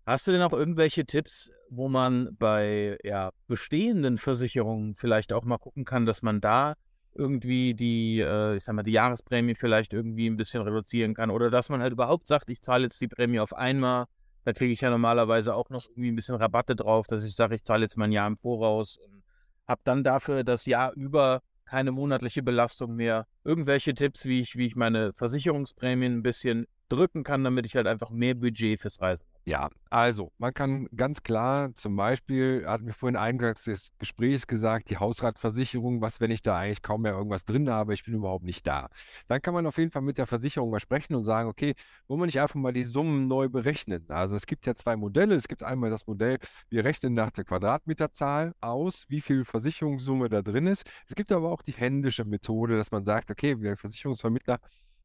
Hast 0.04 0.26
du 0.26 0.32
denn 0.32 0.42
auch 0.42 0.52
irgendwelche 0.52 1.06
Tipps, 1.06 1.52
wo 1.70 1.88
man 1.88 2.36
bei 2.36 2.98
ja, 3.04 3.30
bestehenden 3.46 4.18
Versicherungen 4.18 4.94
vielleicht 4.94 5.32
auch 5.32 5.44
mal 5.44 5.58
gucken 5.58 5.84
kann, 5.84 6.06
dass 6.06 6.22
man 6.22 6.40
da 6.40 6.74
irgendwie 7.14 7.74
die, 7.74 8.20
äh, 8.20 8.56
ich 8.56 8.64
sag 8.64 8.74
mal, 8.74 8.82
die 8.82 8.92
Jahresprämie 8.92 9.54
vielleicht 9.54 9.92
irgendwie 9.92 10.28
ein 10.28 10.36
bisschen 10.36 10.62
reduzieren 10.62 11.14
kann 11.14 11.30
oder 11.30 11.50
dass 11.50 11.68
man 11.68 11.80
halt 11.80 11.92
überhaupt 11.92 12.26
sagt, 12.26 12.50
ich 12.50 12.62
zahle 12.62 12.84
jetzt 12.84 13.00
die 13.00 13.08
Prämie 13.08 13.38
auf 13.38 13.52
einmal, 13.52 14.06
da 14.44 14.52
kriege 14.52 14.72
ich 14.72 14.80
ja 14.80 14.90
normalerweise 14.90 15.54
auch 15.54 15.70
noch 15.70 15.86
irgendwie 15.88 16.10
ein 16.10 16.16
bisschen 16.16 16.34
Rabatte 16.34 16.76
drauf, 16.76 17.06
dass 17.06 17.24
ich 17.24 17.34
sage, 17.34 17.54
ich 17.54 17.64
zahle 17.64 17.82
jetzt 17.82 17.96
mal 17.96 18.06
ein 18.06 18.12
Jahr 18.12 18.26
im 18.26 18.36
Voraus 18.36 18.96
und 18.96 19.22
habe 19.66 19.80
dann 19.84 20.04
dafür 20.04 20.44
das 20.44 20.66
Jahr 20.66 20.92
über 20.94 21.42
keine 21.64 21.92
monatliche 21.92 22.42
Belastung 22.42 22.96
mehr. 22.96 23.26
Irgendwelche 23.44 23.94
Tipps, 23.94 24.26
wie 24.26 24.40
ich, 24.40 24.56
wie 24.56 24.66
ich 24.66 24.76
meine 24.76 25.12
Versicherungsprämien 25.14 26.18
ein 26.18 26.22
bisschen 26.22 26.66
drücken 26.92 27.24
kann, 27.24 27.42
damit 27.44 27.66
ich 27.66 27.74
halt 27.74 27.86
einfach 27.86 28.10
mehr 28.10 28.34
Budget 28.34 28.80
fürs 28.80 29.00
Reisen 29.00 29.26
habe. 29.26 29.32
Ja, 29.44 29.70
also 29.90 30.30
man 30.38 30.54
kann 30.54 30.88
ganz 30.94 31.22
klar, 31.22 31.74
zum 31.74 31.96
Beispiel, 31.96 32.64
hatten 32.66 32.86
wir 32.86 32.92
vorhin 32.92 33.16
eingangs 33.16 33.64
des 33.64 33.92
Gesprächs 33.98 34.46
gesagt, 34.46 34.88
die 34.90 34.98
Hausratversicherung, 34.98 36.00
was, 36.00 36.20
wenn 36.20 36.30
ich 36.30 36.42
da 36.42 36.58
eigentlich 36.58 36.82
kaum 36.82 37.02
mehr 37.02 37.12
irgendwas 37.12 37.44
drin 37.44 37.68
habe, 37.68 37.94
ich 37.94 38.04
bin 38.04 38.14
überhaupt 38.14 38.44
nicht 38.44 38.66
da. 38.66 38.88
Dann 39.26 39.42
kann 39.42 39.54
man 39.54 39.66
auf 39.66 39.78
jeden 39.78 39.90
Fall 39.90 40.02
mit 40.02 40.18
der 40.18 40.26
Versicherung 40.26 40.70
mal 40.70 40.80
sprechen 40.80 41.14
und 41.14 41.24
sagen, 41.24 41.48
okay, 41.48 41.74
wollen 42.06 42.20
wir 42.20 42.26
nicht 42.26 42.40
einfach 42.40 42.54
mal 42.54 42.72
die 42.72 42.84
Summen 42.84 43.26
neu 43.26 43.48
berechnen? 43.48 44.04
Also 44.08 44.36
es 44.36 44.46
gibt 44.46 44.66
ja 44.66 44.74
zwei 44.74 44.96
Modelle. 44.96 45.34
Es 45.34 45.48
gibt 45.48 45.62
einmal 45.62 45.90
das 45.90 46.06
Modell, 46.06 46.38
wir 46.68 46.84
rechnen 46.84 47.14
nach 47.14 47.30
der 47.30 47.44
Quadratmeterzahl 47.44 48.54
aus, 48.60 49.06
wie 49.08 49.20
viel 49.20 49.44
Versicherungssumme 49.44 50.28
da 50.28 50.42
drin 50.42 50.66
ist. 50.66 50.84
Es 51.08 51.16
gibt 51.16 51.32
aber 51.32 51.50
auch 51.50 51.62
die 51.62 51.72
händische 51.72 52.24
Methode, 52.24 52.76
dass 52.76 52.90
man 52.90 53.04
sagt, 53.04 53.30
okay, 53.30 53.60
wir 53.60 53.76
Versicherungsvermittler 53.76 54.58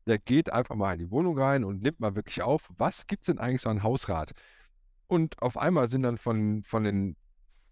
der 0.07 0.17
geht 0.17 0.51
einfach 0.51 0.75
mal 0.75 0.93
in 0.93 0.99
die 0.99 1.11
Wohnung 1.11 1.37
rein 1.37 1.63
und 1.63 1.81
nimmt 1.83 1.99
mal 1.99 2.15
wirklich 2.15 2.41
auf, 2.41 2.69
was 2.77 3.07
gibt 3.07 3.23
es 3.23 3.27
denn 3.27 3.39
eigentlich 3.39 3.61
so 3.61 3.69
an 3.69 3.83
Hausrat? 3.83 4.31
Und 5.07 5.41
auf 5.41 5.57
einmal 5.57 5.87
sind 5.87 6.03
dann 6.03 6.17
von, 6.17 6.63
von 6.63 6.83
den, 6.83 7.15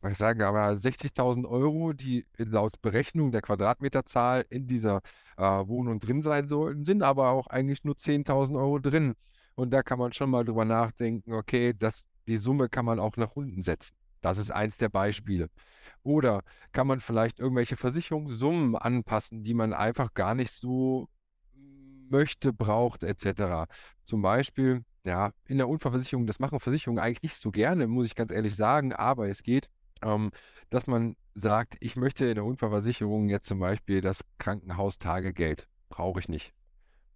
ich 0.10 0.18
sage 0.18 0.46
aber 0.46 0.70
60.000 0.74 1.48
Euro, 1.48 1.94
die 1.94 2.26
laut 2.38 2.82
Berechnung 2.82 3.32
der 3.32 3.42
Quadratmeterzahl 3.42 4.46
in 4.50 4.68
dieser 4.68 5.02
äh, 5.38 5.44
Wohnung 5.44 6.00
drin 6.00 6.22
sein 6.22 6.48
sollten, 6.48 6.86
sind 6.86 7.04
aber 7.04 7.30
auch 7.32 7.48
eigentlich 7.48 7.84
nur 7.84 7.96
10.000 7.96 8.58
Euro 8.58 8.80
drin. 8.80 9.16
Und 9.56 9.72
da 9.72 9.84
kann 9.84 10.00
man 10.00 10.14
schon 10.14 10.30
mal 10.30 10.44
drüber 10.44 10.66
nachdenken, 10.66 11.34
okay, 11.34 11.74
das, 11.78 12.04
die 12.28 12.38
Summe 12.38 12.70
kann 12.70 12.86
man 12.86 13.00
auch 13.00 13.18
nach 13.18 13.32
unten 13.36 13.64
setzen. 13.64 13.96
Das 14.22 14.38
ist 14.38 14.52
eins 14.52 14.78
der 14.78 14.90
Beispiele. 14.90 15.50
Oder 16.04 16.42
kann 16.72 16.88
man 16.88 17.00
vielleicht 17.00 17.40
irgendwelche 17.40 17.78
Versicherungssummen 17.78 18.76
anpassen, 18.76 19.44
die 19.44 19.54
man 19.54 19.74
einfach 19.74 20.14
gar 20.14 20.36
nicht 20.36 20.52
so 20.52 21.08
möchte, 22.10 22.54
braucht, 22.54 23.04
etc. 23.04 23.70
Zum 24.04 24.22
Beispiel, 24.22 24.84
ja, 25.06 25.32
in 25.48 25.58
der 25.58 25.70
Unfallversicherung, 25.70 26.28
das 26.28 26.40
machen 26.40 26.60
Versicherungen 26.60 27.04
eigentlich 27.04 27.24
nicht 27.24 27.36
so 27.36 27.52
gerne, 27.52 27.88
muss 27.88 28.06
ich 28.06 28.16
ganz 28.16 28.32
ehrlich 28.32 28.56
sagen, 28.56 28.94
aber 28.94 29.28
es 29.28 29.44
geht, 29.44 29.70
ähm, 30.02 30.32
dass 30.70 30.88
man 30.88 31.16
sagt, 31.36 31.76
ich 31.80 31.96
möchte 31.96 32.26
in 32.26 32.36
der 32.36 32.46
Unfallversicherung 32.46 33.30
jetzt 33.30 33.48
zum 33.48 33.60
Beispiel 33.60 34.02
das 34.02 34.22
Krankenhaustagegeld. 34.38 35.68
Brauche 35.90 36.20
ich 36.20 36.30
nicht. 36.30 36.54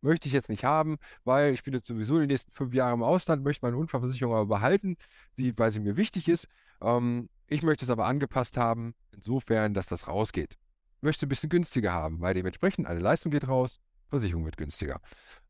Möchte 0.02 0.28
ich 0.28 0.34
jetzt 0.34 0.49
nicht 0.49 0.63
haben, 0.63 0.97
weil 1.25 1.54
ich 1.54 1.63
bin 1.63 1.73
jetzt 1.73 1.88
sowieso 1.88 2.19
die 2.19 2.28
nächsten 2.28 2.52
fünf 2.52 2.73
Jahre 2.73 2.93
im 2.93 3.04
Ausland, 3.04 3.43
möchte 3.43 3.65
meine 3.65 3.78
Unfallversicherung 3.78 4.34
aber 4.34 4.45
behalten, 4.45 4.95
sie, 5.34 5.54
weil 5.58 5.71
sie 5.71 5.82
mir 5.82 5.97
wichtig 5.97 6.28
ist. 6.30 6.47
Ähm, 6.82 7.30
ich 7.47 7.63
möchte 7.63 7.86
es 7.86 7.91
aber 7.91 8.06
angepasst 8.06 8.58
haben, 8.58 8.93
insofern, 9.12 9.73
dass 9.73 9.88
das 9.88 10.08
rausgeht. 10.08 10.58
Möchte 11.02 11.25
ein 11.25 11.30
bisschen 11.30 11.49
günstiger 11.49 11.93
haben, 11.93 12.21
weil 12.21 12.34
dementsprechend 12.34 12.88
eine 12.88 12.99
Leistung 12.99 13.32
geht 13.32 13.47
raus, 13.47 13.80
Versicherung 14.10 14.45
wird 14.45 14.58
günstiger. 14.58 15.00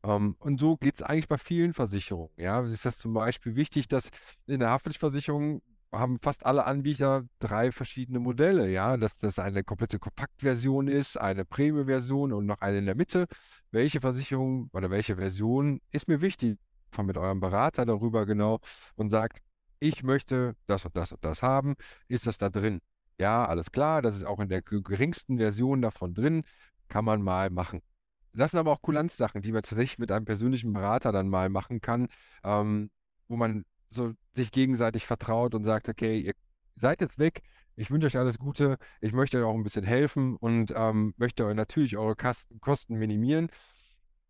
Ähm, 0.02 0.36
und 0.38 0.60
so 0.60 0.76
geht 0.76 0.96
es 0.96 1.02
eigentlich 1.02 1.28
bei 1.28 1.38
vielen 1.38 1.74
Versicherungen. 1.74 2.30
Ja, 2.36 2.60
ist 2.62 2.84
das 2.84 2.98
zum 2.98 3.14
Beispiel 3.14 3.56
wichtig, 3.56 3.88
dass 3.88 4.10
in 4.46 4.60
der 4.60 4.70
Haftpflichtversicherung 4.70 5.62
haben 5.92 6.18
fast 6.22 6.46
alle 6.46 6.66
Anbieter 6.66 7.24
drei 7.40 7.72
verschiedene 7.72 8.20
Modelle, 8.20 8.68
ja, 8.70 8.96
dass 8.96 9.18
das 9.18 9.38
eine 9.38 9.64
komplette 9.64 9.98
Kompaktversion 9.98 10.88
ist, 10.88 11.16
eine 11.16 11.44
Premium-Version 11.44 12.32
und 12.32 12.46
noch 12.46 12.60
eine 12.60 12.78
in 12.78 12.86
der 12.86 12.94
Mitte. 12.94 13.26
Welche 13.72 14.00
Versicherung 14.00 14.70
oder 14.72 14.90
welche 14.90 15.16
Version 15.16 15.80
ist 15.90 16.08
mir 16.08 16.20
wichtig? 16.20 16.58
Von 16.92 17.06
mit 17.06 17.16
eurem 17.16 17.40
Berater 17.40 17.86
darüber 17.86 18.26
genau 18.26 18.58
und 18.96 19.10
sagt, 19.10 19.38
ich 19.80 20.02
möchte 20.02 20.54
das 20.66 20.84
und 20.84 20.96
das 20.96 21.12
und 21.12 21.24
das 21.24 21.42
haben. 21.42 21.74
Ist 22.08 22.26
das 22.26 22.38
da 22.38 22.50
drin? 22.50 22.80
Ja, 23.18 23.46
alles 23.46 23.70
klar, 23.72 24.02
das 24.02 24.16
ist 24.16 24.24
auch 24.24 24.40
in 24.40 24.48
der 24.48 24.62
geringsten 24.62 25.38
Version 25.38 25.82
davon 25.82 26.14
drin. 26.14 26.42
Kann 26.88 27.04
man 27.04 27.22
mal 27.22 27.50
machen. 27.50 27.82
Das 28.32 28.52
sind 28.52 28.60
aber 28.60 28.72
auch 28.72 28.82
Kulanzsachen, 28.82 29.42
die 29.42 29.52
man 29.52 29.62
tatsächlich 29.62 29.98
mit 29.98 30.12
einem 30.12 30.24
persönlichen 30.24 30.72
Berater 30.72 31.12
dann 31.12 31.28
mal 31.28 31.48
machen 31.48 31.80
kann, 31.80 32.08
ähm, 32.44 32.90
wo 33.28 33.36
man 33.36 33.64
so 33.90 34.12
sich 34.34 34.52
gegenseitig 34.52 35.06
vertraut 35.06 35.54
und 35.54 35.64
sagt, 35.64 35.88
okay, 35.88 36.20
ihr 36.20 36.34
seid 36.76 37.00
jetzt 37.00 37.18
weg, 37.18 37.42
ich 37.76 37.90
wünsche 37.90 38.06
euch 38.06 38.16
alles 38.16 38.38
Gute, 38.38 38.76
ich 39.00 39.12
möchte 39.12 39.38
euch 39.38 39.44
auch 39.44 39.54
ein 39.54 39.62
bisschen 39.62 39.84
helfen 39.84 40.36
und 40.36 40.72
ähm, 40.76 41.14
möchte 41.16 41.44
euch 41.46 41.54
natürlich 41.54 41.96
eure 41.96 42.16
Kasten, 42.16 42.60
Kosten 42.60 42.96
minimieren. 42.96 43.48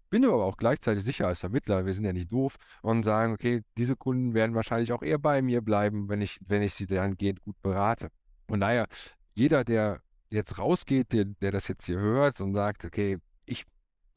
Bin 0.08 0.24
aber 0.24 0.44
auch 0.44 0.56
gleichzeitig 0.56 1.04
sicher 1.04 1.28
als 1.28 1.40
Vermittler, 1.40 1.86
wir 1.86 1.94
sind 1.94 2.04
ja 2.04 2.12
nicht 2.12 2.32
doof, 2.32 2.56
und 2.82 3.04
sagen, 3.04 3.32
okay, 3.32 3.62
diese 3.76 3.96
Kunden 3.96 4.34
werden 4.34 4.56
wahrscheinlich 4.56 4.92
auch 4.92 5.02
eher 5.02 5.18
bei 5.18 5.40
mir 5.42 5.60
bleiben, 5.62 6.08
wenn 6.08 6.20
ich, 6.20 6.40
wenn 6.46 6.62
ich 6.62 6.74
sie 6.74 6.86
dann 6.86 7.16
gehend 7.16 7.42
gut 7.42 7.60
berate. 7.62 8.10
Und 8.48 8.60
naja, 8.60 8.86
jeder, 9.34 9.64
der 9.64 10.00
jetzt 10.30 10.58
rausgeht, 10.58 11.12
der, 11.12 11.26
der 11.26 11.52
das 11.52 11.68
jetzt 11.68 11.86
hier 11.86 11.98
hört 11.98 12.40
und 12.40 12.54
sagt, 12.54 12.84
okay, 12.84 13.18
ich 13.46 13.66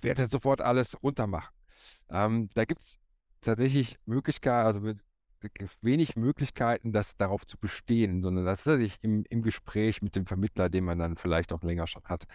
werde 0.04 0.28
sofort 0.28 0.62
alles 0.62 1.02
runtermachen. 1.02 1.54
Ähm, 2.10 2.50
da 2.54 2.66
gibt 2.66 2.82
es 2.82 3.00
tatsächlich 3.42 3.98
Möglichkeiten, 4.06 4.66
also 4.66 4.80
mit 4.82 5.04
wenig 5.82 6.16
Möglichkeiten, 6.16 6.94
das 6.94 7.18
darauf 7.18 7.46
zu 7.46 7.58
bestehen, 7.58 8.22
sondern 8.22 8.46
das 8.46 8.60
ist 8.60 8.64
tatsächlich 8.66 9.00
im, 9.02 9.26
im 9.30 9.42
Gespräch 9.42 10.02
mit 10.02 10.16
dem 10.16 10.26
Vermittler, 10.26 10.70
den 10.70 10.86
man 10.86 11.00
dann 11.00 11.18
vielleicht 11.18 11.52
auch 11.52 11.64
länger 11.64 11.88
schon 11.88 12.04
hat, 12.06 12.26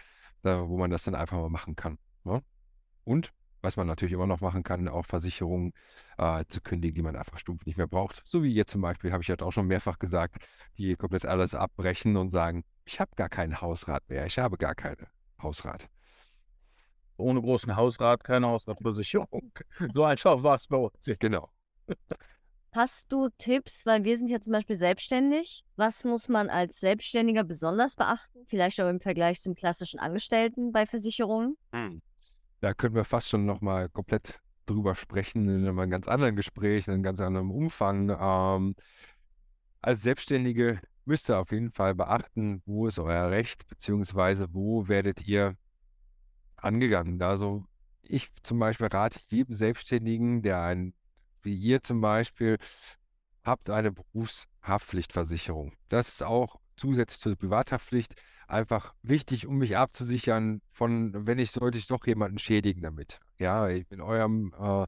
da, 0.43 0.67
wo 0.67 0.77
man 0.77 0.91
das 0.91 1.03
dann 1.03 1.15
einfach 1.15 1.37
mal 1.37 1.49
machen 1.49 1.75
kann. 1.75 1.97
Ne? 2.23 2.43
Und 3.03 3.31
was 3.61 3.75
man 3.77 3.87
natürlich 3.87 4.13
immer 4.13 4.27
noch 4.27 4.41
machen 4.41 4.63
kann, 4.63 4.87
auch 4.87 5.05
Versicherungen 5.05 5.73
äh, 6.17 6.45
zu 6.47 6.61
kündigen, 6.61 6.95
die 6.95 7.01
man 7.01 7.15
einfach 7.15 7.39
stumpf 7.39 7.65
nicht 7.65 7.77
mehr 7.77 7.87
braucht. 7.87 8.21
So 8.25 8.43
wie 8.43 8.53
ihr 8.53 8.67
zum 8.67 8.81
Beispiel, 8.81 9.11
habe 9.11 9.23
ich 9.23 9.29
halt 9.29 9.41
auch 9.41 9.51
schon 9.51 9.67
mehrfach 9.67 9.99
gesagt, 9.99 10.37
die 10.77 10.95
komplett 10.95 11.25
alles 11.25 11.55
abbrechen 11.55 12.15
und 12.15 12.29
sagen, 12.29 12.63
ich 12.85 12.99
habe 12.99 13.11
gar 13.15 13.29
keinen 13.29 13.59
Hausrat 13.59 14.07
mehr, 14.07 14.25
ich 14.25 14.39
habe 14.39 14.57
gar 14.57 14.75
keine 14.75 15.07
Hausrat 15.41 15.89
ohne 17.19 17.41
großen 17.41 17.75
Hausrat 17.75 18.23
keine 18.23 18.47
Hausratversicherung. 18.47 19.51
So 19.93 20.03
einfach 20.03 20.43
war 20.43 20.55
es 20.55 20.67
bei 20.67 20.77
uns 20.77 21.05
jetzt. 21.05 21.19
Genau. 21.19 21.49
Hast 22.71 23.11
du 23.11 23.29
Tipps, 23.37 23.85
weil 23.85 24.03
wir 24.03 24.15
sind 24.15 24.29
ja 24.29 24.39
zum 24.39 24.53
Beispiel 24.53 24.75
selbstständig. 24.75 25.63
Was 25.75 26.03
muss 26.03 26.29
man 26.29 26.49
als 26.49 26.79
Selbstständiger 26.79 27.43
besonders 27.43 27.95
beachten? 27.95 28.39
Vielleicht 28.45 28.79
auch 28.79 28.89
im 28.89 28.99
Vergleich 28.99 29.41
zum 29.41 29.55
klassischen 29.55 29.99
Angestellten 29.99 30.71
bei 30.71 30.85
Versicherungen? 30.85 31.57
Hm. 31.73 32.01
Da 32.61 32.73
können 32.73 32.93
wir 32.93 33.05
fast 33.05 33.29
schon 33.29 33.45
nochmal 33.45 33.89
komplett 33.89 34.39
drüber 34.67 34.93
sprechen 34.93 35.49
in 35.49 35.67
einem 35.67 35.89
ganz 35.89 36.07
anderen 36.07 36.35
Gespräch, 36.35 36.87
in 36.87 36.93
einem 36.93 37.03
ganz 37.03 37.19
anderen 37.19 37.49
Umfang. 37.49 38.09
Ähm, 38.09 38.75
als 39.81 40.03
Selbstständige 40.03 40.79
müsst 41.05 41.29
ihr 41.29 41.39
auf 41.39 41.51
jeden 41.51 41.71
Fall 41.71 41.95
beachten, 41.95 42.61
wo 42.65 42.85
ist 42.85 42.99
euer 42.99 43.31
Recht, 43.31 43.67
beziehungsweise 43.67 44.47
wo 44.53 44.87
werdet 44.87 45.25
ihr 45.25 45.55
angegangen. 46.61 47.21
Also 47.21 47.65
ich 48.01 48.29
zum 48.43 48.59
Beispiel 48.59 48.87
rate 48.87 49.19
jedem 49.27 49.53
Selbstständigen, 49.55 50.41
der 50.41 50.61
ein, 50.61 50.93
wie 51.41 51.55
ihr 51.55 51.81
zum 51.81 52.01
Beispiel, 52.01 52.57
habt 53.43 53.69
eine 53.69 53.91
Berufshaftpflichtversicherung. 53.91 55.73
Das 55.89 56.07
ist 56.09 56.23
auch 56.23 56.59
zusätzlich 56.75 57.19
zur 57.19 57.35
Privathaftpflicht 57.35 58.15
einfach 58.47 58.93
wichtig, 59.03 59.45
um 59.45 59.57
mich 59.57 59.77
abzusichern 59.77 60.61
von, 60.71 61.27
wenn 61.27 61.39
ich 61.39 61.51
sollte 61.51 61.77
ich 61.77 61.87
doch 61.87 62.05
jemanden 62.07 62.39
schädigen 62.39 62.81
damit. 62.81 63.19
Ja, 63.37 63.67
in 63.67 64.01
eurem 64.01 64.53
äh, 64.59 64.85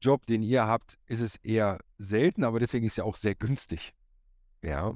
Job, 0.00 0.26
den 0.26 0.42
ihr 0.42 0.66
habt, 0.66 0.98
ist 1.06 1.20
es 1.20 1.36
eher 1.36 1.78
selten, 1.98 2.44
aber 2.44 2.58
deswegen 2.58 2.84
ist 2.84 2.92
es 2.92 2.96
ja 2.98 3.04
auch 3.04 3.16
sehr 3.16 3.34
günstig. 3.34 3.94
Ja. 4.64 4.94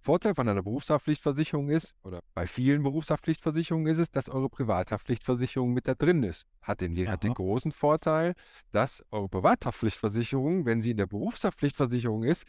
Vorteil 0.00 0.34
von 0.34 0.48
einer 0.48 0.62
Berufshaftpflichtversicherung 0.62 1.68
ist, 1.68 1.94
oder 2.02 2.20
bei 2.34 2.46
vielen 2.46 2.82
Berufshaftpflichtversicherungen 2.82 3.86
ist 3.92 3.98
es, 3.98 4.10
dass 4.10 4.28
eure 4.28 4.48
Privathaftpflichtversicherung 4.48 5.72
mit 5.72 5.86
da 5.86 5.94
drin 5.94 6.22
ist. 6.22 6.46
Hat 6.62 6.80
den, 6.80 6.96
hat 7.08 7.22
den 7.22 7.34
großen 7.34 7.72
Vorteil, 7.72 8.34
dass 8.72 9.04
eure 9.10 9.28
Privathaftpflichtversicherung, 9.28 10.64
wenn 10.64 10.80
sie 10.80 10.92
in 10.92 10.96
der 10.96 11.06
Berufshaftpflichtversicherung 11.06 12.22
ist, 12.22 12.44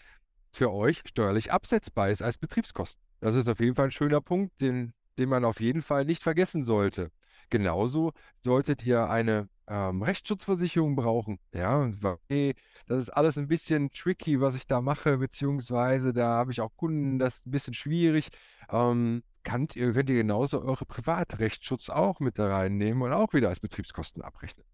für 0.51 0.71
euch 0.71 1.01
steuerlich 1.05 1.51
absetzbar 1.51 2.09
ist 2.09 2.21
als 2.21 2.37
Betriebskosten. 2.37 3.01
Das 3.19 3.35
ist 3.35 3.49
auf 3.49 3.59
jeden 3.59 3.75
Fall 3.75 3.85
ein 3.85 3.91
schöner 3.91 4.21
Punkt, 4.21 4.59
den, 4.61 4.93
den 5.17 5.29
man 5.29 5.45
auf 5.45 5.59
jeden 5.59 5.81
Fall 5.81 6.05
nicht 6.05 6.23
vergessen 6.23 6.63
sollte. 6.63 7.11
Genauso 7.49 8.13
solltet 8.43 8.85
ihr 8.85 9.09
eine 9.09 9.49
ähm, 9.71 10.01
Rechtsschutzversicherung 10.03 10.97
brauchen. 10.97 11.39
Ja, 11.53 11.89
okay, 12.03 12.53
das 12.87 12.99
ist 12.99 13.09
alles 13.09 13.37
ein 13.37 13.47
bisschen 13.47 13.89
tricky, 13.91 14.41
was 14.41 14.55
ich 14.55 14.67
da 14.67 14.81
mache, 14.81 15.17
beziehungsweise 15.17 16.11
da 16.11 16.27
habe 16.33 16.51
ich 16.51 16.59
auch 16.59 16.75
Kunden, 16.75 17.19
das 17.19 17.37
ist 17.37 17.47
ein 17.47 17.51
bisschen 17.51 17.73
schwierig. 17.73 18.29
Ähm, 18.69 19.23
könnt, 19.43 19.77
ihr, 19.77 19.93
könnt 19.93 20.09
ihr 20.09 20.17
genauso 20.17 20.61
eure 20.61 20.85
Privatrechtsschutz 20.85 21.89
auch 21.89 22.19
mit 22.19 22.37
da 22.37 22.47
reinnehmen 22.47 23.01
und 23.01 23.13
auch 23.13 23.33
wieder 23.33 23.47
als 23.47 23.61
Betriebskosten 23.61 24.21
abrechnen. 24.21 24.65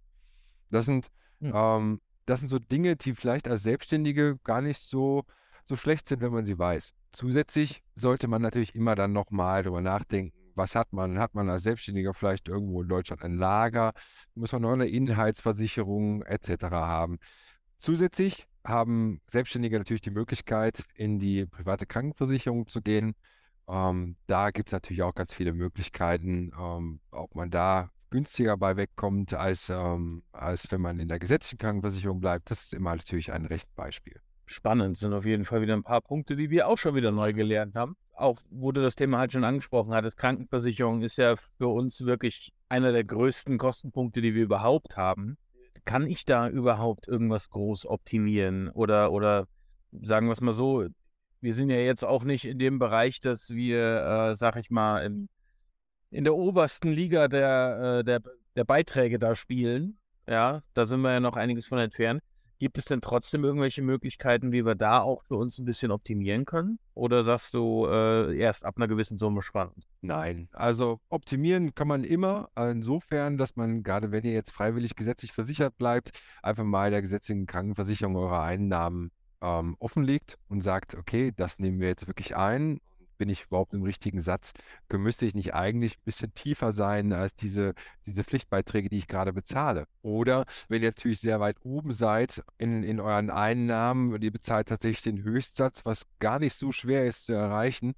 Das 0.71 0.85
sind, 0.85 1.09
hm. 1.41 1.51
ähm, 1.53 2.01
das 2.25 2.39
sind 2.39 2.49
so 2.49 2.57
Dinge, 2.57 2.95
die 2.95 3.13
vielleicht 3.13 3.47
als 3.47 3.61
Selbstständige 3.61 4.39
gar 4.43 4.61
nicht 4.61 4.81
so, 4.81 5.25
so 5.65 5.75
schlecht 5.75 6.07
sind, 6.07 6.21
wenn 6.21 6.33
man 6.33 6.45
sie 6.45 6.57
weiß. 6.57 6.93
Zusätzlich 7.11 7.83
sollte 7.95 8.27
man 8.27 8.41
natürlich 8.41 8.73
immer 8.73 8.95
dann 8.95 9.13
nochmal 9.13 9.61
darüber 9.61 9.81
nachdenken, 9.81 10.35
was 10.57 10.75
hat 10.75 10.91
man? 10.93 11.19
Hat 11.19 11.35
man 11.35 11.49
als 11.49 11.63
Selbstständiger 11.63 12.13
vielleicht 12.13 12.47
irgendwo 12.49 12.81
in 12.81 12.89
Deutschland 12.89 13.23
ein 13.23 13.37
Lager? 13.37 13.93
Muss 14.35 14.51
man 14.51 14.63
noch 14.63 14.73
eine 14.73 14.87
Inhaltsversicherung 14.87 16.23
etc. 16.23 16.65
haben? 16.71 17.19
Zusätzlich 17.79 18.47
haben 18.65 19.21
Selbstständige 19.29 19.77
natürlich 19.77 20.01
die 20.01 20.11
Möglichkeit, 20.11 20.83
in 20.95 21.19
die 21.19 21.45
private 21.45 21.85
Krankenversicherung 21.85 22.67
zu 22.67 22.81
gehen. 22.81 23.13
Ähm, 23.69 24.17
da 24.27 24.51
gibt 24.51 24.69
es 24.69 24.73
natürlich 24.73 25.03
auch 25.03 25.15
ganz 25.15 25.33
viele 25.33 25.53
Möglichkeiten, 25.53 26.51
ähm, 26.59 26.99
ob 27.11 27.35
man 27.35 27.49
da 27.51 27.91
günstiger 28.09 28.57
bei 28.57 28.77
wegkommt, 28.77 29.33
als, 29.33 29.69
ähm, 29.69 30.23
als 30.31 30.71
wenn 30.71 30.81
man 30.81 30.99
in 30.99 31.07
der 31.07 31.19
gesetzlichen 31.19 31.59
Krankenversicherung 31.59 32.19
bleibt. 32.19 32.49
Das 32.51 32.63
ist 32.63 32.73
immer 32.73 32.95
natürlich 32.95 33.31
ein 33.31 33.45
Rechenbeispiel. 33.45 34.21
Spannend 34.47 34.97
sind 34.97 35.13
auf 35.13 35.25
jeden 35.25 35.45
Fall 35.45 35.61
wieder 35.61 35.75
ein 35.75 35.83
paar 35.83 36.01
Punkte, 36.01 36.35
die 36.35 36.49
wir 36.49 36.67
auch 36.67 36.77
schon 36.77 36.95
wieder 36.95 37.11
neu 37.11 37.33
gelernt 37.33 37.75
haben 37.75 37.95
auch, 38.17 38.41
wo 38.49 38.71
du 38.71 38.81
das 38.81 38.95
Thema 38.95 39.19
halt 39.19 39.31
schon 39.31 39.43
angesprochen 39.43 39.93
hattest, 39.93 40.17
Krankenversicherung 40.17 41.01
ist 41.01 41.17
ja 41.17 41.35
für 41.35 41.67
uns 41.67 42.05
wirklich 42.05 42.53
einer 42.69 42.91
der 42.91 43.03
größten 43.03 43.57
Kostenpunkte, 43.57 44.21
die 44.21 44.33
wir 44.33 44.43
überhaupt 44.43 44.97
haben. 44.97 45.37
Kann 45.85 46.05
ich 46.05 46.25
da 46.25 46.49
überhaupt 46.49 47.07
irgendwas 47.07 47.49
groß 47.49 47.85
optimieren? 47.85 48.69
Oder, 48.69 49.11
oder 49.11 49.47
sagen 50.01 50.27
wir 50.27 50.33
es 50.33 50.41
mal 50.41 50.53
so, 50.53 50.85
wir 51.39 51.53
sind 51.53 51.69
ja 51.69 51.77
jetzt 51.77 52.03
auch 52.03 52.23
nicht 52.23 52.45
in 52.45 52.59
dem 52.59 52.79
Bereich, 52.79 53.19
dass 53.19 53.51
wir, 53.51 54.29
äh, 54.31 54.35
sag 54.35 54.57
ich 54.57 54.69
mal, 54.69 55.05
in, 55.05 55.29
in 56.09 56.23
der 56.23 56.35
obersten 56.35 56.91
Liga 56.91 57.27
der, 57.27 57.99
äh, 57.99 58.03
der, 58.03 58.21
der 58.55 58.63
Beiträge 58.63 59.19
da 59.19 59.35
spielen. 59.35 59.99
Ja, 60.27 60.61
da 60.73 60.85
sind 60.85 61.01
wir 61.01 61.11
ja 61.11 61.19
noch 61.19 61.37
einiges 61.37 61.67
von 61.67 61.79
entfernt. 61.79 62.21
Gibt 62.59 62.77
es 62.77 62.85
denn 62.85 63.01
trotzdem 63.01 63.43
irgendwelche 63.43 63.83
Möglichkeiten, 63.83 64.51
wie 64.51 64.65
wir 64.65 64.75
da 64.75 65.01
auch 65.01 65.23
für 65.23 65.35
uns 65.35 65.59
ein 65.59 65.65
bisschen 65.65 65.91
optimieren 65.91 66.45
können? 66.45 66.79
Oder 66.95 67.23
sagst 67.23 67.53
du 67.53 67.85
äh, 67.85 68.35
erst 68.35 68.65
ab 68.65 68.77
einer 68.77 68.87
gewissen 68.87 69.17
Summe 69.17 69.43
spannend? 69.43 69.87
Nein, 70.01 70.49
also 70.53 70.99
optimieren 71.09 71.75
kann 71.75 71.87
man 71.87 72.03
immer, 72.03 72.49
insofern, 72.55 73.37
dass 73.37 73.55
man, 73.55 73.83
gerade 73.83 74.11
wenn 74.11 74.25
ihr 74.25 74.33
jetzt 74.33 74.51
freiwillig 74.51 74.95
gesetzlich 74.95 75.33
versichert 75.33 75.77
bleibt, 75.77 76.11
einfach 76.41 76.63
mal 76.63 76.89
der 76.89 77.03
gesetzlichen 77.03 77.45
Krankenversicherung 77.45 78.15
eure 78.15 78.41
Einnahmen 78.41 79.11
ähm, 79.41 79.75
offenlegt 79.79 80.39
und 80.47 80.61
sagt, 80.61 80.95
okay, 80.95 81.31
das 81.35 81.59
nehmen 81.59 81.79
wir 81.79 81.89
jetzt 81.89 82.07
wirklich 82.07 82.35
ein 82.35 82.79
bin 83.17 83.29
ich 83.29 83.45
überhaupt 83.45 83.73
im 83.73 83.83
richtigen 83.83 84.21
Satz? 84.21 84.53
Müsste 84.91 85.25
ich 85.25 85.35
nicht 85.35 85.53
eigentlich 85.53 85.97
ein 85.97 86.03
bisschen 86.05 86.33
tiefer 86.33 86.73
sein 86.73 87.13
als 87.13 87.35
diese, 87.35 87.73
diese 88.05 88.23
Pflichtbeiträge, 88.23 88.89
die 88.89 88.99
ich 88.99 89.07
gerade 89.07 89.33
bezahle? 89.33 89.87
Oder 90.01 90.45
wenn 90.69 90.81
ihr 90.81 90.89
natürlich 90.89 91.19
sehr 91.19 91.39
weit 91.39 91.57
oben 91.63 91.93
seid 91.93 92.43
in, 92.57 92.83
in 92.83 92.99
euren 92.99 93.29
Einnahmen 93.29 94.13
und 94.13 94.23
ihr 94.23 94.31
bezahlt 94.31 94.69
tatsächlich 94.69 95.01
den 95.01 95.23
Höchstsatz, 95.23 95.81
was 95.83 96.03
gar 96.19 96.39
nicht 96.39 96.53
so 96.53 96.71
schwer 96.71 97.05
ist 97.07 97.25
zu 97.25 97.33
erreichen, 97.33 97.93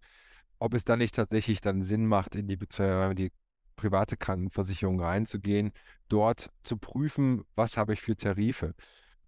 ob 0.59 0.73
es 0.73 0.85
dann 0.85 0.99
nicht 0.99 1.15
tatsächlich 1.15 1.61
dann 1.61 1.81
Sinn 1.81 2.05
macht, 2.05 2.35
in 2.35 2.47
die, 2.47 2.57
die 2.57 3.31
private 3.75 4.17
Krankenversicherung 4.17 4.99
reinzugehen, 4.99 5.71
dort 6.09 6.51
zu 6.63 6.77
prüfen, 6.77 7.45
was 7.55 7.77
habe 7.77 7.93
ich 7.93 8.01
für 8.01 8.15
Tarife. 8.15 8.75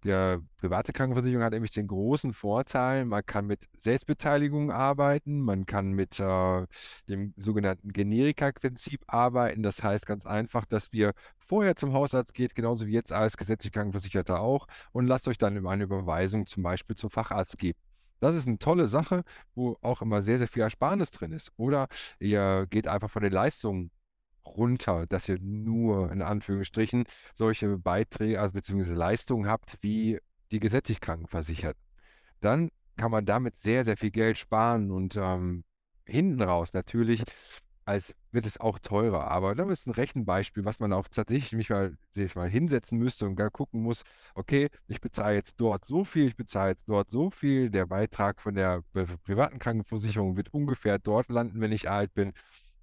Die 0.04 0.38
private 0.56 0.92
Krankenversicherung 0.92 1.44
hat 1.44 1.52
nämlich 1.52 1.70
den 1.70 1.86
großen 1.86 2.32
Vorteil, 2.32 3.04
man 3.04 3.24
kann 3.24 3.46
mit 3.46 3.68
Selbstbeteiligung 3.78 4.72
arbeiten, 4.72 5.40
man 5.40 5.64
kann 5.64 5.92
mit 5.92 6.18
äh, 6.18 6.66
dem 7.08 7.34
sogenannten 7.36 7.92
Generika-Prinzip 7.92 9.04
arbeiten. 9.06 9.62
Das 9.62 9.82
heißt 9.84 10.04
ganz 10.04 10.26
einfach, 10.26 10.64
dass 10.64 10.92
wir 10.92 11.12
vorher 11.38 11.76
zum 11.76 11.92
Hausarzt 11.92 12.34
geht, 12.34 12.56
genauso 12.56 12.88
wie 12.88 12.92
jetzt 12.92 13.12
als 13.12 13.36
gesetzlich 13.36 13.72
Krankenversicherter 13.72 14.40
auch, 14.40 14.66
und 14.90 15.06
lasst 15.06 15.28
euch 15.28 15.38
dann 15.38 15.64
eine 15.64 15.84
Überweisung 15.84 16.46
zum 16.46 16.64
Beispiel 16.64 16.96
zum 16.96 17.10
Facharzt 17.10 17.56
geben. 17.58 17.78
Das 18.18 18.34
ist 18.34 18.46
eine 18.46 18.58
tolle 18.58 18.88
Sache, 18.88 19.22
wo 19.54 19.76
auch 19.82 20.02
immer 20.02 20.22
sehr, 20.22 20.38
sehr 20.38 20.48
viel 20.48 20.62
Ersparnis 20.62 21.10
drin 21.10 21.32
ist. 21.32 21.50
Oder 21.56 21.88
ihr 22.20 22.66
geht 22.70 22.86
einfach 22.86 23.10
von 23.10 23.22
den 23.22 23.32
Leistungen 23.32 23.90
runter, 24.46 25.06
dass 25.06 25.28
ihr 25.28 25.38
nur 25.40 26.10
in 26.12 26.22
Anführungsstrichen 26.22 27.04
solche 27.34 27.78
Beiträge, 27.78 28.40
also 28.40 28.52
beziehungsweise 28.52 28.94
Leistungen 28.94 29.48
habt, 29.48 29.78
wie 29.80 30.18
die 30.50 30.60
gesetzlich 30.60 31.00
Krankenversichert. 31.00 31.76
Dann 32.40 32.70
kann 32.96 33.10
man 33.10 33.26
damit 33.26 33.56
sehr, 33.56 33.84
sehr 33.84 33.96
viel 33.96 34.10
Geld 34.10 34.38
sparen 34.38 34.90
und 34.90 35.16
ähm, 35.16 35.64
hinten 36.04 36.42
raus 36.42 36.72
natürlich 36.74 37.24
als 37.84 38.14
wird 38.30 38.46
es 38.46 38.60
auch 38.60 38.78
teurer. 38.78 39.30
Aber 39.30 39.54
da 39.54 39.68
ist 39.70 39.86
ein 39.86 39.92
Rechenbeispiel, 39.92 40.64
was 40.64 40.80
man 40.80 40.92
auch 40.92 41.08
tatsächlich 41.08 41.52
mich 41.52 41.70
mal, 41.70 41.96
sich 42.10 42.34
mal 42.34 42.48
hinsetzen 42.48 42.98
müsste 42.98 43.26
und 43.26 43.36
gar 43.36 43.50
gucken 43.50 43.82
muss, 43.82 44.02
okay, 44.34 44.68
ich 44.88 45.00
bezahle 45.00 45.34
jetzt 45.36 45.60
dort 45.60 45.84
so 45.84 46.04
viel, 46.04 46.28
ich 46.28 46.36
bezahle 46.36 46.70
jetzt 46.70 46.88
dort 46.88 47.10
so 47.10 47.30
viel, 47.30 47.70
der 47.70 47.86
Beitrag 47.86 48.40
von 48.40 48.54
der 48.54 48.82
privaten 49.24 49.58
Krankenversicherung 49.58 50.36
wird 50.36 50.52
ungefähr 50.54 50.98
dort 50.98 51.28
landen, 51.28 51.60
wenn 51.60 51.72
ich 51.72 51.90
alt 51.90 52.14
bin 52.14 52.32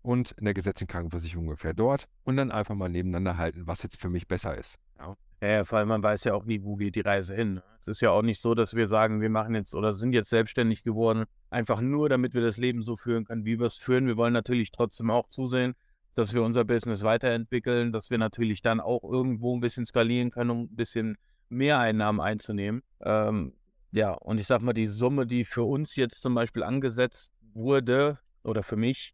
und 0.02 0.32
in 0.32 0.46
der 0.46 0.54
gesetzlichen 0.54 0.90
Krankenversicherung 0.90 1.48
ungefähr 1.48 1.74
dort 1.74 2.08
und 2.24 2.38
dann 2.38 2.52
einfach 2.52 2.76
mal 2.76 2.90
nebeneinander 2.90 3.38
halten, 3.38 3.68
was 3.68 3.84
jetzt 3.84 4.00
für 4.00 4.10
mich 4.10 4.28
besser 4.28 4.58
ist. 4.58 4.78
Ja. 4.98 5.16
Ja, 5.42 5.64
vor 5.64 5.78
allem 5.78 5.88
man 5.88 6.04
weiß 6.04 6.26
ja 6.26 6.34
auch 6.34 6.44
nie, 6.44 6.62
wo 6.64 6.76
geht 6.76 6.96
die 6.96 7.02
Reise 7.02 7.34
hin. 7.34 7.56
Ne? 7.56 7.64
Es 7.80 7.88
ist 7.88 8.02
ja 8.02 8.12
auch 8.12 8.24
nicht 8.24 8.42
so, 8.42 8.56
dass 8.56 8.74
wir 8.74 8.88
sagen, 8.88 9.22
wir 9.22 9.30
machen 9.30 9.56
jetzt 9.56 9.74
oder 9.74 9.94
sind 9.94 10.12
jetzt 10.12 10.30
selbstständig 10.30 10.84
geworden, 10.84 11.26
einfach 11.50 11.80
nur, 11.80 12.10
damit 12.10 12.34
wir 12.34 12.42
das 12.42 12.58
Leben 12.58 12.84
so 12.84 12.98
führen 12.98 13.24
können, 13.24 13.46
wie 13.46 13.58
wir 13.58 13.68
es 13.68 13.78
führen. 13.78 14.06
Wir 14.06 14.18
wollen 14.18 14.34
natürlich 14.34 14.72
trotzdem 14.72 15.10
auch 15.10 15.28
zusehen, 15.28 15.76
dass 16.14 16.34
wir 16.34 16.44
unser 16.44 16.66
Business 16.66 17.04
weiterentwickeln, 17.04 17.94
dass 17.94 18.10
wir 18.10 18.18
natürlich 18.18 18.62
dann 18.62 18.82
auch 18.82 19.04
irgendwo 19.04 19.56
ein 19.56 19.62
bisschen 19.62 19.86
skalieren 19.86 20.32
können, 20.32 20.50
um 20.50 20.64
ein 20.64 20.76
bisschen 20.76 21.18
mehr 21.48 21.80
Einnahmen 21.80 22.20
einzunehmen. 22.20 22.84
Ähm, 23.02 23.54
ja, 23.92 24.12
und 24.12 24.42
ich 24.42 24.48
sag 24.48 24.62
mal, 24.62 24.74
die 24.74 24.88
Summe, 24.88 25.26
die 25.26 25.46
für 25.46 25.64
uns 25.64 25.96
jetzt 25.96 26.22
zum 26.22 26.36
Beispiel 26.36 26.64
angesetzt 26.64 27.32
wurde, 27.54 28.20
oder 28.44 28.62
für 28.62 28.76
mich, 28.76 29.14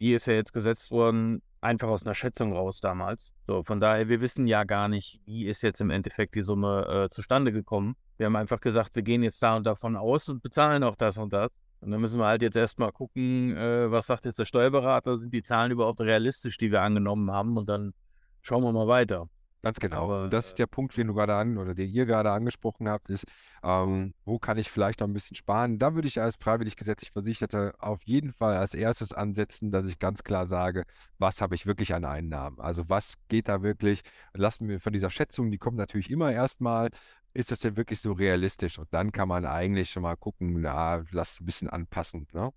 die 0.00 0.12
ist 0.12 0.26
ja 0.26 0.34
jetzt 0.34 0.52
gesetzt 0.52 0.90
worden, 0.90 1.42
einfach 1.60 1.88
aus 1.88 2.04
einer 2.04 2.14
Schätzung 2.14 2.52
raus 2.52 2.80
damals. 2.80 3.32
So, 3.46 3.62
von 3.62 3.80
daher, 3.80 4.08
wir 4.08 4.20
wissen 4.20 4.46
ja 4.46 4.64
gar 4.64 4.88
nicht, 4.88 5.20
wie 5.24 5.46
ist 5.46 5.62
jetzt 5.62 5.80
im 5.80 5.90
Endeffekt 5.90 6.34
die 6.34 6.42
Summe 6.42 6.86
äh, 7.06 7.10
zustande 7.10 7.52
gekommen. 7.52 7.96
Wir 8.16 8.26
haben 8.26 8.36
einfach 8.36 8.60
gesagt, 8.60 8.94
wir 8.94 9.02
gehen 9.02 9.22
jetzt 9.22 9.42
da 9.42 9.56
und 9.56 9.64
davon 9.64 9.96
aus 9.96 10.28
und 10.28 10.42
bezahlen 10.42 10.82
auch 10.84 10.96
das 10.96 11.18
und 11.18 11.32
das. 11.32 11.50
Und 11.80 11.90
dann 11.90 12.00
müssen 12.00 12.18
wir 12.18 12.26
halt 12.26 12.42
jetzt 12.42 12.56
erstmal 12.56 12.92
gucken, 12.92 13.56
äh, 13.56 13.90
was 13.90 14.06
sagt 14.06 14.24
jetzt 14.24 14.38
der 14.38 14.44
Steuerberater, 14.44 15.16
sind 15.16 15.32
die 15.32 15.42
Zahlen 15.42 15.72
überhaupt 15.72 16.00
realistisch, 16.00 16.56
die 16.56 16.72
wir 16.72 16.82
angenommen 16.82 17.30
haben 17.30 17.56
und 17.56 17.68
dann 17.68 17.92
schauen 18.40 18.62
wir 18.62 18.72
mal 18.72 18.88
weiter. 18.88 19.28
Ganz 19.66 19.80
genau. 19.80 20.04
Aber, 20.04 20.28
das 20.28 20.46
ist 20.46 20.60
der 20.60 20.68
Punkt, 20.68 20.96
den 20.96 21.08
du 21.08 21.14
gerade 21.14 21.34
an 21.34 21.58
oder 21.58 21.74
den 21.74 21.90
ihr 21.90 22.06
gerade 22.06 22.30
angesprochen 22.30 22.88
habt, 22.88 23.10
ist, 23.10 23.24
ähm, 23.64 24.14
wo 24.24 24.38
kann 24.38 24.58
ich 24.58 24.70
vielleicht 24.70 25.00
noch 25.00 25.08
ein 25.08 25.12
bisschen 25.12 25.34
sparen? 25.34 25.80
Da 25.80 25.96
würde 25.96 26.06
ich 26.06 26.20
als 26.20 26.36
freiwillig 26.36 26.76
gesetzlich 26.76 27.10
Versicherter 27.10 27.74
auf 27.80 28.00
jeden 28.04 28.32
Fall 28.32 28.56
als 28.58 28.74
erstes 28.74 29.12
ansetzen, 29.12 29.72
dass 29.72 29.86
ich 29.86 29.98
ganz 29.98 30.22
klar 30.22 30.46
sage, 30.46 30.84
was 31.18 31.40
habe 31.40 31.56
ich 31.56 31.66
wirklich 31.66 31.94
an 31.94 32.04
Einnahmen? 32.04 32.60
Also 32.60 32.88
was 32.88 33.14
geht 33.26 33.48
da 33.48 33.60
wirklich? 33.62 34.02
Lassen 34.34 34.68
wir 34.68 34.78
von 34.78 34.92
dieser 34.92 35.10
Schätzung, 35.10 35.50
die 35.50 35.58
kommt 35.58 35.78
natürlich 35.78 36.12
immer 36.12 36.30
erstmal, 36.30 36.90
ist 37.34 37.50
das 37.50 37.58
denn 37.58 37.76
wirklich 37.76 38.00
so 38.00 38.12
realistisch? 38.12 38.78
Und 38.78 38.86
dann 38.94 39.10
kann 39.10 39.26
man 39.26 39.44
eigentlich 39.46 39.90
schon 39.90 40.04
mal 40.04 40.14
gucken, 40.16 40.60
na, 40.60 41.02
lass 41.10 41.40
ein 41.40 41.44
bisschen 41.44 41.68
anpassen. 41.68 42.28
Ne? 42.32 42.52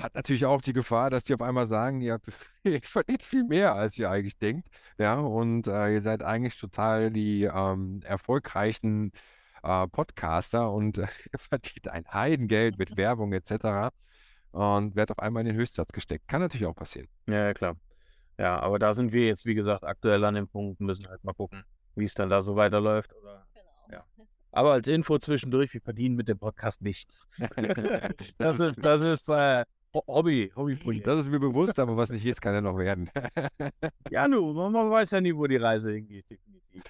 Hat 0.00 0.14
natürlich 0.14 0.46
auch 0.46 0.62
die 0.62 0.72
Gefahr, 0.72 1.10
dass 1.10 1.24
die 1.24 1.34
auf 1.34 1.42
einmal 1.42 1.66
sagen, 1.66 2.00
ihr, 2.00 2.20
ihr 2.64 2.80
verdient 2.82 3.22
viel 3.22 3.44
mehr, 3.44 3.74
als 3.74 3.98
ihr 3.98 4.10
eigentlich 4.10 4.38
denkt. 4.38 4.68
Ja, 4.98 5.18
und 5.20 5.66
äh, 5.66 5.94
ihr 5.94 6.00
seid 6.00 6.22
eigentlich 6.22 6.58
total 6.58 7.10
die 7.10 7.44
ähm, 7.44 8.00
erfolgreichen 8.04 9.12
äh, 9.62 9.86
Podcaster 9.88 10.70
und 10.72 10.98
äh, 10.98 11.06
ihr 11.32 11.38
verdient 11.38 11.88
ein 11.88 12.04
Heidengeld 12.12 12.78
mit 12.78 12.96
Werbung 12.96 13.32
etc. 13.32 13.92
und 14.52 14.94
werde 14.94 15.12
auf 15.12 15.18
einmal 15.18 15.42
in 15.42 15.48
den 15.48 15.56
Höchstsatz 15.56 15.92
gesteckt. 15.92 16.28
Kann 16.28 16.40
natürlich 16.40 16.66
auch 16.66 16.76
passieren. 16.76 17.08
Ja, 17.26 17.46
ja, 17.46 17.54
klar. 17.54 17.76
Ja, 18.38 18.60
aber 18.60 18.78
da 18.78 18.94
sind 18.94 19.12
wir 19.12 19.26
jetzt, 19.26 19.46
wie 19.46 19.54
gesagt, 19.54 19.82
aktuell 19.82 20.24
an 20.24 20.34
dem 20.34 20.46
Punkt, 20.46 20.80
müssen 20.80 21.08
halt 21.08 21.24
mal 21.24 21.34
gucken, 21.34 21.64
wie 21.96 22.04
es 22.04 22.14
dann 22.14 22.30
da 22.30 22.40
so 22.40 22.54
weiterläuft. 22.54 23.16
Oder... 23.16 23.46
Genau. 23.52 23.98
Ja. 23.98 24.04
Aber 24.52 24.72
als 24.72 24.86
Info 24.86 25.18
zwischendurch, 25.18 25.74
wir 25.74 25.80
verdienen 25.80 26.14
mit 26.14 26.28
dem 26.28 26.38
Podcast 26.38 26.80
nichts. 26.80 27.28
das 28.38 28.60
ist, 28.60 28.84
das 28.84 29.00
ist 29.00 29.28
äh, 29.28 29.64
Hobby, 29.94 30.52
Hobbyprojekt. 30.54 31.06
Das 31.06 31.20
ist 31.20 31.30
mir 31.30 31.40
bewusst, 31.40 31.78
aber 31.78 31.96
was 31.96 32.10
nicht 32.10 32.24
ist, 32.24 32.40
kann 32.40 32.54
ja 32.54 32.60
noch 32.60 32.76
werden. 32.76 33.10
Ja, 34.10 34.26
nu, 34.26 34.52
man, 34.52 34.72
weiß 34.72 35.10
ja 35.12 35.20
nie, 35.20 35.34
wo 35.34 35.46
die 35.46 35.56
Reise 35.56 35.92
hingeht, 35.92 36.24
definitiv. 36.30 36.82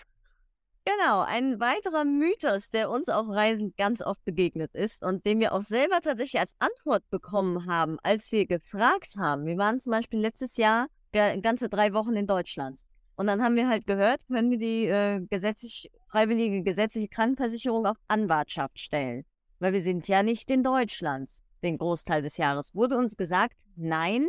Genau, 0.84 1.20
ein 1.20 1.60
weiterer 1.60 2.04
Mythos, 2.04 2.70
der 2.70 2.88
uns 2.90 3.08
auf 3.08 3.28
Reisen 3.28 3.74
ganz 3.76 4.00
oft 4.00 4.24
begegnet 4.24 4.74
ist 4.74 5.04
und 5.04 5.26
den 5.26 5.38
wir 5.40 5.52
auch 5.52 5.62
selber 5.62 6.00
tatsächlich 6.00 6.40
als 6.40 6.54
Antwort 6.60 7.02
bekommen 7.10 7.66
haben, 7.66 7.98
als 8.02 8.32
wir 8.32 8.46
gefragt 8.46 9.16
haben. 9.18 9.44
Wir 9.44 9.58
waren 9.58 9.78
zum 9.78 9.90
Beispiel 9.90 10.20
letztes 10.20 10.56
Jahr 10.56 10.86
ganze 11.12 11.68
drei 11.68 11.92
Wochen 11.92 12.16
in 12.16 12.26
Deutschland. 12.26 12.82
Und 13.16 13.26
dann 13.26 13.42
haben 13.42 13.56
wir 13.56 13.68
halt 13.68 13.86
gehört, 13.86 14.26
können 14.28 14.50
wir 14.50 14.58
die 14.58 14.86
äh, 14.86 15.20
gesetzlich, 15.28 15.90
freiwillige 16.08 16.62
gesetzliche 16.62 17.08
Krankenversicherung 17.08 17.84
auf 17.84 17.96
Anwartschaft 18.06 18.78
stellen. 18.78 19.24
Weil 19.58 19.72
wir 19.72 19.82
sind 19.82 20.06
ja 20.06 20.22
nicht 20.22 20.50
in 20.50 20.62
Deutschland 20.62 21.42
den 21.62 21.78
Großteil 21.78 22.22
des 22.22 22.36
Jahres. 22.36 22.74
Wurde 22.74 22.96
uns 22.96 23.16
gesagt, 23.16 23.54
nein, 23.76 24.26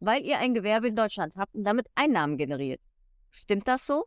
weil 0.00 0.24
ihr 0.24 0.38
ein 0.38 0.54
Gewerbe 0.54 0.88
in 0.88 0.96
Deutschland 0.96 1.34
habt 1.36 1.54
und 1.54 1.64
damit 1.64 1.86
Einnahmen 1.94 2.36
generiert. 2.36 2.80
Stimmt 3.30 3.68
das 3.68 3.86
so? 3.86 4.04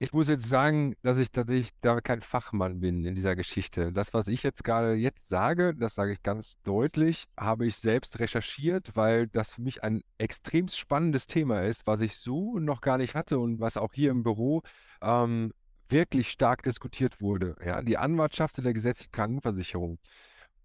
Ich 0.00 0.12
muss 0.12 0.28
jetzt 0.28 0.48
sagen, 0.48 0.94
dass 1.02 1.18
ich 1.18 1.32
tatsächlich 1.32 1.70
da 1.80 2.00
kein 2.00 2.20
Fachmann 2.20 2.78
bin 2.78 3.04
in 3.04 3.16
dieser 3.16 3.34
Geschichte. 3.34 3.92
Das, 3.92 4.14
was 4.14 4.28
ich 4.28 4.44
jetzt 4.44 4.62
gerade 4.62 4.94
jetzt 4.94 5.28
sage, 5.28 5.74
das 5.74 5.96
sage 5.96 6.12
ich 6.12 6.22
ganz 6.22 6.60
deutlich, 6.62 7.24
habe 7.36 7.66
ich 7.66 7.74
selbst 7.74 8.20
recherchiert, 8.20 8.94
weil 8.94 9.26
das 9.26 9.54
für 9.54 9.62
mich 9.62 9.82
ein 9.82 10.02
extrem 10.16 10.68
spannendes 10.68 11.26
Thema 11.26 11.62
ist, 11.62 11.84
was 11.88 12.00
ich 12.00 12.16
so 12.16 12.60
noch 12.60 12.80
gar 12.80 12.96
nicht 12.98 13.16
hatte 13.16 13.40
und 13.40 13.58
was 13.58 13.76
auch 13.76 13.92
hier 13.92 14.12
im 14.12 14.22
Büro 14.22 14.62
ähm, 15.02 15.52
wirklich 15.88 16.30
stark 16.30 16.62
diskutiert 16.62 17.20
wurde. 17.20 17.56
Ja, 17.64 17.82
die 17.82 17.98
Anwartschaft 17.98 18.58
in 18.58 18.64
der 18.64 18.74
gesetzlichen 18.74 19.10
Krankenversicherung. 19.10 19.98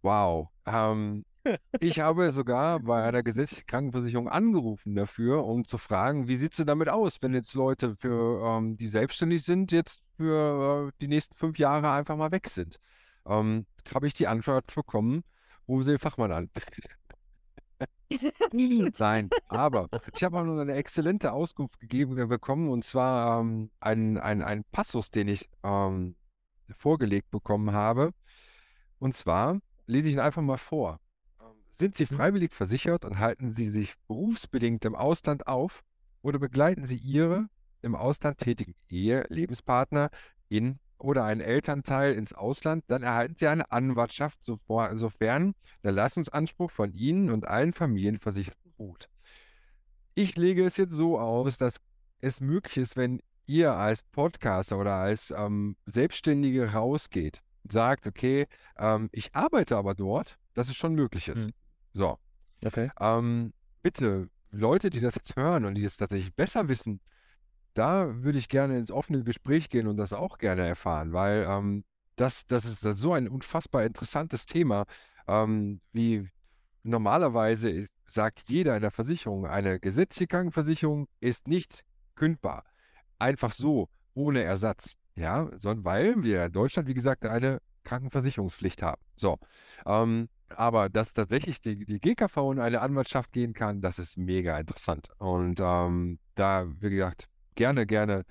Wow. 0.03 0.49
Ähm, 0.65 1.25
ich 1.79 1.99
habe 1.99 2.31
sogar 2.31 2.79
bei 2.81 3.03
einer 3.03 3.23
gesetzlichen 3.23 3.65
Krankenversicherung 3.65 4.29
angerufen 4.29 4.95
dafür, 4.95 5.45
um 5.45 5.65
zu 5.65 5.77
fragen, 5.77 6.27
wie 6.27 6.37
sieht 6.37 6.51
es 6.51 6.57
denn 6.57 6.67
damit 6.67 6.89
aus, 6.89 7.21
wenn 7.21 7.33
jetzt 7.33 7.53
Leute, 7.53 7.95
für, 7.95 8.45
ähm, 8.45 8.77
die 8.77 8.87
selbstständig 8.87 9.43
sind, 9.43 9.71
jetzt 9.71 10.01
für 10.17 10.89
äh, 10.89 10.91
die 11.01 11.07
nächsten 11.07 11.35
fünf 11.35 11.57
Jahre 11.57 11.89
einfach 11.91 12.17
mal 12.17 12.31
weg 12.31 12.49
sind. 12.49 12.79
Ähm, 13.25 13.65
habe 13.93 14.07
ich 14.07 14.13
die 14.13 14.27
Antwort 14.27 14.73
bekommen, 14.75 15.23
rufen 15.67 15.83
Sie 15.83 15.91
den 15.91 15.99
Fachmann 15.99 16.31
an. 16.31 16.49
Sein. 18.93 19.29
Aber 19.47 19.87
ich 20.13 20.23
habe 20.23 20.39
auch 20.39 20.43
noch 20.43 20.59
eine 20.59 20.73
exzellente 20.73 21.31
Auskunft 21.31 21.79
gegeben 21.79 22.17
äh, 22.17 22.27
bekommen, 22.27 22.69
und 22.69 22.83
zwar 22.83 23.39
ähm, 23.39 23.71
ein, 23.79 24.17
ein, 24.17 24.41
ein 24.41 24.63
Passus, 24.71 25.11
den 25.11 25.29
ich 25.29 25.49
ähm, 25.63 26.15
vorgelegt 26.69 27.31
bekommen 27.31 27.71
habe. 27.71 28.11
Und 28.99 29.15
zwar 29.15 29.59
lese 29.85 30.07
ich 30.07 30.13
ihn 30.13 30.19
einfach 30.19 30.41
mal 30.41 30.57
vor. 30.57 30.99
Ähm, 31.41 31.47
Sind 31.71 31.97
Sie 31.97 32.05
freiwillig 32.05 32.53
versichert 32.53 33.05
und 33.05 33.19
halten 33.19 33.51
Sie 33.51 33.69
sich 33.69 33.95
berufsbedingt 34.07 34.85
im 34.85 34.95
Ausland 34.95 35.47
auf 35.47 35.83
oder 36.21 36.39
begleiten 36.39 36.85
Sie 36.85 36.97
Ihre 36.97 37.47
im 37.81 37.95
Ausland 37.95 38.37
tätigen 38.37 38.75
Ehe, 38.89 39.25
Lebenspartner 39.29 40.09
in 40.49 40.79
oder 40.97 41.25
einen 41.25 41.41
Elternteil 41.41 42.13
ins 42.13 42.33
Ausland, 42.33 42.85
dann 42.87 43.03
erhalten 43.03 43.35
Sie 43.37 43.47
eine 43.47 43.71
Anwartschaft, 43.71 44.41
sofern 44.41 45.53
der 45.83 45.91
Leistungsanspruch 45.91 46.71
von 46.71 46.93
Ihnen 46.93 47.29
und 47.29 47.45
allen 47.45 47.73
Familienversicherten 47.73 48.71
ruht. 48.79 49.09
Ich 50.15 50.37
lege 50.37 50.63
es 50.63 50.77
jetzt 50.77 50.93
so 50.93 51.19
aus, 51.19 51.57
dass 51.57 51.81
es 52.21 52.39
möglich 52.39 52.77
ist, 52.77 52.95
wenn 52.95 53.21
ihr 53.45 53.73
als 53.73 54.03
Podcaster 54.03 54.77
oder 54.77 54.93
als 54.93 55.31
ähm, 55.31 55.75
Selbstständige 55.85 56.71
rausgeht, 56.71 57.41
sagt, 57.69 58.07
okay, 58.07 58.47
ähm, 58.77 59.09
ich 59.11 59.35
arbeite 59.35 59.77
aber 59.77 59.93
dort, 59.95 60.37
dass 60.53 60.67
es 60.69 60.75
schon 60.75 60.95
möglich 60.95 61.27
ist. 61.29 61.47
Mhm. 61.47 61.53
So, 61.93 62.17
Okay. 62.65 62.91
ähm, 62.99 63.53
bitte, 63.81 64.29
Leute, 64.51 64.89
die 64.89 64.99
das 64.99 65.15
jetzt 65.15 65.35
hören 65.35 65.65
und 65.65 65.75
die 65.75 65.83
es 65.83 65.97
tatsächlich 65.97 66.33
besser 66.35 66.67
wissen, 66.67 66.99
da 67.73 68.23
würde 68.23 68.37
ich 68.37 68.49
gerne 68.49 68.77
ins 68.77 68.91
offene 68.91 69.23
Gespräch 69.23 69.69
gehen 69.69 69.87
und 69.87 69.97
das 69.97 70.13
auch 70.13 70.37
gerne 70.37 70.67
erfahren, 70.67 71.11
weil 71.13 71.45
ähm, 71.49 71.83
das, 72.15 72.45
das 72.45 72.65
ist 72.65 72.81
so 72.81 73.13
ein 73.13 73.27
unfassbar 73.27 73.83
interessantes 73.83 74.45
Thema. 74.45 74.85
Ähm, 75.27 75.81
wie 75.91 76.29
normalerweise 76.83 77.69
ist, 77.69 77.91
sagt 78.05 78.43
jeder 78.47 78.75
in 78.75 78.81
der 78.81 78.91
Versicherung, 78.91 79.47
eine 79.47 79.79
gesetzliche 79.79 80.27
Krankenversicherung 80.27 81.07
ist 81.19 81.47
nicht 81.47 81.83
kündbar. 82.15 82.63
Einfach 83.17 83.51
so, 83.51 83.89
ohne 84.13 84.43
Ersatz. 84.43 84.95
Ja, 85.15 85.49
sondern 85.59 85.85
weil 85.85 86.23
wir 86.23 86.45
in 86.45 86.51
Deutschland, 86.51 86.87
wie 86.87 86.93
gesagt, 86.93 87.25
eine 87.25 87.59
Krankenversicherungspflicht 87.83 88.81
haben. 88.81 89.01
So. 89.15 89.37
Ähm, 89.85 90.29
aber 90.49 90.89
dass 90.89 91.13
tatsächlich 91.13 91.61
die, 91.61 91.85
die 91.85 91.99
GKV 91.99 92.51
in 92.51 92.59
eine 92.59 92.81
Anwaltschaft 92.81 93.31
gehen 93.31 93.53
kann, 93.53 93.81
das 93.81 93.99
ist 93.99 94.17
mega 94.17 94.57
interessant. 94.57 95.09
Und 95.17 95.59
ähm, 95.59 96.19
da, 96.35 96.65
wie 96.79 96.89
gesagt, 96.89 97.27
gerne, 97.55 97.85
gerne 97.85 98.25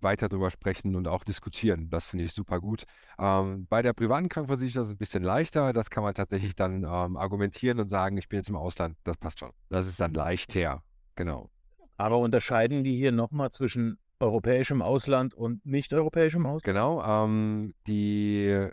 weiter 0.00 0.28
drüber 0.28 0.50
sprechen 0.50 0.96
und 0.96 1.06
auch 1.06 1.24
diskutieren. 1.24 1.88
Das 1.90 2.06
finde 2.06 2.24
ich 2.24 2.32
super 2.32 2.60
gut. 2.60 2.84
Ähm, 3.18 3.66
bei 3.68 3.82
der 3.82 3.92
privaten 3.92 4.28
Krankenversicherung 4.28 4.84
ist 4.84 4.88
es 4.88 4.94
ein 4.94 4.98
bisschen 4.98 5.22
leichter. 5.22 5.72
Das 5.72 5.90
kann 5.90 6.02
man 6.02 6.14
tatsächlich 6.14 6.56
dann 6.56 6.82
ähm, 6.82 7.16
argumentieren 7.16 7.78
und 7.80 7.88
sagen, 7.88 8.16
ich 8.16 8.28
bin 8.28 8.38
jetzt 8.38 8.48
im 8.48 8.56
Ausland. 8.56 8.96
Das 9.04 9.16
passt 9.16 9.38
schon. 9.38 9.52
Das 9.68 9.86
ist 9.86 10.00
dann 10.00 10.12
leichter. 10.12 10.82
Genau. 11.14 11.50
Aber 11.96 12.18
unterscheiden 12.18 12.82
die 12.82 12.96
hier 12.96 13.12
nochmal 13.12 13.50
zwischen 13.50 13.98
europäischem 14.22 14.80
Ausland 14.80 15.34
und 15.34 15.66
nicht-europäischem 15.66 16.46
Ausland? 16.46 16.64
Genau. 16.64 17.02
Ähm, 17.04 17.74
die 17.86 18.68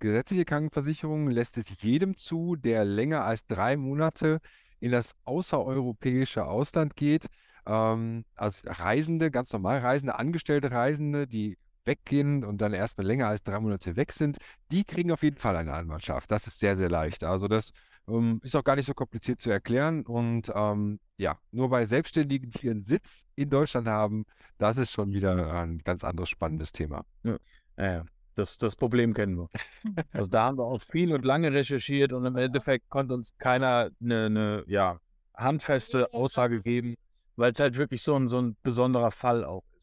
gesetzliche 0.00 0.44
Krankenversicherung 0.44 1.28
lässt 1.28 1.58
es 1.58 1.82
jedem 1.82 2.16
zu, 2.16 2.56
der 2.56 2.84
länger 2.84 3.24
als 3.24 3.46
drei 3.46 3.76
Monate 3.76 4.40
in 4.80 4.92
das 4.92 5.14
außereuropäische 5.24 6.46
Ausland 6.46 6.96
geht. 6.96 7.26
Ähm, 7.66 8.24
also 8.36 8.60
Reisende, 8.64 9.30
ganz 9.30 9.52
normal 9.52 9.80
Reisende, 9.80 10.18
angestellte 10.18 10.70
Reisende, 10.70 11.26
die 11.26 11.58
weggehen 11.84 12.44
und 12.44 12.60
dann 12.60 12.72
erstmal 12.72 13.06
länger 13.06 13.28
als 13.28 13.42
drei 13.42 13.60
Monate 13.60 13.96
weg 13.96 14.12
sind, 14.12 14.38
die 14.70 14.84
kriegen 14.84 15.12
auf 15.12 15.22
jeden 15.22 15.36
Fall 15.36 15.56
eine 15.56 15.74
Anwaltschaft. 15.74 16.30
Das 16.30 16.46
ist 16.46 16.58
sehr, 16.58 16.76
sehr 16.76 16.88
leicht. 16.88 17.24
Also 17.24 17.48
das 17.48 17.72
ähm, 18.08 18.40
ist 18.42 18.56
auch 18.56 18.64
gar 18.64 18.76
nicht 18.76 18.86
so 18.86 18.94
kompliziert 18.94 19.40
zu 19.40 19.50
erklären. 19.50 20.04
Und 20.04 20.52
ähm, 20.54 21.00
ja, 21.16 21.38
nur 21.50 21.68
bei 21.70 21.86
Selbstständigen, 21.86 22.50
die 22.50 22.66
ihren 22.66 22.84
Sitz 22.84 23.24
in 23.34 23.50
Deutschland 23.50 23.88
haben, 23.88 24.24
das 24.58 24.76
ist 24.76 24.92
schon 24.92 25.12
wieder 25.12 25.52
ein 25.54 25.78
ganz 25.78 26.04
anderes 26.04 26.28
spannendes 26.28 26.72
Thema. 26.72 27.04
Ja, 27.22 27.38
ja, 27.78 28.04
das, 28.34 28.58
das 28.58 28.76
Problem 28.76 29.14
kennen 29.14 29.36
wir. 29.38 29.48
Also 30.12 30.26
da 30.26 30.44
haben 30.44 30.58
wir 30.58 30.64
auch 30.64 30.82
viel 30.82 31.12
und 31.12 31.24
lange 31.24 31.52
recherchiert 31.52 32.12
und 32.12 32.24
im 32.24 32.36
Endeffekt 32.36 32.88
konnte 32.88 33.14
uns 33.14 33.36
keiner 33.38 33.90
eine, 34.00 34.26
eine 34.26 34.64
ja, 34.66 34.98
handfeste 35.34 36.12
Aussage 36.12 36.60
geben, 36.60 36.96
weil 37.36 37.52
es 37.52 37.60
halt 37.60 37.76
wirklich 37.76 38.02
so 38.02 38.14
ein, 38.16 38.28
so 38.28 38.40
ein 38.40 38.56
besonderer 38.62 39.10
Fall 39.10 39.44
auch 39.44 39.62
ist. 39.62 39.73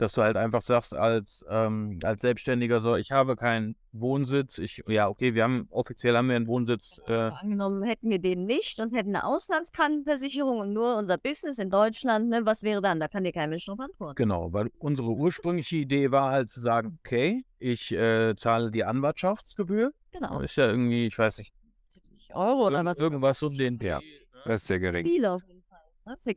Dass 0.00 0.14
du 0.14 0.22
halt 0.22 0.38
einfach 0.38 0.62
sagst, 0.62 0.94
als, 0.94 1.44
ähm, 1.50 1.98
als 2.02 2.22
Selbstständiger 2.22 2.80
so, 2.80 2.96
ich 2.96 3.12
habe 3.12 3.36
keinen 3.36 3.76
Wohnsitz, 3.92 4.56
ich, 4.56 4.82
ja, 4.88 5.08
okay, 5.08 5.34
wir 5.34 5.42
haben, 5.42 5.66
offiziell 5.68 6.16
haben 6.16 6.28
wir 6.30 6.36
einen 6.36 6.46
Wohnsitz, 6.46 7.02
äh, 7.06 7.12
Angenommen 7.12 7.82
hätten 7.82 8.08
wir 8.08 8.18
den 8.18 8.46
nicht 8.46 8.80
und 8.80 8.94
hätten 8.94 9.14
eine 9.14 9.26
Auslandskrankenversicherung 9.26 10.60
und 10.60 10.72
nur 10.72 10.96
unser 10.96 11.18
Business 11.18 11.58
in 11.58 11.68
Deutschland, 11.68 12.30
ne, 12.30 12.46
was 12.46 12.62
wäre 12.62 12.80
dann? 12.80 12.98
Da 12.98 13.08
kann 13.08 13.24
dir 13.24 13.32
kein 13.32 13.50
Mensch 13.50 13.66
drauf 13.66 13.78
antworten. 13.78 14.14
Genau, 14.14 14.50
weil 14.54 14.70
unsere 14.78 15.10
ursprüngliche 15.10 15.76
Idee 15.76 16.10
war 16.10 16.30
halt 16.30 16.48
zu 16.48 16.60
sagen, 16.60 16.98
okay, 17.04 17.44
ich 17.58 17.92
äh, 17.92 18.34
zahle 18.36 18.70
die 18.70 18.84
Anwartschaftsgebühr. 18.84 19.92
Genau. 20.12 20.40
Ist 20.40 20.56
ja 20.56 20.66
irgendwie, 20.66 21.08
ich 21.08 21.18
weiß 21.18 21.36
nicht, 21.36 21.52
70 21.88 22.34
Euro 22.34 22.68
oder 22.68 22.82
was? 22.86 22.98
irgendwas 22.98 23.42
um 23.42 23.54
den 23.54 23.78
Ja. 23.82 24.00
Das 24.46 24.62
ist 24.62 24.68
sehr 24.68 24.80
gering. 24.80 25.04
Viel 25.04 25.26
auf 25.26 25.42
jeden 25.42 25.52
Fall. 25.52 25.59
60. 25.59 25.59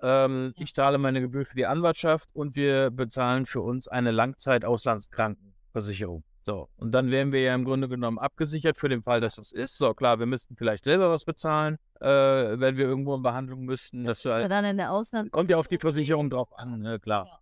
Ähm, 0.04 0.54
Ja. 0.56 0.64
Ich 0.64 0.74
zahle 0.74 0.98
meine 0.98 1.22
Gebühr 1.22 1.46
für 1.46 1.56
die 1.56 1.66
Anwartschaft 1.66 2.30
und 2.36 2.56
wir 2.56 2.92
bezahlen 2.92 3.46
für 3.46 3.62
uns 3.62 3.88
eine 3.88 4.12
Langzeit-Auslandskrankenversicherung. 4.12 6.24
So, 6.46 6.68
und 6.76 6.92
dann 6.92 7.10
wären 7.10 7.32
wir 7.32 7.42
ja 7.42 7.56
im 7.56 7.64
Grunde 7.64 7.88
genommen 7.88 8.20
abgesichert 8.20 8.78
für 8.78 8.90
den 8.90 9.02
Fall, 9.02 9.22
dass 9.22 9.36
das 9.36 9.54
ist. 9.54 9.78
So, 9.78 9.94
klar, 9.94 10.20
wir 10.20 10.26
müssten 10.26 10.58
vielleicht 10.58 10.84
selber 10.84 11.10
was 11.10 11.24
bezahlen, 11.24 11.78
äh, 12.02 12.08
wenn 12.08 12.76
wir 12.76 12.86
irgendwo 12.86 13.16
in 13.16 13.22
Behandlung 13.22 13.64
müssten. 13.64 14.04
Das 14.04 14.24
Ja, 14.24 14.42
äh, 14.42 14.50
dann 14.50 14.66
in 14.66 14.76
der 14.76 14.92
Auslands 14.92 15.32
kommt 15.32 15.50
ja 15.50 15.58
auf 15.58 15.70
die 15.70 15.78
Versicherung 15.78 16.30
drauf 16.30 16.52
an, 16.58 16.80
ne, 16.80 17.00
klar. 17.00 17.40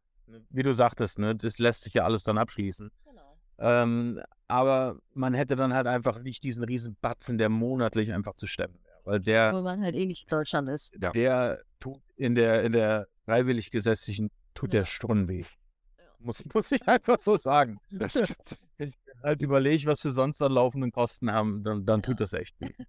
Wie 0.50 0.64
du 0.64 0.74
sagtest, 0.74 1.18
ne, 1.18 1.36
das 1.36 1.58
lässt 1.58 1.84
sich 1.84 1.96
ja 1.96 2.04
alles 2.04 2.24
dann 2.24 2.38
abschließen. 2.38 2.92
Genau. 3.06 3.38
Ähm, 3.58 4.22
aber 4.48 4.98
man 5.14 5.34
hätte 5.34 5.56
dann 5.56 5.74
halt 5.74 5.88
einfach 5.88 6.20
nicht 6.20 6.44
diesen 6.44 6.64
riesen 6.64 6.96
Batzen, 7.02 7.40
der 7.40 7.50
monatlich 7.50 8.14
einfach 8.14 8.36
zu 8.36 8.46
stemmen 8.46 8.76
wäre. 8.84 8.91
Weil 9.04 9.20
der, 9.20 9.54
Wo 9.54 9.62
man 9.62 9.82
halt 9.82 9.96
eh 9.96 10.06
nicht 10.06 10.24
in 10.24 10.38
Deutschland 10.38 10.70
ist. 10.70 10.96
Ja. 11.02 11.12
der 11.12 11.62
tut 11.80 12.02
in 12.16 12.36
der, 12.36 12.64
in 12.64 12.72
der 12.72 13.08
freiwillig 13.26 13.72
gesetzlichen, 13.72 14.30
tut 14.54 14.74
Ja. 14.74 14.82
der 14.82 14.86
Stunden 14.86 15.28
weh. 15.28 15.42
Ja. 15.42 16.04
Muss, 16.20 16.44
muss 16.54 16.72
ich 16.72 16.88
einfach 16.88 17.20
so 17.20 17.38
sagen. 17.38 17.80
Das 17.90 18.12
stimmt. 18.12 18.58
Ich 18.78 18.88
mir 19.06 19.22
halt 19.24 19.42
überlege, 19.42 19.86
was 19.88 20.04
wir 20.04 20.12
sonst 20.12 20.42
an 20.42 20.52
laufenden 20.52 20.92
Kosten 20.92 21.32
haben, 21.32 21.64
dann, 21.64 21.86
dann 21.86 22.02
tut 22.02 22.20
das 22.20 22.34
echt 22.34 22.60
weh. 22.62 22.74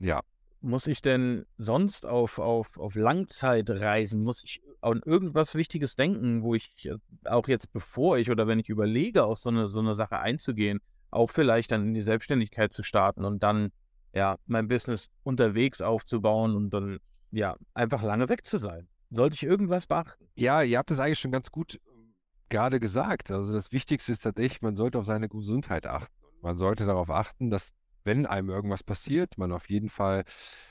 Ja. 0.00 0.20
Muss 0.60 0.86
ich 0.86 1.02
denn 1.02 1.44
sonst 1.56 2.06
auf, 2.06 2.38
auf, 2.38 2.78
auf 2.78 2.94
Langzeitreisen, 2.94 4.22
muss 4.22 4.42
ich 4.44 4.60
an 4.80 5.00
irgendwas 5.04 5.54
Wichtiges 5.54 5.94
denken, 5.96 6.42
wo 6.42 6.54
ich 6.54 6.86
äh, 6.86 6.96
auch 7.28 7.48
jetzt, 7.48 7.72
bevor 7.72 8.18
ich 8.18 8.30
oder 8.30 8.46
wenn 8.46 8.58
ich 8.58 8.68
überlege, 8.68 9.24
auf 9.24 9.38
so 9.38 9.50
eine, 9.50 9.66
so 9.68 9.80
eine 9.80 9.94
Sache 9.94 10.18
einzugehen, 10.18 10.80
auch 11.10 11.30
vielleicht 11.30 11.72
dann 11.72 11.88
in 11.88 11.94
die 11.94 12.00
Selbstständigkeit 12.00 12.72
zu 12.72 12.82
starten 12.82 13.24
und 13.24 13.42
dann 13.42 13.70
ja 14.12 14.38
mein 14.46 14.68
Business 14.68 15.10
unterwegs 15.22 15.80
aufzubauen 15.80 16.54
und 16.56 16.70
dann 16.70 16.98
ja 17.30 17.56
einfach 17.74 18.02
lange 18.02 18.28
weg 18.28 18.46
zu 18.46 18.58
sein? 18.58 18.88
Sollte 19.10 19.34
ich 19.34 19.42
irgendwas 19.42 19.86
beachten? 19.86 20.28
Ja, 20.34 20.62
ihr 20.62 20.78
habt 20.78 20.90
das 20.90 20.98
eigentlich 20.98 21.18
schon 21.18 21.32
ganz 21.32 21.50
gut 21.50 21.80
ähm, 21.86 22.14
gerade 22.48 22.80
gesagt. 22.80 23.30
Also 23.30 23.52
das 23.52 23.72
Wichtigste 23.72 24.12
ist 24.12 24.22
tatsächlich, 24.22 24.62
man 24.62 24.76
sollte 24.76 24.98
auf 24.98 25.06
seine 25.06 25.28
Gesundheit 25.28 25.86
achten. 25.86 26.12
Man 26.40 26.58
sollte 26.58 26.86
darauf 26.86 27.10
achten, 27.10 27.50
dass 27.50 27.72
wenn 28.04 28.26
einem 28.26 28.48
irgendwas 28.48 28.82
passiert, 28.82 29.38
man 29.38 29.52
auf 29.52 29.68
jeden 29.68 29.88
Fall 29.88 30.24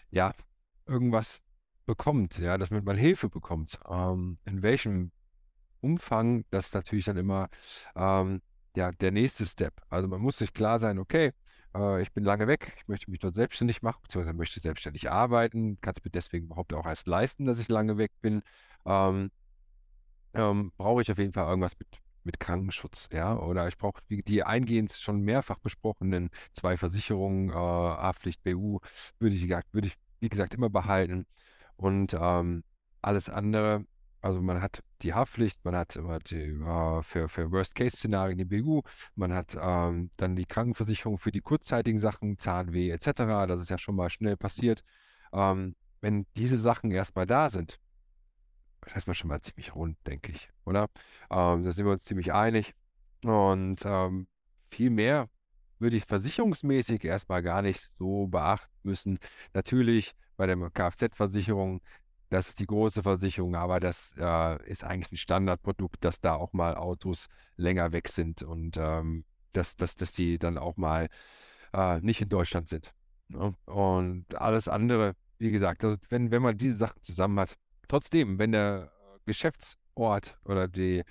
ja 0.10 0.34
irgendwas 0.86 1.42
bekommt, 1.86 2.38
ja, 2.38 2.58
dass 2.58 2.72
man 2.72 2.98
Hilfe 2.98 3.30
bekommt. 3.30 3.80
Ähm, 3.90 4.38
in 4.46 4.62
welchem 4.62 5.12
Umfang, 5.82 6.46
das 6.50 6.68
ist 6.68 6.74
natürlich 6.74 7.06
dann 7.06 7.18
immer 7.18 7.50
ähm, 7.96 8.42
ja, 8.76 8.92
der 8.92 9.12
nächste 9.12 9.46
Step. 9.46 9.82
Also 9.90 10.08
man 10.08 10.22
muss 10.22 10.38
sich 10.38 10.54
klar 10.54 10.80
sein, 10.80 11.00
okay, 11.00 11.32
äh, 11.76 12.02
ich 12.02 12.12
bin 12.14 12.24
lange 12.24 12.48
weg, 12.48 12.74
ich 12.78 12.88
möchte 12.88 13.10
mich 13.12 13.20
dort 13.20 13.36
selbstständig 13.36 13.82
machen, 13.82 14.00
beziehungsweise 14.04 14.38
möchte 14.38 14.60
selbstständig 14.60 15.12
arbeiten, 15.12 15.80
kann 15.82 15.94
es 15.98 16.04
mir 16.04 16.12
deswegen 16.12 16.46
überhaupt 16.48 16.74
auch 16.74 16.86
erst 16.86 17.08
leisten, 17.08 17.46
dass 17.46 17.60
ich 17.60 17.68
lange 17.70 17.98
weg 17.98 18.12
bin. 18.22 18.42
Ähm, 18.86 19.32
ähm, 20.34 20.72
brauche 20.78 21.02
ich 21.02 21.12
auf 21.12 21.18
jeden 21.18 21.34
Fall 21.34 21.48
irgendwas 21.48 21.78
mit, 21.80 21.88
mit 22.24 22.40
Krankenschutz, 22.40 23.10
ja, 23.14 23.38
oder 23.38 23.68
ich 23.68 23.78
brauche 23.78 24.02
die 24.10 24.44
eingehend 24.44 24.92
schon 24.92 25.22
mehrfach 25.22 25.60
besprochenen 25.60 26.30
zwei 26.54 26.78
Versicherungen, 26.78 27.50
äh, 27.50 27.54
A-Pflicht, 27.54 28.44
BU, 28.44 28.80
würde 29.20 29.36
ich, 29.36 29.50
würde 29.72 29.88
ich, 29.88 29.96
wie 30.20 30.30
gesagt, 30.30 30.54
immer 30.54 30.70
behalten. 30.70 31.26
Und 31.78 32.14
ähm, 32.20 32.64
alles 33.02 33.30
andere 33.30 33.86
also 34.22 34.42
man 34.42 34.62
hat 34.62 34.84
die 35.02 35.14
Haftpflicht, 35.14 35.64
man 35.64 35.76
hat 35.76 35.96
immer 35.96 36.20
die, 36.20 36.36
äh, 36.36 37.02
für, 37.04 37.30
für 37.30 37.52
Worst-Case-Szenarien 37.52 38.38
die 38.38 38.46
BU, 38.46 38.82
man 39.16 39.34
hat 39.34 39.56
ähm, 39.60 40.10
dann 40.18 40.36
die 40.36 40.46
Krankenversicherung 40.46 41.18
für 41.18 41.32
die 41.32 41.42
kurzzeitigen 41.42 42.00
Sachen, 42.00 42.38
Zahnweh 42.38 42.90
etc. 42.90 43.48
Das 43.48 43.62
ist 43.62 43.70
ja 43.70 43.78
schon 43.78 43.96
mal 43.96 44.10
schnell 44.10 44.38
passiert. 44.38 44.84
Ähm, 45.34 45.76
wenn 46.02 46.26
diese 46.36 46.60
Sachen 46.60 46.92
erstmal 46.92 47.28
da 47.28 47.50
sind, 47.50 47.80
das 48.82 48.98
ist 48.98 49.08
man 49.08 49.16
schon 49.16 49.30
mal 49.30 49.42
ziemlich 49.42 49.76
rund, 49.76 49.98
denke 50.08 50.32
ich, 50.32 50.50
oder? 50.66 50.88
Ähm, 51.30 51.64
da 51.64 51.72
sind 51.72 51.86
wir 51.86 51.92
uns 51.92 52.06
ziemlich 52.06 52.34
einig. 52.34 52.74
Und 53.24 53.84
ähm, 53.86 54.28
viel 54.72 54.90
mehr 54.90 55.30
würde 55.80 55.98
ich 55.98 56.06
versicherungsmäßig 56.06 57.04
erstmal 57.04 57.44
gar 57.44 57.62
nicht 57.62 57.82
so 57.98 58.28
beachten 58.28 58.72
müssen. 58.84 59.20
Natürlich 59.54 60.14
bei 60.38 60.46
der 60.46 60.58
Kfz-Versicherung 60.70 61.82
das 62.30 62.50
ist 62.50 62.60
die 62.60 62.66
große 62.66 63.04
Versicherung, 63.04 63.56
aber 63.56 63.80
das 63.80 64.14
äh, 64.18 64.70
ist 64.70 64.84
eigentlich 64.84 65.12
ein 65.12 65.18
Standardprodukt, 65.18 66.04
dass 66.04 66.20
da 66.20 66.36
auch 66.36 66.54
mal 66.54 66.76
Autos 66.76 67.28
länger 67.56 67.92
weg 67.94 68.10
sind 68.10 68.44
und 68.44 68.78
ähm, 68.78 69.24
dass, 69.54 69.76
dass, 69.78 69.96
dass 69.96 70.14
die 70.14 70.38
dann 70.38 70.58
auch 70.58 70.78
mal 70.78 71.08
äh, 71.74 72.00
nicht 72.02 72.22
in 72.22 72.30
Deutschland 72.30 72.68
sind. 72.68 72.94
Ne? 73.30 73.56
Und 73.66 74.36
alles 74.36 74.68
andere, 74.68 75.16
wie 75.40 75.52
gesagt, 75.52 75.84
also 75.84 75.98
wenn, 76.10 76.32
wenn 76.32 76.42
man 76.42 76.58
diese 76.58 76.78
Sachen 76.78 77.02
zusammen 77.02 77.40
hat, 77.40 77.58
trotzdem, 77.88 78.40
wenn 78.40 78.52
der 78.52 78.92
Geschäftsort 79.26 80.38
oder 80.46 80.68
die, 80.68 81.04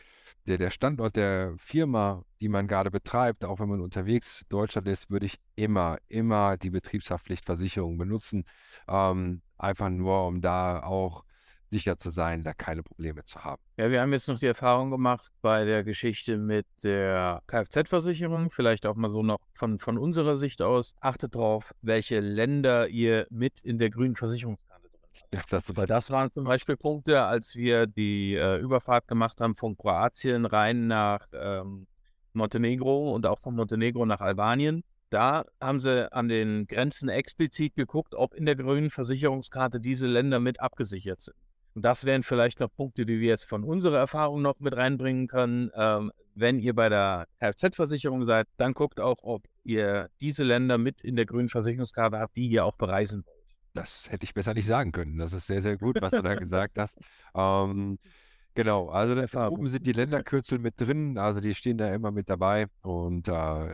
der, 0.46 0.58
der 0.58 0.70
Standort 0.70 1.16
der 1.16 1.54
Firma, 1.56 2.24
die 2.40 2.48
man 2.48 2.68
gerade 2.68 2.90
betreibt, 2.90 3.44
auch 3.44 3.58
wenn 3.58 3.68
man 3.68 3.80
unterwegs 3.80 4.44
Deutschland 4.48 4.86
ist, 4.88 5.10
würde 5.10 5.26
ich 5.26 5.38
immer, 5.54 5.98
immer 6.08 6.56
die 6.56 6.70
Betriebshaftpflichtversicherung 6.70 7.98
benutzen. 7.98 8.44
Ähm, 8.86 9.42
einfach 9.58 9.88
nur, 9.88 10.26
um 10.26 10.40
da 10.40 10.82
auch 10.82 11.24
sicher 11.70 11.98
zu 11.98 12.10
sein, 12.10 12.44
da 12.44 12.52
keine 12.52 12.82
Probleme 12.82 13.24
zu 13.24 13.44
haben. 13.44 13.60
Ja, 13.76 13.90
wir 13.90 14.00
haben 14.00 14.12
jetzt 14.12 14.28
noch 14.28 14.38
die 14.38 14.46
Erfahrung 14.46 14.90
gemacht 14.90 15.32
bei 15.42 15.64
der 15.64 15.84
Geschichte 15.84 16.36
mit 16.36 16.66
der 16.82 17.42
Kfz-Versicherung, 17.46 18.50
vielleicht 18.50 18.86
auch 18.86 18.94
mal 18.94 19.08
so 19.08 19.22
noch 19.22 19.38
von, 19.54 19.78
von 19.78 19.98
unserer 19.98 20.36
Sicht 20.36 20.62
aus. 20.62 20.94
Achtet 21.00 21.34
drauf, 21.34 21.74
welche 21.82 22.20
Länder 22.20 22.88
ihr 22.88 23.26
mit 23.30 23.62
in 23.62 23.78
der 23.78 23.90
grünen 23.90 24.16
Versicherungskarte 24.16 24.88
drin 24.88 25.00
habt. 25.20 25.34
Ja, 25.34 25.40
das 25.50 25.76
Weil 25.76 25.86
das 25.86 26.10
waren 26.10 26.30
zum 26.30 26.44
Beispiel 26.44 26.76
Punkte, 26.76 27.22
als 27.22 27.56
wir 27.56 27.86
die 27.86 28.34
äh, 28.34 28.58
Überfahrt 28.58 29.08
gemacht 29.08 29.40
haben 29.40 29.54
von 29.54 29.76
Kroatien 29.76 30.46
rein 30.46 30.86
nach 30.86 31.26
ähm, 31.32 31.86
Montenegro 32.32 33.12
und 33.14 33.26
auch 33.26 33.40
von 33.40 33.56
Montenegro 33.56 34.06
nach 34.06 34.20
Albanien. 34.20 34.84
Da 35.10 35.44
haben 35.60 35.78
sie 35.80 36.12
an 36.12 36.28
den 36.28 36.66
Grenzen 36.66 37.08
explizit 37.08 37.76
geguckt, 37.76 38.14
ob 38.14 38.34
in 38.34 38.44
der 38.44 38.56
grünen 38.56 38.90
Versicherungskarte 38.90 39.80
diese 39.80 40.06
Länder 40.06 40.40
mit 40.40 40.60
abgesichert 40.60 41.20
sind. 41.20 41.36
Und 41.74 41.84
das 41.84 42.04
wären 42.04 42.22
vielleicht 42.22 42.58
noch 42.58 42.72
Punkte, 42.74 43.04
die 43.04 43.20
wir 43.20 43.28
jetzt 43.28 43.44
von 43.44 43.62
unserer 43.62 43.98
Erfahrung 43.98 44.42
noch 44.42 44.58
mit 44.60 44.74
reinbringen 44.74 45.28
können. 45.28 45.70
Ähm, 45.74 46.10
wenn 46.34 46.58
ihr 46.58 46.74
bei 46.74 46.88
der 46.88 47.26
Kfz-Versicherung 47.38 48.24
seid, 48.24 48.46
dann 48.56 48.72
guckt 48.72 48.98
auch, 48.98 49.18
ob 49.22 49.44
ihr 49.62 50.08
diese 50.20 50.42
Länder 50.42 50.78
mit 50.78 51.04
in 51.04 51.16
der 51.16 51.26
grünen 51.26 51.48
Versicherungskarte 51.48 52.18
habt, 52.18 52.36
die 52.36 52.48
ihr 52.48 52.64
auch 52.64 52.76
bereisen 52.76 53.24
wollt. 53.26 53.36
Das 53.74 54.10
hätte 54.10 54.24
ich 54.24 54.32
besser 54.32 54.54
nicht 54.54 54.66
sagen 54.66 54.90
können. 54.90 55.18
Das 55.18 55.34
ist 55.34 55.46
sehr, 55.46 55.60
sehr 55.60 55.76
gut, 55.76 56.00
was 56.00 56.12
du 56.12 56.22
da 56.22 56.34
gesagt 56.36 56.78
hast. 56.78 56.96
Ähm, 57.34 57.98
Genau, 58.56 58.88
also 58.88 59.14
da 59.14 59.48
oben 59.48 59.68
sind 59.68 59.86
die 59.86 59.92
Länderkürzel 59.92 60.58
mit 60.58 60.80
drin, 60.80 61.18
also 61.18 61.42
die 61.42 61.54
stehen 61.54 61.76
da 61.76 61.92
immer 61.92 62.10
mit 62.10 62.30
dabei 62.30 62.68
und 62.80 63.28
äh, 63.28 63.32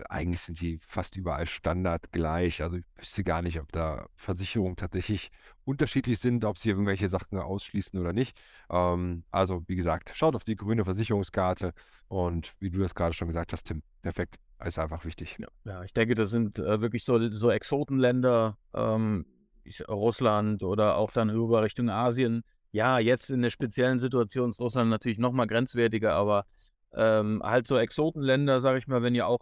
eigentlich 0.08 0.40
sind 0.40 0.60
die 0.60 0.80
fast 0.84 1.16
überall 1.16 1.46
Standard 1.46 2.10
gleich. 2.10 2.64
Also 2.64 2.78
ich 2.78 2.84
wüsste 2.96 3.22
gar 3.22 3.42
nicht, 3.42 3.60
ob 3.60 3.70
da 3.70 4.06
Versicherungen 4.16 4.74
tatsächlich 4.74 5.30
unterschiedlich 5.64 6.18
sind, 6.18 6.44
ob 6.44 6.58
sie 6.58 6.70
irgendwelche 6.70 7.08
Sachen 7.08 7.38
ausschließen 7.38 7.96
oder 8.00 8.12
nicht. 8.12 8.36
Ähm, 8.70 9.22
also 9.30 9.62
wie 9.68 9.76
gesagt, 9.76 10.10
schaut 10.16 10.34
auf 10.34 10.42
die 10.42 10.56
grüne 10.56 10.84
Versicherungskarte 10.84 11.74
und 12.08 12.52
wie 12.58 12.70
du 12.70 12.80
das 12.80 12.96
gerade 12.96 13.14
schon 13.14 13.28
gesagt 13.28 13.52
hast, 13.52 13.68
Tim, 13.68 13.84
perfekt, 14.02 14.40
ist 14.64 14.80
einfach 14.80 15.04
wichtig. 15.04 15.36
Ja, 15.38 15.46
ja 15.64 15.84
ich 15.84 15.92
denke, 15.92 16.16
das 16.16 16.30
sind 16.30 16.58
äh, 16.58 16.80
wirklich 16.80 17.04
so, 17.04 17.30
so 17.30 17.52
Exotenländer, 17.52 18.58
ähm, 18.74 19.26
Russland 19.88 20.64
oder 20.64 20.96
auch 20.96 21.12
dann 21.12 21.30
über 21.30 21.62
Richtung 21.62 21.88
Asien 21.88 22.42
ja, 22.72 22.98
jetzt 22.98 23.30
in 23.30 23.42
der 23.42 23.50
speziellen 23.50 23.98
Situation 23.98 24.48
ist 24.48 24.60
Russland 24.60 24.90
natürlich 24.90 25.18
nochmal 25.18 25.46
grenzwertiger, 25.46 26.14
aber 26.14 26.46
ähm, 26.94 27.42
halt 27.44 27.66
so 27.66 27.76
Exotenländer, 27.76 28.60
sag 28.60 28.78
ich 28.78 28.88
mal, 28.88 29.02
wenn 29.02 29.14
ihr 29.14 29.26
auch 29.26 29.40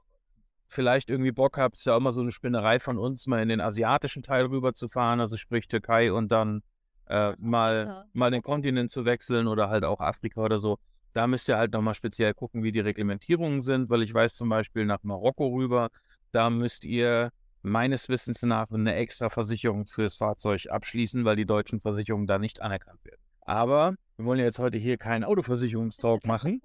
vielleicht 0.66 1.11
irgendwie 1.11 1.33
Bock 1.33 1.57
habt, 1.57 1.76
ist 1.76 1.87
ja 1.87 1.95
auch 1.95 1.99
immer 1.99 2.12
so 2.12 2.20
eine 2.20 2.33
Spinnerei 2.33 2.78
von 2.78 2.99
uns, 2.99 3.26
mal 3.26 3.43
in 3.43 3.49
den 3.49 3.61
asiatischen 3.61 4.22
Teil 4.22 4.47
rüber 4.47 4.72
zu 4.74 4.89
fahren, 4.89 5.20
also 5.20 5.37
sprich 5.37 5.68
Türkei 5.68 6.12
und 6.12 6.31
dann 6.31 6.62
äh, 7.07 7.35
mal, 7.39 7.87
ja. 7.87 8.05
mal 8.12 8.31
den 8.31 8.43
Kontinent 8.43 8.91
zu 8.91 9.05
wechseln 9.05 9.47
oder 9.49 9.68
halt 9.68 9.85
auch 9.85 10.01
Afrika 10.01 10.43
oder 10.43 10.59
so. 10.59 10.78
Da 11.12 11.26
müsst 11.26 11.49
ihr 11.49 11.57
halt 11.57 11.72
nochmal 11.72 11.95
speziell 11.95 12.35
gucken, 12.35 12.62
wie 12.62 12.70
die 12.70 12.81
Reglementierungen 12.81 13.62
sind, 13.62 13.91
weil 13.91 14.03
ich 14.03 14.14
weiß 14.14 14.35
zum 14.35 14.49
Beispiel 14.49 14.87
nach 14.87 15.03
Marokko 15.03 15.49
rüber, 15.49 15.91
da 16.31 16.51
müsst 16.51 16.85
ihr 16.85 17.33
meines 17.63 18.09
Wissens 18.09 18.43
nach 18.43 18.71
eine 18.71 18.95
extra 18.95 19.29
Versicherung 19.29 19.87
fürs 19.87 20.15
Fahrzeug 20.15 20.67
abschließen, 20.71 21.25
weil 21.25 21.37
die 21.37 21.47
deutschen 21.47 21.81
Versicherungen 21.81 22.27
da 22.27 22.39
nicht 22.39 22.63
anerkannt 22.63 23.05
werden. 23.05 23.21
Aber 23.43 23.95
wir 24.17 24.25
wollen 24.25 24.39
ja 24.39 24.45
jetzt 24.45 24.59
heute 24.59 24.79
hier 24.79 24.97
keinen 24.97 25.25
Autoversicherungstalk 25.25 26.27
machen. 26.27 26.63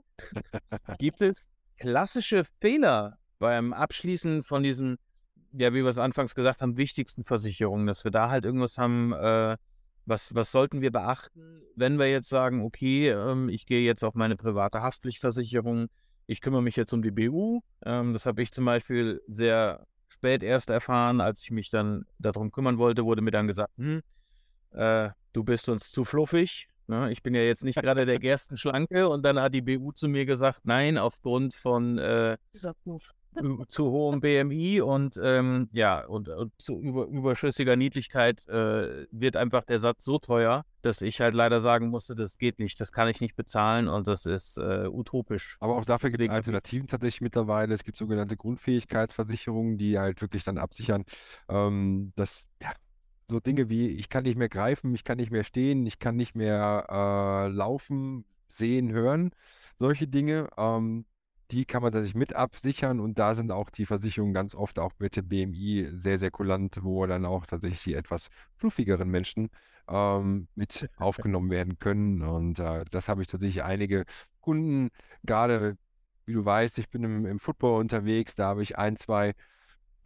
Gibt 1.00 1.22
es 1.22 1.54
klassische 1.78 2.46
Fehler 2.62 3.18
beim 3.40 3.74
Abschließen 3.74 4.44
von 4.44 4.64
diesen, 4.64 4.98
ja, 5.52 5.74
wie 5.74 5.84
wir 5.84 5.90
es 5.90 5.98
anfangs 5.98 6.36
gesagt 6.36 6.62
haben, 6.62 6.78
wichtigsten 6.78 7.24
Versicherungen, 7.24 7.88
dass 7.88 8.04
wir 8.04 8.12
da 8.12 8.30
halt 8.30 8.46
irgendwas 8.46 8.78
haben, 8.78 9.14
äh, 9.14 9.58
was, 10.06 10.36
was 10.36 10.52
sollten 10.52 10.82
wir 10.82 10.92
beachten, 10.92 11.62
wenn 11.76 11.98
wir 11.98 12.10
jetzt 12.10 12.30
sagen, 12.30 12.62
okay, 12.62 13.10
ähm, 13.10 13.50
ich 13.50 13.66
gehe 13.66 13.84
jetzt 13.84 14.04
auf 14.04 14.14
meine 14.14 14.36
private 14.36 14.82
Haftpflichtversicherung, 14.82 15.88
ich 16.28 16.42
kümmere 16.42 16.62
mich 16.62 16.76
jetzt 16.76 16.94
um 16.94 17.02
die 17.02 17.12
BU. 17.12 17.62
Ähm, 17.86 18.14
das 18.14 18.26
habe 18.26 18.42
ich 18.42 18.52
zum 18.52 18.66
Beispiel 18.66 19.22
sehr 19.28 19.86
spät 20.26 20.42
erst 20.42 20.72
erfahren, 20.72 21.22
als 21.22 21.44
ich 21.44 21.52
mich 21.52 21.70
dann 21.70 22.06
darum 22.18 22.52
kümmern 22.52 22.80
wollte, 22.80 23.06
wurde 23.06 23.22
mir 23.22 23.30
dann 23.30 23.46
gesagt, 23.46 23.72
hm, 23.78 24.02
äh, 24.72 25.10
du 25.34 25.44
bist 25.44 25.70
uns 25.70 25.92
zu 25.92 26.04
fluffig. 26.04 26.68
Ne? 26.88 27.12
Ich 27.12 27.22
bin 27.22 27.36
ja 27.36 27.42
jetzt 27.42 27.64
nicht 27.64 27.80
gerade 27.80 28.08
der 28.08 28.18
Gerstenschlanke 28.20 29.08
und 29.08 29.24
dann 29.24 29.40
hat 29.40 29.54
die 29.54 29.62
BU 29.62 29.92
zu 29.92 30.08
mir 30.08 30.26
gesagt, 30.26 30.62
nein, 30.64 30.98
aufgrund 30.98 31.54
von 31.54 32.00
äh, 32.00 32.38
zu 33.68 33.92
hohem 33.92 34.22
BMI 34.22 34.82
und 34.82 35.20
ähm, 35.22 35.70
ja, 35.72 36.06
und, 36.06 36.30
und, 36.30 36.54
zu 36.58 36.80
über, 36.80 37.06
überschüssiger 37.06 37.76
Niedlichkeit 37.76 38.48
äh, 38.48 39.06
wird 39.12 39.36
einfach 39.36 39.66
der 39.66 39.80
Satz 39.80 40.04
so 40.06 40.20
teuer, 40.20 40.66
dass 40.82 41.02
ich 41.02 41.22
halt 41.22 41.34
leider 41.34 41.62
sagen 41.62 41.90
musste, 41.90 42.16
das 42.16 42.38
geht 42.38 42.60
nicht, 42.60 42.80
das 42.80 42.92
kann 42.92 43.08
ich 43.08 43.22
nicht 43.22 43.36
bezahlen 43.36 43.88
und 43.88 44.08
das 44.08 44.26
ist 44.26 44.58
äh, 44.58 44.88
utopisch. 44.88 45.58
Aber 45.60 45.76
auch 45.78 45.86
dafür 45.86 46.10
gibt 46.10 46.24
es 46.24 46.30
Alternativen 46.30 46.88
tatsächlich 46.88 47.22
mittlerweile. 47.22 47.74
Es 47.74 47.84
gibt 47.84 47.98
sogenannte 47.98 48.38
Grundfähigkeitsversicherungen, 48.38 49.78
die 49.78 49.98
halt 50.00 50.22
wirklich 50.22 50.44
dann 50.44 50.58
absichern, 50.58 51.04
ähm, 51.50 52.14
dass 52.16 52.48
ja, 52.62 52.72
so 53.30 53.40
Dinge 53.40 53.70
wie, 53.70 53.90
ich 53.90 54.10
kann 54.10 54.24
nicht 54.24 54.38
mehr 54.38 54.50
greifen, 54.50 54.94
ich 54.94 55.04
kann 55.04 55.18
nicht 55.18 55.32
mehr 55.32 55.44
stehen, 55.44 55.86
ich 55.86 56.00
kann 56.00 56.16
nicht 56.16 56.36
mehr 56.36 56.86
äh, 56.90 57.48
laufen, 57.50 58.26
sehen, 58.48 58.92
hören, 58.92 59.32
solche 59.80 60.08
Dinge. 60.08 60.50
Ähm, 60.58 61.06
die 61.52 61.66
kann 61.66 61.84
man 61.84 61.94
sich 61.94 62.16
mit 62.16 62.34
absichern 62.34 63.00
und 63.00 63.20
da 63.20 63.36
sind 63.36 63.52
auch 63.52 63.70
die 63.70 63.86
Versicherungen 63.86 64.34
ganz 64.34 64.56
oft 64.56 64.80
auch 64.80 64.92
mit 65.00 65.16
dem 65.16 65.28
BMI 65.28 65.90
sehr, 65.94 66.18
sehr 66.18 66.32
kulant, 66.32 66.80
wo 66.84 67.06
dann 67.06 67.26
auch 67.26 67.46
tatsächlich 67.46 67.84
die 67.84 67.94
etwas 67.94 68.30
fluffigeren 68.58 69.10
Menschen 69.10 69.50
ähm, 69.88 70.48
mit 70.56 70.90
aufgenommen 70.98 71.50
werden 71.52 71.80
können. 71.80 72.22
Und 72.22 72.60
äh, 72.60 72.86
das 72.92 73.08
habe 73.10 73.22
ich 73.22 73.28
tatsächlich 73.28 73.64
einige 73.64 74.06
Kunden, 74.42 74.90
gerade 75.24 75.78
wie 76.26 76.34
du 76.34 76.44
weißt, 76.44 76.80
ich 76.80 76.90
bin 76.90 77.04
im, 77.04 77.26
im 77.26 77.40
Football 77.40 77.80
unterwegs, 77.80 78.36
da 78.36 78.48
habe 78.48 78.64
ich 78.64 78.78
ein, 78.78 78.98
zwei 78.98 79.34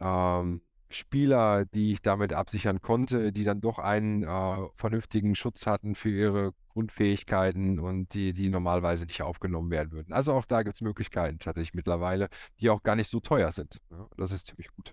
ähm, 0.00 0.62
Spieler, 0.90 1.64
die 1.66 1.92
ich 1.92 2.02
damit 2.02 2.32
absichern 2.32 2.80
konnte, 2.80 3.32
die 3.32 3.44
dann 3.44 3.60
doch 3.60 3.78
einen 3.78 4.24
äh, 4.24 4.68
vernünftigen 4.74 5.36
Schutz 5.36 5.66
hatten 5.66 5.94
für 5.94 6.10
ihre 6.10 6.52
Grundfähigkeiten 6.72 7.78
und 7.78 8.12
die, 8.12 8.32
die 8.32 8.48
normalerweise 8.48 9.06
nicht 9.06 9.22
aufgenommen 9.22 9.70
werden 9.70 9.92
würden. 9.92 10.12
Also 10.12 10.32
auch 10.32 10.44
da 10.44 10.62
gibt 10.62 10.74
es 10.74 10.80
Möglichkeiten 10.80 11.38
tatsächlich 11.38 11.74
mittlerweile, 11.74 12.28
die 12.58 12.70
auch 12.70 12.82
gar 12.82 12.96
nicht 12.96 13.08
so 13.08 13.20
teuer 13.20 13.52
sind. 13.52 13.78
Ja, 13.90 14.08
das 14.16 14.32
ist 14.32 14.48
ziemlich 14.48 14.68
gut. 14.74 14.92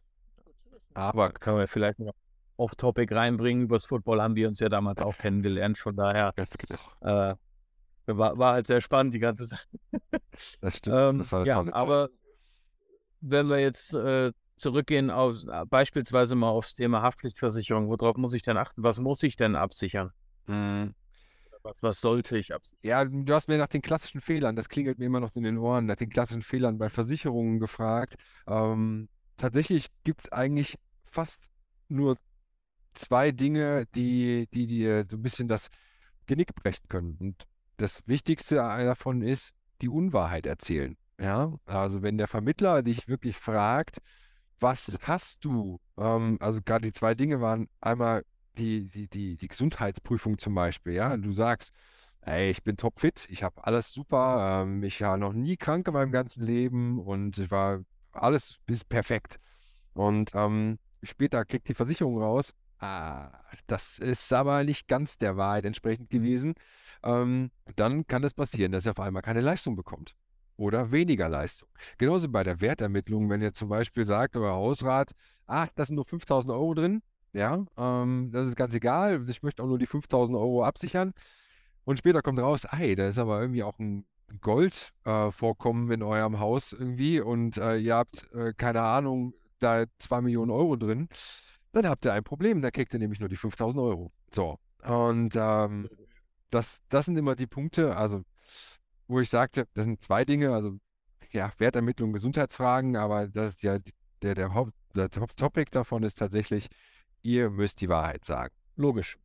Aber 0.94 1.32
kann 1.32 1.56
man 1.56 1.68
vielleicht 1.68 2.00
noch 2.00 2.14
off-Topic 2.58 3.14
reinbringen. 3.14 3.64
Übers 3.64 3.86
Football 3.86 4.22
haben 4.22 4.36
wir 4.36 4.48
uns 4.48 4.60
ja 4.60 4.70
damals 4.70 5.02
auch 5.02 5.18
kennengelernt. 5.18 5.78
Von 5.78 5.96
daher 5.96 6.34
äh, 6.36 7.36
war, 8.06 8.38
war, 8.38 8.54
halt 8.54 8.68
sehr 8.68 8.82
spannend, 8.82 9.14
die 9.14 9.20
ganze 9.20 9.46
Sache. 9.48 9.68
Das 10.62 10.78
stimmt. 10.78 10.96
ähm, 10.96 11.18
das 11.20 11.32
war 11.32 11.46
ja, 11.46 11.64
aber 11.74 12.10
wenn 13.22 13.48
wir 13.48 13.60
jetzt 13.60 13.94
äh, 13.94 14.32
zurückgehen 14.58 15.10
auf 15.10 15.36
äh, 15.48 15.66
beispielsweise 15.66 16.36
mal 16.36 16.50
aufs 16.50 16.74
Thema 16.74 17.02
Haftpflichtversicherung, 17.02 17.90
worauf 17.90 18.18
muss 18.18 18.34
ich 18.34 18.42
denn 18.42 18.58
achten? 18.58 18.84
Was 18.84 19.00
muss 19.00 19.24
ich 19.24 19.36
denn 19.36 19.56
absichern? 19.56 20.12
Mhm. 20.48 20.94
Was, 21.64 21.84
was, 21.84 22.02
sollte 22.02 22.38
ich 22.38 22.54
absichern? 22.54 22.80
Ja, 22.84 23.06
du 23.06 23.34
hast 23.34 23.48
mir 23.48 23.58
nach 23.58 23.68
den 23.68 23.82
klassischen 23.82 24.22
Fehlern, 24.22 24.56
das 24.56 24.70
klingelt 24.70 25.00
mir 25.00 25.06
immer 25.06 25.20
noch 25.20 25.36
in 25.36 25.44
den 25.44 25.58
Ohren, 25.58 25.86
nach 25.86 25.96
den 25.96 26.10
klassischen 26.10 26.44
Fehlern 26.44 26.78
bei 26.78 26.90
Versicherungen 26.90 27.60
gefragt. 27.60 28.16
Ähm, 28.48 29.10
tatsächlich 29.38 29.88
gibt 30.04 30.22
es 30.26 30.32
eigentlich 30.32 30.78
fast 31.06 31.50
nur 31.88 32.18
zwei 32.94 33.32
Dinge, 33.32 33.86
die, 33.96 34.48
die 34.54 34.68
dir 34.68 35.06
so 35.10 35.18
ein 35.18 35.22
bisschen 35.22 35.48
das 35.48 35.70
Genick 36.26 36.54
brechen 36.56 36.88
können. 36.90 37.18
Und 37.20 37.46
das 37.78 38.02
Wichtigste 38.08 38.56
davon 38.56 39.22
ist, 39.22 39.54
die 39.82 39.90
Unwahrheit 39.90 40.46
erzählen. 40.46 40.98
Ja, 41.20 41.54
also 41.66 42.02
wenn 42.02 42.18
der 42.18 42.28
Vermittler 42.28 42.84
dich 42.84 43.08
wirklich 43.08 43.36
fragt, 43.36 44.00
was 44.60 44.98
hast 45.04 45.44
du? 45.46 45.80
Ähm, 45.98 46.38
also 46.40 46.62
gerade 46.62 46.88
die 46.88 46.94
zwei 46.94 47.16
Dinge 47.16 47.42
waren 47.42 47.68
einmal 47.82 48.24
die, 48.58 48.88
die, 48.88 49.08
die, 49.08 49.38
die 49.38 49.48
Gesundheitsprüfung 49.48 50.38
zum 50.38 50.56
Beispiel. 50.56 50.94
Ja, 50.94 51.16
du 51.18 51.32
sagst, 51.32 51.72
ey, 52.22 52.50
ich 52.50 52.64
bin 52.64 52.78
topfit, 52.78 53.28
ich 53.30 53.44
habe 53.44 53.64
alles 53.66 53.92
super, 53.94 54.64
ähm, 54.64 54.84
ich 54.84 55.02
war 55.02 55.18
noch 55.18 55.34
nie 55.34 55.58
krank 55.58 55.88
in 55.88 55.94
meinem 55.94 56.12
ganzen 56.12 56.44
Leben 56.46 57.00
und 57.00 57.38
ich 57.38 57.52
war 57.52 57.84
alles 58.12 58.58
bis 58.66 58.84
perfekt. 58.84 59.40
Und 59.94 60.32
ähm, 60.34 60.80
später 61.04 61.46
kriegt 61.46 61.70
die 61.70 61.74
Versicherung 61.74 62.22
raus, 62.22 62.54
ah, 62.80 63.32
das 63.68 64.00
ist 64.00 64.32
aber 64.34 64.64
nicht 64.64 64.88
ganz 64.88 65.18
der 65.18 65.38
Wahrheit 65.38 65.66
entsprechend 65.66 66.10
gewesen. 66.10 66.54
Ähm, 67.04 67.52
dann 67.76 68.08
kann 68.08 68.24
es 68.24 68.34
passieren, 68.34 68.72
dass 68.72 68.86
er 68.86 68.92
auf 68.92 69.00
einmal 69.00 69.22
keine 69.22 69.42
Leistung 69.42 69.76
bekommt 69.76 70.16
oder 70.58 70.92
weniger 70.92 71.30
Leistung. 71.30 71.70
Genauso 71.98 72.30
bei 72.30 72.44
der 72.44 72.60
Wertermittlung, 72.62 73.30
wenn 73.30 73.42
ihr 73.42 73.54
zum 73.54 73.70
Beispiel 73.70 74.06
sagt, 74.06 74.36
euer 74.36 74.54
Hausrat, 74.54 75.12
ach, 75.46 75.70
da 75.76 75.86
sind 75.86 75.96
nur 75.96 76.06
5000 76.06 76.52
Euro 76.52 76.74
drin, 76.74 77.02
ja, 77.34 77.64
ähm, 77.78 78.32
das 78.32 78.48
ist 78.48 78.56
ganz 78.56 78.74
egal, 78.74 79.24
ich 79.30 79.44
möchte 79.44 79.64
auch 79.64 79.68
nur 79.68 79.78
die 79.78 79.86
5000 79.86 80.38
Euro 80.38 80.64
absichern. 80.64 81.14
Und 81.86 82.00
später 82.00 82.22
kommt 82.22 82.40
raus, 82.40 82.66
ey, 82.70 82.96
da 82.96 83.08
ist 83.08 83.18
aber 83.18 83.40
irgendwie 83.40 83.64
auch 83.64 83.80
ein 83.80 84.06
Goldvorkommen 84.42 85.90
äh, 85.90 85.94
in 85.94 86.04
eurem 86.04 86.40
Haus 86.40 86.74
irgendwie 86.74 87.22
und 87.22 87.58
äh, 87.58 87.78
ihr 87.78 87.96
habt, 87.96 88.30
äh, 88.34 88.54
keine 88.58 88.82
Ahnung, 88.82 89.34
da 89.60 89.86
2 90.00 90.22
Millionen 90.22 90.52
Euro 90.52 90.76
drin, 90.76 91.08
dann 91.72 91.88
habt 91.88 92.06
ihr 92.06 92.14
ein 92.14 92.24
Problem, 92.24 92.62
da 92.62 92.72
kriegt 92.72 92.94
ihr 92.94 93.00
nämlich 93.00 93.20
nur 93.20 93.30
die 93.30 93.38
5000 93.38 93.82
Euro. 93.82 94.12
So, 94.34 94.60
und 94.84 95.34
ähm, 95.36 95.90
das, 96.50 96.82
das 96.90 97.06
sind 97.06 97.18
immer 97.18 97.36
die 97.36 97.48
Punkte, 97.48 97.96
also 97.96 98.24
wo 99.08 99.20
ich 99.20 99.30
sagte, 99.30 99.68
das 99.74 99.86
sind 99.86 100.02
zwei 100.02 100.26
Dinge, 100.26 100.54
also 100.54 100.78
ja, 101.32 101.52
Wertermittlung, 101.58 102.14
Gesundheitsfragen, 102.14 102.96
aber 102.96 103.28
das 103.28 103.50
ist 103.50 103.64
ja 103.64 103.80
der, 104.22 104.36
der, 104.36 104.54
Haupt, 104.54 104.74
der 104.96 105.10
Topic 105.10 105.72
davon 105.72 106.04
ist 106.04 106.18
tatsächlich, 106.18 106.68
ihr 107.22 107.50
müsst 107.50 107.82
die 107.82 107.90
Wahrheit 107.90 108.26
sagen. 108.26 108.54
Logisch. 108.76 109.18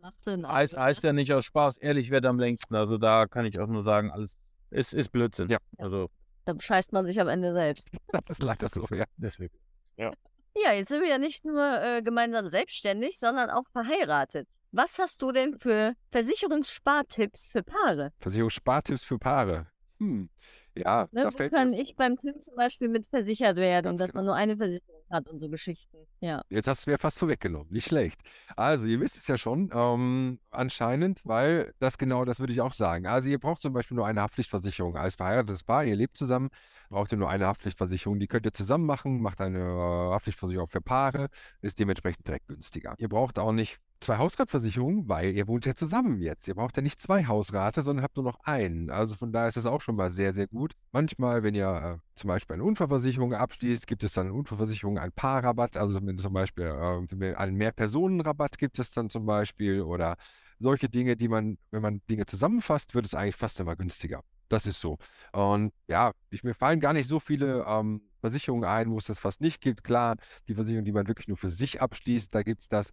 Macht 0.00 0.22
Sinn. 0.22 0.46
Heißt, 0.46 0.76
heißt 0.76 1.02
ja 1.02 1.12
nicht 1.12 1.32
aus 1.32 1.44
Spaß, 1.46 1.78
ehrlich 1.78 2.10
wird 2.10 2.26
am 2.26 2.38
längsten. 2.38 2.74
Also 2.74 2.98
da 2.98 3.26
kann 3.26 3.46
ich 3.46 3.58
auch 3.58 3.66
nur 3.66 3.82
sagen, 3.82 4.10
alles 4.10 4.36
ist, 4.70 4.92
ist 4.92 5.10
Blödsinn. 5.10 5.48
Ja. 5.48 5.58
Also. 5.78 6.10
Da 6.44 6.52
bescheißt 6.52 6.92
man 6.92 7.06
sich 7.06 7.20
am 7.20 7.28
Ende 7.28 7.52
selbst. 7.52 7.90
Das 8.12 8.38
ist 8.38 8.42
leider 8.42 8.68
so, 8.68 8.86
ja. 8.90 9.04
Deswegen. 9.16 9.54
Ja. 9.96 10.12
Ja, 10.56 10.72
jetzt 10.72 10.88
sind 10.88 11.00
wir 11.00 11.08
ja 11.08 11.18
nicht 11.18 11.44
nur 11.44 11.82
äh, 11.82 12.02
gemeinsam 12.02 12.46
selbstständig, 12.46 13.18
sondern 13.18 13.50
auch 13.50 13.64
verheiratet. 13.72 14.46
Was 14.76 14.98
hast 14.98 15.22
du 15.22 15.30
denn 15.30 15.56
für 15.56 15.94
Versicherungsspartipps 16.10 17.46
für 17.46 17.62
Paare? 17.62 18.10
Versicherungsspartipps 18.18 19.04
für 19.04 19.20
Paare. 19.20 19.68
Hm. 20.00 20.28
Ja, 20.76 21.06
ne, 21.12 21.22
da 21.22 21.32
wo 21.32 21.48
kann 21.48 21.70
mir... 21.70 21.80
ich 21.80 21.94
beim 21.94 22.16
Tim 22.16 22.40
zum 22.40 22.56
Beispiel 22.56 22.88
mit 22.88 23.06
versichert 23.06 23.56
werden 23.56 23.86
und 23.86 24.00
dass 24.00 24.10
genau. 24.10 24.18
man 24.18 24.26
nur 24.26 24.34
eine 24.34 24.56
Versicherung 24.56 25.04
hat 25.08 25.28
und 25.28 25.38
so 25.38 25.48
Geschichten. 25.48 25.96
Ja. 26.18 26.42
Jetzt 26.48 26.66
hast 26.66 26.84
du 26.84 26.90
mir 26.90 26.98
fast 26.98 27.20
vorweggenommen. 27.20 27.68
Nicht 27.70 27.86
schlecht. 27.86 28.20
Also, 28.56 28.86
ihr 28.86 28.98
wisst 28.98 29.16
es 29.16 29.28
ja 29.28 29.38
schon, 29.38 29.70
ähm, 29.72 30.40
anscheinend, 30.50 31.20
weil 31.22 31.72
das 31.78 31.96
genau, 31.96 32.24
das 32.24 32.40
würde 32.40 32.52
ich 32.52 32.60
auch 32.60 32.72
sagen. 32.72 33.06
Also, 33.06 33.28
ihr 33.28 33.38
braucht 33.38 33.62
zum 33.62 33.74
Beispiel 33.74 33.94
nur 33.96 34.08
eine 34.08 34.22
Haftpflichtversicherung. 34.22 34.96
Als 34.96 35.14
verheiratetes 35.14 35.62
Paar, 35.62 35.84
ihr 35.84 35.94
lebt 35.94 36.16
zusammen, 36.16 36.48
braucht 36.88 37.12
ihr 37.12 37.18
nur 37.18 37.30
eine 37.30 37.46
Haftpflichtversicherung. 37.46 38.18
Die 38.18 38.26
könnt 38.26 38.44
ihr 38.44 38.52
zusammen 38.52 38.86
machen, 38.86 39.22
macht 39.22 39.40
eine 39.40 39.62
Haftpflichtversicherung 40.10 40.66
für 40.66 40.80
Paare, 40.80 41.28
ist 41.60 41.78
dementsprechend 41.78 42.26
direkt 42.26 42.48
günstiger. 42.48 42.96
Ihr 42.98 43.08
braucht 43.08 43.38
auch 43.38 43.52
nicht 43.52 43.78
zwei 44.04 44.18
Hausratversicherungen, 44.18 45.08
weil 45.08 45.34
ihr 45.34 45.48
wohnt 45.48 45.66
ja 45.66 45.74
zusammen 45.74 46.20
jetzt. 46.20 46.46
Ihr 46.46 46.54
braucht 46.54 46.76
ja 46.76 46.82
nicht 46.82 47.00
zwei 47.00 47.26
Hausrate, 47.26 47.82
sondern 47.82 48.04
habt 48.04 48.16
nur 48.16 48.24
noch 48.24 48.40
einen. 48.44 48.90
Also 48.90 49.16
von 49.16 49.32
daher 49.32 49.48
ist 49.48 49.56
das 49.56 49.66
auch 49.66 49.80
schon 49.80 49.96
mal 49.96 50.10
sehr, 50.10 50.34
sehr 50.34 50.46
gut. 50.46 50.74
Manchmal, 50.92 51.42
wenn 51.42 51.54
ihr 51.54 51.98
äh, 51.98 51.98
zum 52.14 52.28
Beispiel 52.28 52.54
eine 52.54 52.64
Unfallversicherung 52.64 53.34
abschließt, 53.34 53.86
gibt 53.86 54.04
es 54.04 54.12
dann 54.12 54.26
eine 54.26 54.34
Unfallversicherung 54.34 54.98
einen 54.98 55.12
Paarrabatt. 55.12 55.76
Also 55.76 55.94
wenn 55.94 56.18
zum 56.18 56.32
Beispiel 56.32 56.64
äh, 56.64 57.34
einen 57.34 57.56
Mehrpersonenrabatt 57.56 58.58
gibt 58.58 58.78
es 58.78 58.90
dann 58.90 59.10
zum 59.10 59.26
Beispiel 59.26 59.80
oder 59.80 60.16
solche 60.58 60.88
Dinge, 60.88 61.16
die 61.16 61.28
man, 61.28 61.58
wenn 61.70 61.82
man 61.82 62.02
Dinge 62.08 62.26
zusammenfasst, 62.26 62.94
wird 62.94 63.06
es 63.06 63.14
eigentlich 63.14 63.36
fast 63.36 63.58
immer 63.60 63.74
günstiger. 63.74 64.22
Das 64.48 64.66
ist 64.66 64.80
so. 64.80 64.98
Und 65.32 65.72
ja, 65.88 66.12
ich, 66.30 66.44
mir 66.44 66.54
fallen 66.54 66.80
gar 66.80 66.92
nicht 66.92 67.08
so 67.08 67.18
viele 67.18 67.64
ähm, 67.66 68.02
Versicherungen 68.20 68.64
ein, 68.64 68.90
wo 68.90 68.98
es 68.98 69.06
das 69.06 69.18
fast 69.18 69.40
nicht 69.40 69.60
gibt. 69.60 69.84
Klar, 69.84 70.16
die 70.48 70.54
Versicherung, 70.54 70.84
die 70.84 70.92
man 70.92 71.08
wirklich 71.08 71.28
nur 71.28 71.36
für 71.36 71.48
sich 71.48 71.80
abschließt, 71.80 72.34
da 72.34 72.42
gibt 72.42 72.62
es 72.62 72.68
das. 72.68 72.92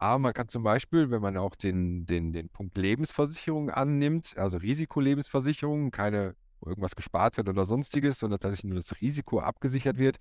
Aber 0.00 0.18
man 0.18 0.32
kann 0.32 0.48
zum 0.48 0.62
Beispiel, 0.62 1.10
wenn 1.10 1.20
man 1.20 1.36
auch 1.36 1.56
den, 1.56 2.06
den, 2.06 2.32
den 2.32 2.48
Punkt 2.48 2.76
Lebensversicherung 2.78 3.70
annimmt, 3.70 4.36
also 4.36 4.58
Risikolebensversicherung, 4.58 5.90
keine, 5.90 6.34
wo 6.60 6.70
irgendwas 6.70 6.94
gespart 6.94 7.36
wird 7.36 7.48
oder 7.48 7.66
sonstiges, 7.66 8.18
sondern 8.20 8.38
tatsächlich 8.38 8.70
nur 8.70 8.80
das 8.80 9.00
Risiko 9.00 9.40
abgesichert 9.40 9.98
wird, 9.98 10.18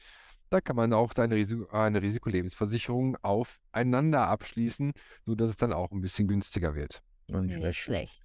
da 0.50 0.62
kann 0.62 0.76
man 0.76 0.94
auch 0.94 1.14
eine, 1.16 1.36
Risiko, 1.36 1.70
eine 1.76 2.02
Risikolebensversicherung 2.02 3.18
aufeinander 3.18 4.28
abschließen, 4.28 4.94
sodass 5.26 5.50
es 5.50 5.58
dann 5.58 5.74
auch 5.74 5.92
ein 5.92 6.02
bisschen 6.02 6.28
günstiger 6.28 6.74
wird. 6.74 7.04
Und 7.28 7.48
nicht 7.48 7.78
schlecht. 7.78 8.20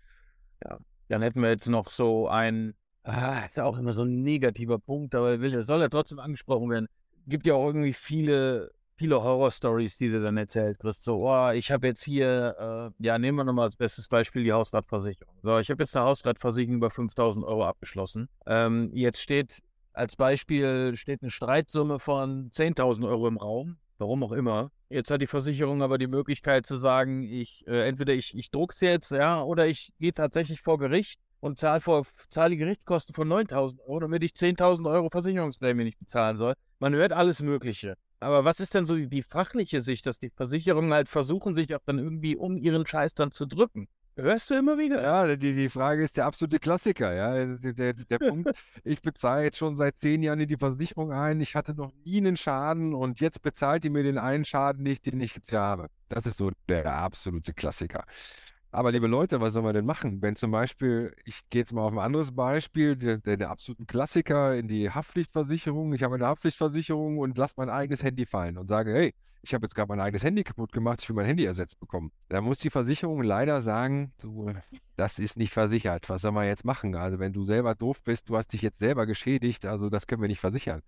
Ja. 0.64 0.78
Dann 1.08 1.22
hätten 1.22 1.42
wir 1.42 1.50
jetzt 1.50 1.68
noch 1.68 1.90
so 1.90 2.28
ein, 2.28 2.74
ah, 3.02 3.40
ist 3.40 3.56
ja 3.56 3.64
auch 3.64 3.76
immer 3.76 3.92
so 3.92 4.02
ein 4.02 4.22
negativer 4.22 4.78
Punkt, 4.78 5.14
aber 5.14 5.38
es 5.38 5.66
soll 5.66 5.80
ja 5.80 5.88
trotzdem 5.88 6.18
angesprochen 6.18 6.70
werden. 6.70 6.86
Gibt 7.26 7.46
ja 7.46 7.54
auch 7.54 7.66
irgendwie 7.66 7.92
viele 7.92 8.70
viele 9.02 9.20
Horror-Stories, 9.20 9.96
die 9.96 10.10
du 10.10 10.22
dann 10.22 10.36
erzählt 10.36 10.78
kriegst. 10.78 11.02
So, 11.02 11.28
oh, 11.28 11.50
ich 11.50 11.72
habe 11.72 11.88
jetzt 11.88 12.04
hier, 12.04 12.92
äh, 13.00 13.04
ja, 13.04 13.18
nehmen 13.18 13.36
wir 13.36 13.42
nochmal 13.42 13.64
als 13.64 13.74
bestes 13.74 14.06
Beispiel 14.06 14.44
die 14.44 14.52
Hausratversicherung. 14.52 15.34
So, 15.42 15.58
ich 15.58 15.70
habe 15.70 15.82
jetzt 15.82 15.96
eine 15.96 16.04
Hausratversicherung 16.04 16.76
über 16.76 16.88
5000 16.88 17.44
Euro 17.44 17.66
abgeschlossen. 17.66 18.28
Ähm, 18.46 18.90
jetzt 18.94 19.20
steht 19.20 19.60
als 19.92 20.14
Beispiel 20.14 20.94
steht 20.94 21.20
eine 21.20 21.32
Streitsumme 21.32 21.98
von 21.98 22.50
10.000 22.50 23.06
Euro 23.08 23.26
im 23.26 23.38
Raum, 23.38 23.76
warum 23.98 24.22
auch 24.22 24.30
immer. 24.30 24.70
Jetzt 24.88 25.10
hat 25.10 25.20
die 25.20 25.26
Versicherung 25.26 25.82
aber 25.82 25.98
die 25.98 26.06
Möglichkeit 26.06 26.64
zu 26.64 26.76
sagen, 26.76 27.24
ich 27.24 27.66
äh, 27.66 27.88
entweder 27.88 28.14
ich, 28.14 28.38
ich 28.38 28.52
druck's 28.52 28.80
jetzt, 28.80 29.10
ja, 29.10 29.42
oder 29.42 29.66
ich 29.66 29.92
gehe 29.98 30.14
tatsächlich 30.14 30.60
vor 30.60 30.78
Gericht 30.78 31.20
und 31.40 31.58
zahle 31.58 31.82
zahl 32.30 32.50
die 32.50 32.56
Gerichtskosten 32.56 33.16
von 33.16 33.28
9.000 33.28 33.80
Euro, 33.80 33.98
damit 33.98 34.22
ich 34.22 34.30
10.000 34.30 34.88
Euro 34.88 35.10
Versicherungsprämie 35.10 35.82
nicht 35.82 35.98
bezahlen 35.98 36.36
soll. 36.36 36.54
Man 36.78 36.94
hört 36.94 37.12
alles 37.12 37.42
Mögliche. 37.42 37.96
Aber 38.22 38.44
was 38.44 38.60
ist 38.60 38.74
denn 38.74 38.86
so 38.86 38.96
die, 38.96 39.08
die 39.08 39.22
fachliche 39.22 39.82
Sicht, 39.82 40.06
dass 40.06 40.18
die 40.18 40.30
Versicherungen 40.30 40.92
halt 40.92 41.08
versuchen, 41.08 41.54
sich 41.54 41.74
auch 41.74 41.80
dann 41.84 41.98
irgendwie 41.98 42.36
um 42.36 42.56
ihren 42.56 42.86
Scheiß 42.86 43.14
dann 43.14 43.32
zu 43.32 43.46
drücken? 43.46 43.88
Hörst 44.14 44.50
du 44.50 44.54
immer 44.54 44.76
wieder? 44.76 45.02
Ja, 45.02 45.36
die, 45.36 45.54
die 45.54 45.70
Frage 45.70 46.02
ist 46.02 46.18
der 46.18 46.26
absolute 46.26 46.58
Klassiker. 46.58 47.14
Ja? 47.14 47.46
Der, 47.56 47.72
der, 47.72 47.92
der 47.94 48.18
Punkt, 48.18 48.50
ich 48.84 49.00
bezahle 49.00 49.44
jetzt 49.44 49.56
schon 49.56 49.76
seit 49.76 49.98
zehn 49.98 50.22
Jahren 50.22 50.40
in 50.40 50.48
die 50.48 50.58
Versicherung 50.58 51.12
ein, 51.12 51.40
ich 51.40 51.54
hatte 51.54 51.74
noch 51.74 51.92
nie 52.04 52.18
einen 52.18 52.36
Schaden 52.36 52.94
und 52.94 53.20
jetzt 53.20 53.40
bezahlt 53.40 53.84
die 53.84 53.90
mir 53.90 54.02
den 54.02 54.18
einen 54.18 54.44
Schaden 54.44 54.82
nicht, 54.82 55.06
den 55.06 55.20
ich 55.20 55.34
jetzt 55.34 55.50
habe. 55.52 55.88
Das 56.10 56.26
ist 56.26 56.36
so 56.36 56.50
der 56.68 56.94
absolute 56.94 57.54
Klassiker. 57.54 58.04
Aber 58.74 58.90
liebe 58.90 59.06
Leute, 59.06 59.38
was 59.42 59.52
soll 59.52 59.62
man 59.62 59.74
denn 59.74 59.84
machen? 59.84 60.22
Wenn 60.22 60.34
zum 60.34 60.50
Beispiel, 60.50 61.14
ich 61.26 61.42
gehe 61.50 61.60
jetzt 61.60 61.74
mal 61.74 61.82
auf 61.82 61.92
ein 61.92 61.98
anderes 61.98 62.34
Beispiel, 62.34 62.96
der, 62.96 63.18
der, 63.18 63.36
der 63.36 63.50
absoluten 63.50 63.86
Klassiker 63.86 64.56
in 64.56 64.66
die 64.66 64.88
Haftpflichtversicherung. 64.88 65.92
Ich 65.92 66.02
habe 66.02 66.14
eine 66.14 66.26
Haftpflichtversicherung 66.26 67.18
und 67.18 67.36
lasse 67.36 67.52
mein 67.58 67.68
eigenes 67.68 68.02
Handy 68.02 68.24
fallen 68.24 68.56
und 68.56 68.68
sage, 68.68 68.94
hey, 68.94 69.14
ich 69.42 69.52
habe 69.52 69.66
jetzt 69.66 69.74
gerade 69.74 69.88
mein 69.88 70.00
eigenes 70.00 70.24
Handy 70.24 70.42
kaputt 70.42 70.72
gemacht, 70.72 71.00
ich 71.02 71.08
will 71.08 71.16
mein 71.16 71.26
Handy 71.26 71.44
ersetzt 71.44 71.78
bekommen. 71.80 72.12
Da 72.30 72.40
muss 72.40 72.58
die 72.58 72.70
Versicherung 72.70 73.22
leider 73.22 73.60
sagen, 73.60 74.12
du, 74.18 74.50
das 74.96 75.18
ist 75.18 75.36
nicht 75.36 75.52
versichert. 75.52 76.08
Was 76.08 76.22
soll 76.22 76.32
man 76.32 76.46
jetzt 76.46 76.64
machen? 76.64 76.94
Also 76.94 77.18
wenn 77.18 77.34
du 77.34 77.44
selber 77.44 77.74
doof 77.74 78.00
bist, 78.02 78.30
du 78.30 78.38
hast 78.38 78.54
dich 78.54 78.62
jetzt 78.62 78.78
selber 78.78 79.04
geschädigt, 79.04 79.66
also 79.66 79.90
das 79.90 80.06
können 80.06 80.22
wir 80.22 80.28
nicht 80.28 80.40
versichern. 80.40 80.80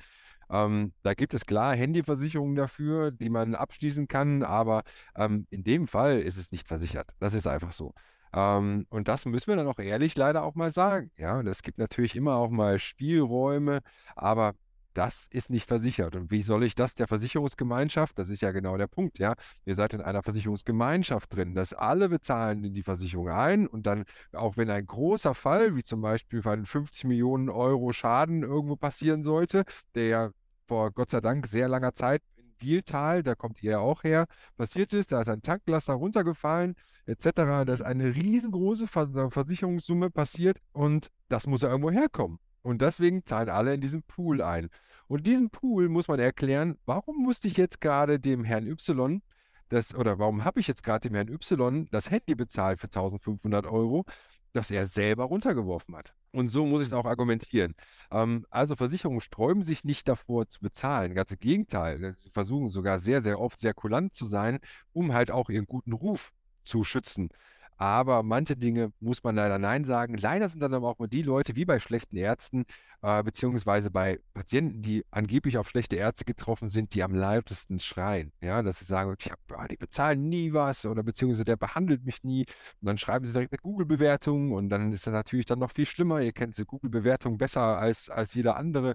Ähm, 0.50 0.92
da 1.02 1.14
gibt 1.14 1.34
es 1.34 1.46
klar 1.46 1.74
Handyversicherungen 1.74 2.56
dafür, 2.56 3.10
die 3.10 3.30
man 3.30 3.54
abschließen 3.54 4.08
kann, 4.08 4.42
aber 4.42 4.82
ähm, 5.16 5.46
in 5.50 5.64
dem 5.64 5.88
Fall 5.88 6.20
ist 6.20 6.36
es 6.38 6.52
nicht 6.52 6.68
versichert. 6.68 7.14
Das 7.20 7.34
ist 7.34 7.46
einfach 7.46 7.72
so. 7.72 7.94
Ähm, 8.34 8.86
und 8.90 9.08
das 9.08 9.24
müssen 9.26 9.48
wir 9.48 9.56
dann 9.56 9.68
auch 9.68 9.78
ehrlich 9.78 10.16
leider 10.16 10.42
auch 10.44 10.54
mal 10.54 10.72
sagen. 10.72 11.10
Ja, 11.16 11.38
und 11.38 11.46
es 11.46 11.62
gibt 11.62 11.78
natürlich 11.78 12.16
immer 12.16 12.36
auch 12.36 12.50
mal 12.50 12.78
Spielräume, 12.78 13.80
aber 14.16 14.54
das 14.94 15.26
ist 15.30 15.50
nicht 15.50 15.66
versichert. 15.68 16.16
Und 16.16 16.30
wie 16.30 16.42
soll 16.42 16.64
ich 16.64 16.74
das 16.74 16.94
der 16.94 17.06
Versicherungsgemeinschaft, 17.06 18.18
das 18.18 18.30
ist 18.30 18.40
ja 18.40 18.52
genau 18.52 18.76
der 18.76 18.86
Punkt, 18.86 19.18
ja, 19.18 19.34
ihr 19.64 19.74
seid 19.74 19.92
in 19.92 20.00
einer 20.00 20.22
Versicherungsgemeinschaft 20.22 21.34
drin, 21.34 21.54
dass 21.54 21.72
alle 21.72 22.08
bezahlen 22.08 22.64
in 22.64 22.74
die 22.74 22.82
Versicherung 22.82 23.28
ein 23.28 23.66
und 23.66 23.86
dann, 23.86 24.04
auch 24.32 24.56
wenn 24.56 24.70
ein 24.70 24.86
großer 24.86 25.34
Fall, 25.34 25.76
wie 25.76 25.82
zum 25.82 26.00
Beispiel 26.00 26.42
von 26.42 26.64
50 26.64 27.04
Millionen 27.04 27.48
Euro 27.48 27.92
Schaden 27.92 28.42
irgendwo 28.42 28.76
passieren 28.76 29.24
sollte, 29.24 29.64
der 29.94 30.06
ja 30.06 30.30
vor 30.66 30.92
Gott 30.92 31.10
sei 31.10 31.20
Dank 31.20 31.46
sehr 31.46 31.68
langer 31.68 31.92
Zeit 31.92 32.22
in 32.36 32.52
Bieltal, 32.58 33.22
da 33.22 33.34
kommt 33.34 33.62
ihr 33.62 33.72
ja 33.72 33.78
auch 33.78 34.04
her, 34.04 34.26
passiert 34.56 34.92
ist, 34.92 35.12
da 35.12 35.22
ist 35.22 35.28
ein 35.28 35.42
Tanklaster 35.42 35.94
runtergefallen, 35.94 36.74
etc. 37.06 37.30
Da 37.34 37.64
ist 37.64 37.82
eine 37.82 38.14
riesengroße 38.14 38.86
Versicherungssumme 38.86 40.10
passiert 40.10 40.58
und 40.72 41.10
das 41.28 41.46
muss 41.46 41.62
ja 41.62 41.68
irgendwo 41.68 41.90
herkommen. 41.90 42.38
Und 42.64 42.80
deswegen 42.80 43.26
zahlen 43.26 43.50
alle 43.50 43.74
in 43.74 43.82
diesen 43.82 44.02
Pool 44.02 44.40
ein. 44.40 44.70
Und 45.06 45.26
diesen 45.26 45.50
Pool 45.50 45.90
muss 45.90 46.08
man 46.08 46.18
erklären, 46.18 46.78
warum 46.86 47.22
musste 47.22 47.46
ich 47.46 47.58
jetzt 47.58 47.80
gerade 47.82 48.18
dem 48.18 48.42
Herrn 48.42 48.66
Y 48.66 49.20
das, 49.68 49.94
oder 49.94 50.18
warum 50.18 50.44
habe 50.44 50.60
ich 50.60 50.66
jetzt 50.66 50.82
gerade 50.82 51.08
dem 51.08 51.14
Herrn 51.14 51.28
Y 51.28 51.86
das 51.90 52.10
Handy 52.10 52.34
bezahlt 52.34 52.80
für 52.80 52.86
1500 52.86 53.66
Euro, 53.66 54.06
das 54.54 54.70
er 54.70 54.86
selber 54.86 55.24
runtergeworfen 55.24 55.94
hat. 55.94 56.14
Und 56.32 56.48
so 56.48 56.64
muss 56.64 56.80
ich 56.80 56.88
es 56.88 56.94
auch 56.94 57.04
argumentieren. 57.04 57.74
Ähm, 58.10 58.46
also 58.48 58.76
Versicherungen 58.76 59.20
sträuben 59.20 59.62
sich 59.62 59.84
nicht 59.84 60.08
davor 60.08 60.48
zu 60.48 60.60
bezahlen. 60.60 61.14
Ganz 61.14 61.32
im 61.32 61.38
Gegenteil. 61.40 62.16
Sie 62.22 62.30
versuchen 62.30 62.70
sogar 62.70 62.98
sehr, 62.98 63.20
sehr 63.20 63.40
oft 63.40 63.60
sehr 63.60 63.74
kulant 63.74 64.14
zu 64.14 64.26
sein, 64.26 64.58
um 64.92 65.12
halt 65.12 65.30
auch 65.30 65.50
ihren 65.50 65.66
guten 65.66 65.92
Ruf 65.92 66.32
zu 66.64 66.82
schützen. 66.82 67.28
Aber 67.76 68.22
manche 68.22 68.56
Dinge 68.56 68.92
muss 69.00 69.22
man 69.24 69.34
leider 69.36 69.58
Nein 69.58 69.84
sagen. 69.84 70.16
Leider 70.16 70.48
sind 70.48 70.60
dann 70.60 70.74
aber 70.74 70.88
auch 70.88 70.98
mal 70.98 71.08
die 71.08 71.22
Leute, 71.22 71.56
wie 71.56 71.64
bei 71.64 71.80
schlechten 71.80 72.16
Ärzten, 72.16 72.64
äh, 73.02 73.22
beziehungsweise 73.22 73.90
bei 73.90 74.20
Patienten, 74.32 74.80
die 74.82 75.04
angeblich 75.10 75.58
auf 75.58 75.68
schlechte 75.68 75.96
Ärzte 75.96 76.24
getroffen 76.24 76.68
sind, 76.68 76.94
die 76.94 77.02
am 77.02 77.14
lautesten 77.14 77.80
schreien. 77.80 78.32
Ja, 78.40 78.62
dass 78.62 78.78
sie 78.78 78.84
sagen, 78.84 79.14
ich 79.18 79.30
hab, 79.30 79.68
die 79.68 79.76
bezahlen 79.76 80.28
nie 80.28 80.52
was 80.52 80.86
oder 80.86 81.02
beziehungsweise 81.02 81.44
der 81.44 81.56
behandelt 81.56 82.04
mich 82.04 82.22
nie. 82.22 82.46
Und 82.80 82.86
dann 82.86 82.98
schreiben 82.98 83.26
sie 83.26 83.32
direkt 83.32 83.52
eine 83.52 83.58
Google-Bewertung 83.62 84.52
und 84.52 84.68
dann 84.68 84.92
ist 84.92 85.06
das 85.06 85.12
natürlich 85.12 85.46
dann 85.46 85.58
noch 85.58 85.72
viel 85.72 85.86
schlimmer. 85.86 86.20
Ihr 86.20 86.32
kennt 86.32 86.56
diese 86.56 86.66
Google-Bewertung 86.66 87.38
besser 87.38 87.78
als, 87.78 88.08
als 88.08 88.34
jeder 88.34 88.56
andere. 88.56 88.94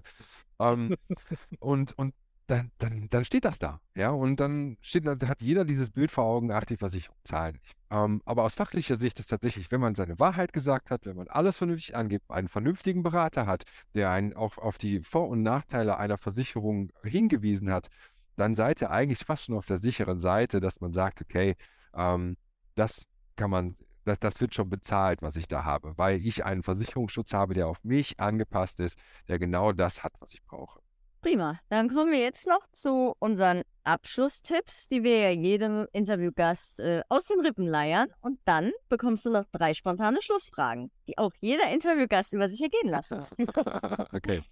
Ähm, 0.58 0.94
und, 1.60 1.96
und 1.98 2.14
dann, 2.50 2.72
dann, 2.78 3.08
dann 3.10 3.24
steht 3.24 3.44
das 3.44 3.58
da. 3.60 3.80
Ja, 3.94 4.10
und 4.10 4.40
dann 4.40 4.76
steht, 4.80 5.06
hat 5.06 5.40
jeder 5.40 5.64
dieses 5.64 5.90
Bild 5.90 6.10
vor 6.10 6.24
Augen, 6.24 6.50
ach, 6.50 6.64
die 6.64 6.76
Versicherung 6.76 7.16
zahlen 7.22 7.54
nicht. 7.62 7.76
Ähm, 7.90 8.22
aber 8.24 8.42
aus 8.42 8.54
fachlicher 8.54 8.96
Sicht 8.96 9.20
ist 9.20 9.28
tatsächlich, 9.28 9.70
wenn 9.70 9.80
man 9.80 9.94
seine 9.94 10.18
Wahrheit 10.18 10.52
gesagt 10.52 10.90
hat, 10.90 11.06
wenn 11.06 11.16
man 11.16 11.28
alles 11.28 11.58
vernünftig 11.58 11.96
angibt, 11.96 12.28
einen 12.28 12.48
vernünftigen 12.48 13.04
Berater 13.04 13.46
hat, 13.46 13.64
der 13.94 14.10
einen 14.10 14.34
auch 14.34 14.58
auf 14.58 14.78
die 14.78 15.00
Vor- 15.00 15.28
und 15.28 15.42
Nachteile 15.42 15.98
einer 15.98 16.18
Versicherung 16.18 16.90
hingewiesen 17.04 17.70
hat, 17.70 17.88
dann 18.36 18.56
seid 18.56 18.80
ihr 18.80 18.90
eigentlich 18.90 19.24
fast 19.24 19.44
schon 19.44 19.56
auf 19.56 19.66
der 19.66 19.78
sicheren 19.78 20.18
Seite, 20.18 20.60
dass 20.60 20.80
man 20.80 20.92
sagt, 20.92 21.20
okay, 21.20 21.54
ähm, 21.94 22.36
das 22.74 23.06
kann 23.36 23.50
man, 23.50 23.76
das, 24.04 24.18
das 24.18 24.40
wird 24.40 24.56
schon 24.56 24.70
bezahlt, 24.70 25.22
was 25.22 25.36
ich 25.36 25.46
da 25.46 25.64
habe, 25.64 25.96
weil 25.96 26.24
ich 26.24 26.44
einen 26.44 26.64
Versicherungsschutz 26.64 27.32
habe, 27.32 27.54
der 27.54 27.68
auf 27.68 27.84
mich 27.84 28.18
angepasst 28.18 28.80
ist, 28.80 28.98
der 29.28 29.38
genau 29.38 29.72
das 29.72 30.02
hat, 30.02 30.14
was 30.18 30.32
ich 30.32 30.42
brauche. 30.42 30.80
Prima. 31.20 31.58
Dann 31.68 31.88
kommen 31.88 32.12
wir 32.12 32.20
jetzt 32.20 32.46
noch 32.46 32.66
zu 32.72 33.14
unseren 33.18 33.62
Abschlusstipps, 33.84 34.88
die 34.88 35.02
wir 35.02 35.18
ja 35.18 35.30
jedem 35.30 35.86
Interviewgast 35.92 36.80
äh, 36.80 37.02
aus 37.08 37.26
den 37.26 37.40
Rippen 37.40 37.66
leiern. 37.66 38.08
Und 38.20 38.40
dann 38.46 38.72
bekommst 38.88 39.26
du 39.26 39.30
noch 39.30 39.44
drei 39.52 39.74
spontane 39.74 40.22
Schlussfragen, 40.22 40.90
die 41.08 41.18
auch 41.18 41.32
jeder 41.40 41.70
Interviewgast 41.70 42.32
über 42.32 42.48
sich 42.48 42.62
ergehen 42.62 42.88
lassen 42.88 43.18
muss. 43.18 43.30
okay. 44.12 44.42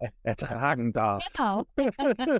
Ertragen 0.22 0.92
darf. 0.92 1.26
Genau. 1.34 1.64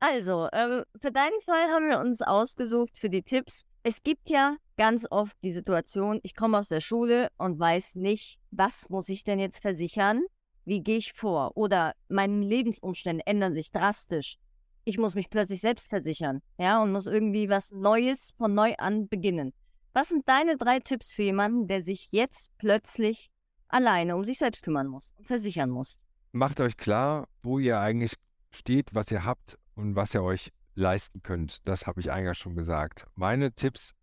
also, 0.00 0.48
ähm, 0.52 0.84
für 1.00 1.10
deinen 1.10 1.40
Fall 1.44 1.68
haben 1.72 1.88
wir 1.88 1.98
uns 1.98 2.22
ausgesucht 2.22 2.96
für 2.98 3.10
die 3.10 3.22
Tipps. 3.22 3.64
Es 3.82 4.02
gibt 4.02 4.30
ja 4.30 4.56
ganz 4.76 5.06
oft 5.10 5.36
die 5.42 5.52
Situation, 5.52 6.20
ich 6.22 6.36
komme 6.36 6.58
aus 6.58 6.68
der 6.68 6.80
Schule 6.80 7.28
und 7.38 7.58
weiß 7.58 7.96
nicht, 7.96 8.38
was 8.50 8.88
muss 8.88 9.08
ich 9.08 9.24
denn 9.24 9.38
jetzt 9.38 9.60
versichern? 9.60 10.22
Wie 10.68 10.82
gehe 10.82 10.98
ich 10.98 11.14
vor? 11.14 11.56
Oder 11.56 11.94
meine 12.10 12.44
Lebensumstände 12.44 13.26
ändern 13.26 13.54
sich 13.54 13.72
drastisch. 13.72 14.36
Ich 14.84 14.98
muss 14.98 15.14
mich 15.14 15.30
plötzlich 15.30 15.62
selbst 15.62 15.88
versichern, 15.88 16.42
ja, 16.58 16.82
und 16.82 16.92
muss 16.92 17.06
irgendwie 17.06 17.48
was 17.48 17.72
Neues 17.72 18.34
von 18.36 18.52
neu 18.52 18.74
an 18.76 19.08
beginnen. 19.08 19.54
Was 19.94 20.10
sind 20.10 20.28
deine 20.28 20.58
drei 20.58 20.80
Tipps 20.80 21.10
für 21.10 21.22
jemanden, 21.22 21.68
der 21.68 21.80
sich 21.80 22.08
jetzt 22.10 22.50
plötzlich 22.58 23.30
alleine 23.68 24.14
um 24.14 24.24
sich 24.24 24.36
selbst 24.36 24.62
kümmern 24.62 24.88
muss 24.88 25.14
und 25.16 25.26
versichern 25.26 25.70
muss? 25.70 26.00
Macht 26.32 26.60
euch 26.60 26.76
klar, 26.76 27.28
wo 27.42 27.58
ihr 27.58 27.80
eigentlich 27.80 28.12
steht, 28.50 28.94
was 28.94 29.10
ihr 29.10 29.24
habt 29.24 29.56
und 29.74 29.96
was 29.96 30.12
ihr 30.12 30.22
euch 30.22 30.50
leisten 30.74 31.22
könnt. 31.22 31.66
Das 31.66 31.86
habe 31.86 32.02
ich 32.02 32.12
eingangs 32.12 32.36
schon 32.36 32.56
gesagt. 32.56 33.06
Meine 33.14 33.54
Tipps, 33.54 33.94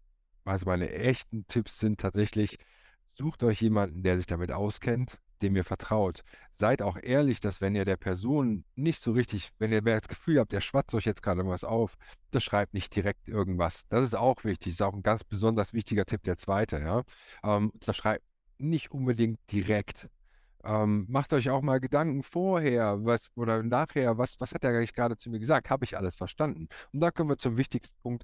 also 0.45 0.65
meine 0.65 0.91
echten 0.91 1.45
Tipps 1.45 1.77
sind 1.77 1.99
tatsächlich, 1.99 2.57
sucht 3.05 3.43
euch 3.43 3.61
jemanden, 3.61 4.01
der 4.01 4.17
sich 4.17 4.25
damit 4.25 4.51
auskennt, 4.51 5.19
dem 5.41 5.55
ihr 5.55 5.63
vertraut. 5.63 6.23
Seid 6.51 6.81
auch 6.81 6.97
ehrlich, 7.01 7.39
dass 7.39 7.61
wenn 7.61 7.75
ihr 7.75 7.85
der 7.85 7.97
Person 7.97 8.63
nicht 8.75 9.01
so 9.01 9.11
richtig, 9.11 9.51
wenn 9.59 9.71
ihr 9.71 9.81
das 9.81 10.07
Gefühl 10.07 10.39
habt, 10.39 10.51
der 10.51 10.61
schwatzt 10.61 10.93
euch 10.95 11.05
jetzt 11.05 11.23
gerade 11.23 11.45
was 11.45 11.63
auf, 11.63 11.97
das 12.31 12.43
schreibt 12.43 12.73
nicht 12.73 12.95
direkt 12.95 13.27
irgendwas. 13.27 13.85
Das 13.89 14.03
ist 14.03 14.15
auch 14.15 14.43
wichtig, 14.43 14.73
ist 14.73 14.81
auch 14.81 14.93
ein 14.93 15.03
ganz 15.03 15.23
besonders 15.23 15.73
wichtiger 15.73 16.05
Tipp, 16.05 16.23
der 16.23 16.37
zweite, 16.37 16.79
ja. 16.79 17.03
Ähm, 17.43 17.71
das 17.81 17.97
schreibt 17.97 18.23
nicht 18.57 18.91
unbedingt 18.91 19.39
direkt. 19.51 20.09
Ähm, 20.63 21.05
macht 21.09 21.31
euch 21.33 21.49
auch 21.51 21.61
mal 21.61 21.79
Gedanken 21.79 22.23
vorher, 22.23 23.05
was 23.05 23.29
oder 23.35 23.61
nachher, 23.61 24.17
was, 24.17 24.39
was 24.39 24.51
hat 24.53 24.63
er 24.63 24.71
eigentlich 24.71 24.93
gerade 24.93 25.15
zu 25.15 25.29
mir 25.29 25.39
gesagt? 25.39 25.69
Habe 25.69 25.85
ich 25.85 25.95
alles 25.95 26.15
verstanden? 26.15 26.67
Und 26.91 27.01
da 27.01 27.11
kommen 27.11 27.29
wir 27.29 27.37
zum 27.37 27.57
wichtigsten 27.57 27.95
Punkt. 28.01 28.23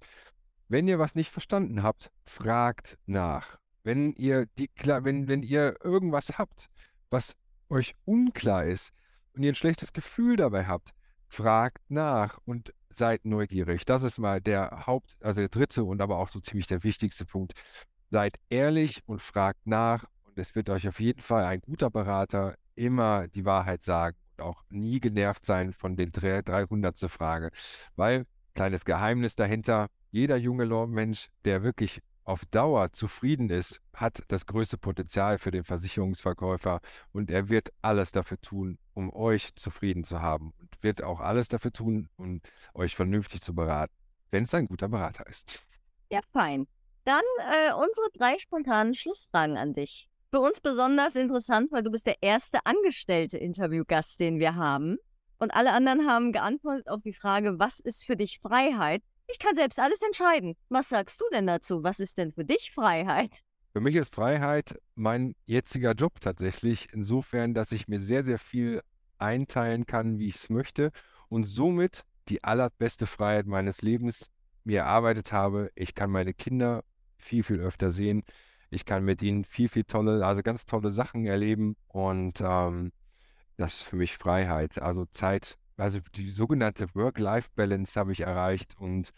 Wenn 0.67 0.87
ihr 0.87 0.97
was 0.97 1.15
nicht 1.15 1.29
verstanden 1.29 1.83
habt, 1.83 2.11
fragt 2.23 2.97
nach. 3.05 3.59
Wenn 3.83 4.13
ihr 4.13 4.47
die, 4.57 4.69
wenn, 4.83 5.27
wenn 5.27 5.43
ihr 5.43 5.75
irgendwas 5.83 6.37
habt, 6.37 6.67
was 7.11 7.35
euch 7.69 7.95
unklar 8.05 8.65
ist 8.65 8.91
und 9.33 9.43
ihr 9.43 9.51
ein 9.51 9.55
schlechtes 9.55 9.93
Gefühl 9.93 10.37
dabei 10.37 10.65
habt, 10.65 10.93
fragt 11.27 11.89
nach 11.89 12.39
und 12.45 12.73
seid 12.89 13.25
neugierig. 13.25 13.85
Das 13.85 14.03
ist 14.03 14.17
mal 14.17 14.41
der 14.41 14.85
Haupt, 14.87 15.15
also 15.21 15.39
der 15.39 15.49
dritte 15.49 15.83
und 15.83 16.01
aber 16.01 16.17
auch 16.17 16.27
so 16.27 16.39
ziemlich 16.39 16.67
der 16.67 16.83
wichtigste 16.83 17.25
Punkt. 17.25 17.53
Seid 18.09 18.37
ehrlich 18.49 19.01
und 19.05 19.21
fragt 19.21 19.65
nach 19.65 20.05
und 20.23 20.37
es 20.37 20.55
wird 20.55 20.69
euch 20.69 20.87
auf 20.87 20.99
jeden 20.99 21.21
Fall 21.21 21.45
ein 21.45 21.61
guter 21.61 21.89
Berater 21.89 22.55
immer 22.75 23.27
die 23.27 23.45
Wahrheit 23.45 23.83
sagen 23.83 24.17
und 24.37 24.43
auch 24.43 24.63
nie 24.69 24.99
genervt 24.99 25.45
sein 25.45 25.71
von 25.71 25.95
den 25.95 26.11
300. 26.11 26.97
Frage. 27.09 27.51
Weil, 27.95 28.25
kleines 28.53 28.83
Geheimnis 28.83 29.35
dahinter, 29.35 29.87
jeder 30.09 30.35
junge 30.35 30.65
Mensch, 30.87 31.29
der 31.45 31.63
wirklich 31.63 32.01
auf 32.23 32.45
Dauer 32.45 32.91
zufrieden 32.93 33.49
ist, 33.49 33.81
hat 33.93 34.23
das 34.27 34.45
größte 34.45 34.77
Potenzial 34.77 35.37
für 35.37 35.51
den 35.51 35.63
Versicherungsverkäufer 35.63 36.79
und 37.11 37.31
er 37.31 37.49
wird 37.49 37.71
alles 37.81 38.11
dafür 38.11 38.39
tun, 38.41 38.77
um 38.93 39.13
euch 39.13 39.55
zufrieden 39.55 40.03
zu 40.03 40.21
haben 40.21 40.53
und 40.59 40.69
wird 40.81 41.03
auch 41.03 41.19
alles 41.19 41.47
dafür 41.47 41.71
tun, 41.71 42.09
um 42.17 42.41
euch 42.73 42.95
vernünftig 42.95 43.41
zu 43.41 43.53
beraten, 43.55 43.93
wenn 44.29 44.43
es 44.43 44.53
ein 44.53 44.67
guter 44.67 44.87
Berater 44.87 45.27
ist. 45.27 45.65
Ja, 46.09 46.19
fein. 46.31 46.67
Dann 47.05 47.23
äh, 47.39 47.73
unsere 47.73 48.07
drei 48.13 48.37
spontanen 48.37 48.93
Schlussfragen 48.93 49.57
an 49.57 49.73
dich. 49.73 50.09
Für 50.29 50.39
uns 50.39 50.61
besonders 50.61 51.15
interessant, 51.15 51.71
weil 51.71 51.83
du 51.83 51.91
bist 51.91 52.05
der 52.05 52.21
erste 52.21 52.65
angestellte 52.65 53.37
Interviewgast, 53.37 54.19
den 54.19 54.39
wir 54.39 54.55
haben. 54.55 54.97
Und 55.39 55.53
alle 55.55 55.71
anderen 55.71 56.07
haben 56.07 56.31
geantwortet 56.31 56.87
auf 56.87 57.01
die 57.01 57.13
Frage, 57.13 57.57
was 57.57 57.79
ist 57.79 58.05
für 58.05 58.15
dich 58.15 58.39
Freiheit? 58.39 59.01
Ich 59.31 59.39
kann 59.39 59.55
selbst 59.55 59.79
alles 59.79 60.01
entscheiden. 60.01 60.55
Was 60.69 60.89
sagst 60.89 61.21
du 61.21 61.25
denn 61.31 61.47
dazu? 61.47 61.83
Was 61.83 61.99
ist 61.99 62.17
denn 62.17 62.33
für 62.33 62.43
dich 62.43 62.71
Freiheit? 62.73 63.41
Für 63.71 63.79
mich 63.79 63.95
ist 63.95 64.13
Freiheit 64.13 64.77
mein 64.95 65.35
jetziger 65.45 65.93
Job 65.93 66.19
tatsächlich, 66.19 66.89
insofern, 66.91 67.53
dass 67.53 67.71
ich 67.71 67.87
mir 67.87 68.01
sehr, 68.01 68.25
sehr 68.25 68.39
viel 68.39 68.81
einteilen 69.17 69.85
kann, 69.85 70.19
wie 70.19 70.27
ich 70.27 70.35
es 70.35 70.49
möchte 70.49 70.91
und 71.29 71.45
somit 71.45 72.03
die 72.27 72.43
allerbeste 72.43 73.07
Freiheit 73.07 73.47
meines 73.47 73.81
Lebens 73.81 74.29
mir 74.65 74.79
erarbeitet 74.79 75.31
habe. 75.31 75.71
Ich 75.75 75.95
kann 75.95 76.11
meine 76.11 76.33
Kinder 76.33 76.83
viel, 77.17 77.43
viel 77.43 77.61
öfter 77.61 77.93
sehen. 77.93 78.23
Ich 78.69 78.85
kann 78.85 79.05
mit 79.05 79.21
ihnen 79.21 79.45
viel, 79.45 79.69
viel 79.69 79.85
tolle, 79.85 80.25
also 80.25 80.41
ganz 80.41 80.65
tolle 80.65 80.91
Sachen 80.91 81.25
erleben 81.25 81.77
und 81.87 82.41
ähm, 82.41 82.91
das 83.57 83.75
ist 83.75 83.83
für 83.83 83.95
mich 83.95 84.17
Freiheit. 84.17 84.81
Also 84.81 85.05
Zeit, 85.05 85.57
also 85.77 85.99
die 86.15 86.29
sogenannte 86.29 86.87
Work-Life-Balance 86.93 87.99
habe 87.99 88.11
ich 88.11 88.21
erreicht 88.21 88.75
und 88.77 89.11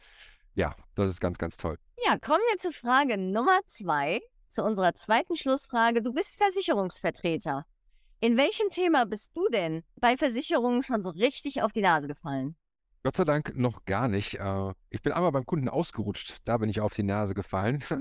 ja, 0.56 0.76
das 0.96 1.10
ist 1.10 1.20
ganz, 1.20 1.38
ganz 1.38 1.58
toll. 1.58 1.78
Ja, 2.06 2.18
kommen 2.18 2.44
wir 2.50 2.58
zur 2.58 2.74
Frage 2.74 3.18
Nummer 3.18 3.60
zwei, 3.66 4.22
zu 4.48 4.64
unserer 4.64 4.94
zweiten 4.94 5.36
Schlussfrage. 5.36 6.02
Du 6.02 6.14
bist 6.14 6.38
Versicherungsvertreter. 6.38 7.66
In 8.20 8.38
welchem 8.38 8.70
Thema 8.70 9.06
bist 9.06 9.36
du 9.36 9.48
denn 9.50 9.84
bei 9.96 10.16
Versicherungen 10.16 10.84
schon 10.84 11.02
so 11.02 11.10
richtig 11.10 11.62
auf 11.62 11.72
die 11.72 11.82
Nase 11.82 12.08
gefallen? 12.08 12.56
Gott 13.04 13.18
sei 13.18 13.26
Dank 13.26 13.58
noch 13.58 13.84
gar 13.84 14.08
nicht. 14.08 14.40
Äh, 14.40 14.74
ich 14.90 15.02
bin 15.02 15.12
einmal 15.12 15.32
beim 15.32 15.46
Kunden 15.46 15.68
ausgerutscht. 15.68 16.38
Da 16.46 16.58
bin 16.58 16.70
ich 16.70 16.80
auf 16.80 16.94
die 16.94 17.04
Nase 17.04 17.34
gefallen. 17.34 17.84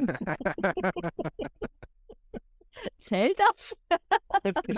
Zählt 2.99 3.39
das? 3.39 3.77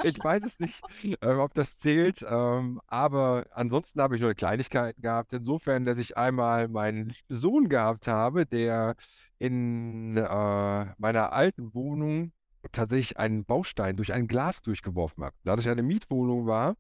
ich 0.05 0.23
weiß 0.23 0.45
es 0.45 0.59
nicht, 0.59 0.83
äh, 1.21 1.35
ob 1.35 1.55
das 1.55 1.77
zählt. 1.77 2.25
Ähm, 2.29 2.81
aber 2.87 3.47
ansonsten 3.53 4.01
habe 4.01 4.17
ich 4.17 4.23
nur 4.23 4.35
Kleinigkeiten 4.35 5.01
gehabt. 5.01 5.33
Insofern, 5.33 5.85
dass 5.85 5.99
ich 5.99 6.17
einmal 6.17 6.69
meinen 6.69 7.15
Sohn 7.29 7.69
gehabt 7.69 8.07
habe, 8.09 8.47
der 8.47 8.95
in 9.39 10.17
äh, 10.17 10.87
meiner 10.99 11.33
alten 11.33 11.75
Wohnung 11.75 12.33
tatsächlich 12.73 13.19
einen 13.19 13.45
Baustein 13.45 13.97
durch 13.97 14.13
ein 14.13 14.27
Glas 14.27 14.63
durchgeworfen 14.63 15.25
hat. 15.25 15.35
Da 15.45 15.57
ich 15.57 15.69
eine 15.69 15.83
Mietwohnung 15.83 16.47
war, 16.47 16.75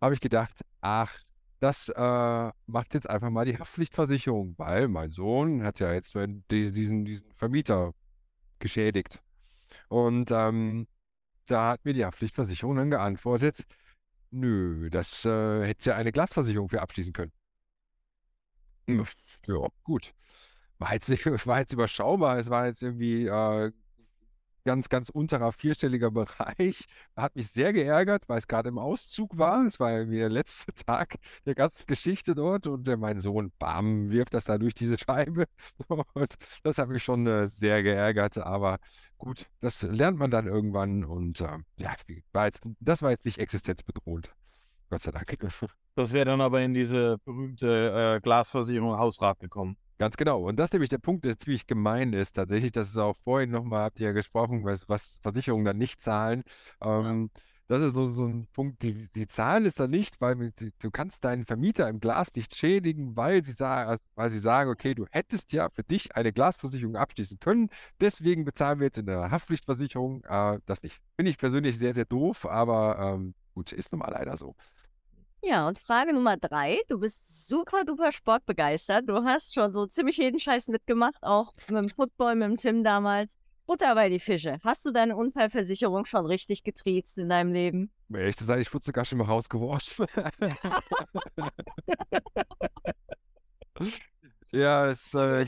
habe 0.00 0.14
ich 0.14 0.20
gedacht, 0.20 0.60
ach, 0.80 1.18
das 1.60 1.88
äh, 1.88 2.50
macht 2.66 2.94
jetzt 2.94 3.08
einfach 3.08 3.30
mal 3.30 3.46
die 3.46 3.58
Haftpflichtversicherung, 3.58 4.54
weil 4.58 4.88
mein 4.88 5.10
Sohn 5.10 5.62
hat 5.62 5.80
ja 5.80 5.92
jetzt 5.92 6.14
diesen, 6.50 7.04
diesen 7.04 7.32
Vermieter 7.34 7.92
geschädigt. 8.58 9.22
Und 9.88 10.30
ähm, 10.30 10.86
da 11.46 11.72
hat 11.72 11.84
mir 11.84 11.94
die 11.94 12.04
Haftpflichtversicherung 12.04 12.76
dann 12.76 12.90
geantwortet, 12.90 13.64
nö, 14.30 14.90
das 14.90 15.24
äh, 15.24 15.66
hätte 15.66 15.90
ja 15.90 15.96
eine 15.96 16.12
Glasversicherung 16.12 16.68
für 16.68 16.82
abschließen 16.82 17.12
können. 17.12 17.32
Hm, 18.88 19.04
ja, 19.46 19.68
gut. 19.82 20.14
War 20.78 20.94
jetzt, 20.94 21.08
war 21.46 21.60
jetzt 21.60 21.72
überschaubar, 21.72 22.38
es 22.38 22.50
war 22.50 22.66
jetzt 22.66 22.82
irgendwie 22.82 23.26
äh, 23.26 23.72
ganz, 24.64 24.88
ganz 24.88 25.08
unterer 25.10 25.52
vierstelliger 25.52 26.10
Bereich. 26.10 26.86
Hat 27.16 27.36
mich 27.36 27.48
sehr 27.48 27.72
geärgert, 27.72 28.24
weil 28.28 28.38
es 28.38 28.48
gerade 28.48 28.70
im 28.70 28.78
Auszug 28.78 29.36
war. 29.38 29.64
Es 29.66 29.78
war 29.78 29.92
irgendwie 29.92 30.18
der 30.18 30.30
letzte 30.30 30.72
Tag 30.86 31.16
der 31.46 31.54
ganzen 31.54 31.86
Geschichte 31.86 32.34
dort 32.34 32.66
und 32.66 32.88
äh, 32.88 32.96
mein 32.96 33.20
Sohn, 33.20 33.52
bam, 33.58 34.10
wirft 34.10 34.34
das 34.34 34.44
da 34.44 34.58
durch 34.58 34.74
diese 34.74 34.98
Scheibe. 34.98 35.44
Und 36.14 36.34
das 36.62 36.78
hat 36.78 36.88
mich 36.88 37.02
schon 37.04 37.26
äh, 37.26 37.48
sehr 37.48 37.82
geärgert, 37.82 38.38
aber 38.38 38.78
gut, 39.18 39.46
das 39.60 39.82
lernt 39.82 40.18
man 40.18 40.30
dann 40.30 40.46
irgendwann 40.46 41.04
und 41.04 41.40
äh, 41.40 41.58
ja, 41.76 41.94
war 42.32 42.46
jetzt, 42.46 42.62
das 42.80 43.02
war 43.02 43.10
jetzt 43.10 43.24
nicht 43.24 43.38
existenzbedrohend. 43.38 44.30
Gott 44.90 45.02
sei 45.02 45.10
Dank. 45.10 45.36
Das 45.94 46.12
wäre 46.12 46.24
dann 46.24 46.40
aber 46.40 46.60
in 46.62 46.74
diese 46.74 47.18
berühmte 47.24 48.16
äh, 48.16 48.20
Glasversicherung 48.20 48.98
Hausrat 48.98 49.40
gekommen. 49.40 49.76
Ganz 49.98 50.16
genau. 50.16 50.42
Und 50.42 50.56
das 50.58 50.66
ist 50.66 50.72
nämlich 50.72 50.90
der 50.90 50.98
Punkt, 50.98 51.24
der 51.24 51.38
ziemlich 51.38 51.66
gemein 51.66 52.12
ist. 52.12 52.32
Tatsächlich, 52.32 52.72
das 52.72 52.88
ist 52.88 52.96
auch 52.96 53.16
vorhin 53.24 53.50
nochmal, 53.50 53.84
habt 53.84 54.00
ihr 54.00 54.08
ja 54.08 54.12
gesprochen, 54.12 54.64
was, 54.64 54.88
was 54.88 55.18
Versicherungen 55.22 55.64
dann 55.64 55.78
nicht 55.78 56.00
zahlen. 56.02 56.42
Ähm, 56.80 57.30
ja. 57.34 57.40
Das 57.66 57.80
ist 57.80 57.94
so, 57.94 58.12
so 58.12 58.26
ein 58.26 58.46
Punkt, 58.52 58.82
die, 58.82 59.08
die 59.14 59.26
zahlen 59.26 59.64
es 59.64 59.76
dann 59.76 59.90
nicht, 59.90 60.20
weil 60.20 60.52
du 60.80 60.90
kannst 60.90 61.24
deinen 61.24 61.46
Vermieter 61.46 61.88
im 61.88 61.98
Glas 61.98 62.28
nicht 62.36 62.54
schädigen, 62.54 63.16
weil 63.16 63.42
sie, 63.42 63.52
sagen, 63.52 63.98
weil 64.16 64.30
sie 64.30 64.38
sagen, 64.38 64.70
okay, 64.70 64.94
du 64.94 65.06
hättest 65.10 65.52
ja 65.54 65.70
für 65.70 65.82
dich 65.82 66.14
eine 66.14 66.32
Glasversicherung 66.32 66.96
abschließen 66.96 67.38
können, 67.40 67.70
deswegen 68.00 68.44
bezahlen 68.44 68.80
wir 68.80 68.86
jetzt 68.88 68.98
in 68.98 69.06
der 69.06 69.30
Haftpflichtversicherung 69.30 70.24
äh, 70.24 70.58
das 70.66 70.82
nicht. 70.82 71.00
Finde 71.16 71.30
ich 71.30 71.38
persönlich 71.38 71.78
sehr, 71.78 71.94
sehr 71.94 72.04
doof, 72.04 72.44
aber 72.44 72.98
ähm, 72.98 73.34
gut, 73.54 73.72
ist 73.72 73.92
nun 73.92 74.00
mal 74.00 74.10
leider 74.10 74.36
so. 74.36 74.54
Ja, 75.46 75.68
und 75.68 75.78
Frage 75.78 76.14
Nummer 76.14 76.38
drei. 76.38 76.80
Du 76.88 76.98
bist 76.98 77.48
super 77.48 77.84
duper 77.84 78.12
sportbegeistert. 78.12 79.06
Du 79.06 79.24
hast 79.24 79.52
schon 79.52 79.74
so 79.74 79.84
ziemlich 79.84 80.16
jeden 80.16 80.38
Scheiß 80.38 80.68
mitgemacht, 80.68 81.22
auch 81.22 81.52
mit 81.68 81.76
dem 81.76 81.90
Football, 81.90 82.36
mit 82.36 82.48
dem 82.48 82.56
Tim 82.56 82.82
damals. 82.82 83.36
Butter 83.66 83.94
bei 83.94 84.08
die 84.08 84.20
Fische. 84.20 84.58
Hast 84.64 84.86
du 84.86 84.90
deine 84.90 85.16
Unfallversicherung 85.16 86.06
schon 86.06 86.24
richtig 86.24 86.64
getriezt 86.64 87.18
in 87.18 87.28
deinem 87.28 87.52
Leben? 87.52 87.90
Ehrlich 88.12 88.36
sein, 88.38 88.60
ich 88.60 88.72
wurde 88.72 88.86
sogar 88.86 89.04
schon 89.04 89.18
mal 89.18 89.24
rausgeworfen. 89.24 90.06
ja, 94.52 94.86
es, 94.86 95.12
äh, 95.14 95.44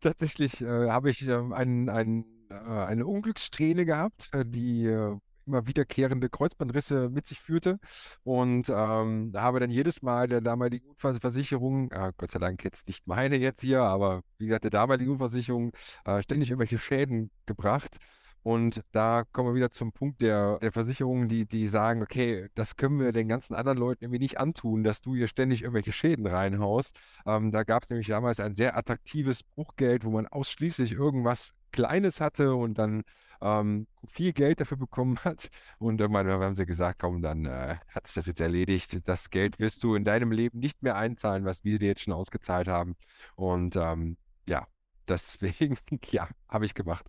tatsächlich 0.00 0.60
äh, 0.60 0.90
habe 0.90 1.10
ich 1.10 1.26
äh, 1.26 1.32
ein, 1.32 1.88
ein, 1.88 2.26
eine 2.50 3.06
Unglückssträhne 3.06 3.86
gehabt, 3.86 4.28
äh, 4.32 4.44
die 4.46 4.84
äh, 4.86 5.16
immer 5.46 5.66
wiederkehrende 5.66 6.28
Kreuzbandrisse 6.28 7.08
mit 7.10 7.26
sich 7.26 7.40
führte. 7.40 7.78
Und 8.24 8.68
ähm, 8.68 9.32
habe 9.34 9.60
dann 9.60 9.70
jedes 9.70 10.02
Mal 10.02 10.28
der 10.28 10.40
damaligen 10.40 10.88
Unfallversicherung, 10.88 11.90
äh, 11.92 12.12
Gott 12.16 12.30
sei 12.30 12.38
Dank 12.38 12.64
jetzt 12.64 12.88
nicht 12.88 13.06
meine 13.06 13.36
jetzt 13.36 13.60
hier, 13.60 13.82
aber 13.82 14.22
wie 14.38 14.46
gesagt, 14.46 14.64
der 14.64 14.70
damaligen 14.70 15.12
Unfallversicherung 15.12 15.72
äh, 16.04 16.22
ständig 16.22 16.50
irgendwelche 16.50 16.78
Schäden 16.78 17.30
gebracht. 17.46 17.98
Und 18.42 18.82
da 18.90 19.22
kommen 19.32 19.50
wir 19.50 19.54
wieder 19.54 19.70
zum 19.70 19.92
Punkt 19.92 20.20
der, 20.20 20.58
der 20.58 20.72
Versicherungen, 20.72 21.28
die, 21.28 21.46
die 21.46 21.68
sagen, 21.68 22.02
okay, 22.02 22.48
das 22.54 22.76
können 22.76 22.98
wir 22.98 23.12
den 23.12 23.28
ganzen 23.28 23.54
anderen 23.54 23.78
Leuten 23.78 24.04
irgendwie 24.04 24.18
nicht 24.18 24.40
antun, 24.40 24.82
dass 24.82 25.00
du 25.00 25.14
hier 25.14 25.28
ständig 25.28 25.62
irgendwelche 25.62 25.92
Schäden 25.92 26.26
reinhaust. 26.26 26.98
Ähm, 27.24 27.52
da 27.52 27.62
gab 27.62 27.84
es 27.84 27.90
nämlich 27.90 28.08
damals 28.08 28.40
ein 28.40 28.56
sehr 28.56 28.76
attraktives 28.76 29.44
Bruchgeld, 29.44 30.04
wo 30.04 30.10
man 30.10 30.26
ausschließlich 30.26 30.92
irgendwas 30.92 31.54
Kleines 31.72 32.20
hatte 32.20 32.54
und 32.54 32.78
dann 32.78 33.02
ähm, 33.40 33.86
viel 34.06 34.32
Geld 34.32 34.60
dafür 34.60 34.76
bekommen 34.76 35.18
hat. 35.24 35.48
Und 35.78 36.00
irgendwann 36.00 36.28
haben 36.28 36.56
sie 36.56 36.66
gesagt, 36.66 37.00
komm, 37.00 37.22
dann 37.22 37.46
äh, 37.46 37.76
hat 37.88 38.06
sich 38.06 38.14
das 38.14 38.26
jetzt 38.26 38.40
erledigt. 38.40 39.06
Das 39.06 39.30
Geld 39.30 39.58
wirst 39.58 39.82
du 39.82 39.94
in 39.94 40.04
deinem 40.04 40.32
Leben 40.32 40.58
nicht 40.58 40.82
mehr 40.82 40.96
einzahlen, 40.96 41.44
was 41.44 41.64
wir 41.64 41.78
dir 41.78 41.88
jetzt 41.88 42.02
schon 42.02 42.14
ausgezahlt 42.14 42.68
haben. 42.68 42.96
Und 43.34 43.76
ähm, 43.76 44.16
ja, 44.48 44.66
deswegen, 45.08 45.76
ja, 46.10 46.28
habe 46.48 46.64
ich 46.64 46.74
gemacht. 46.74 47.06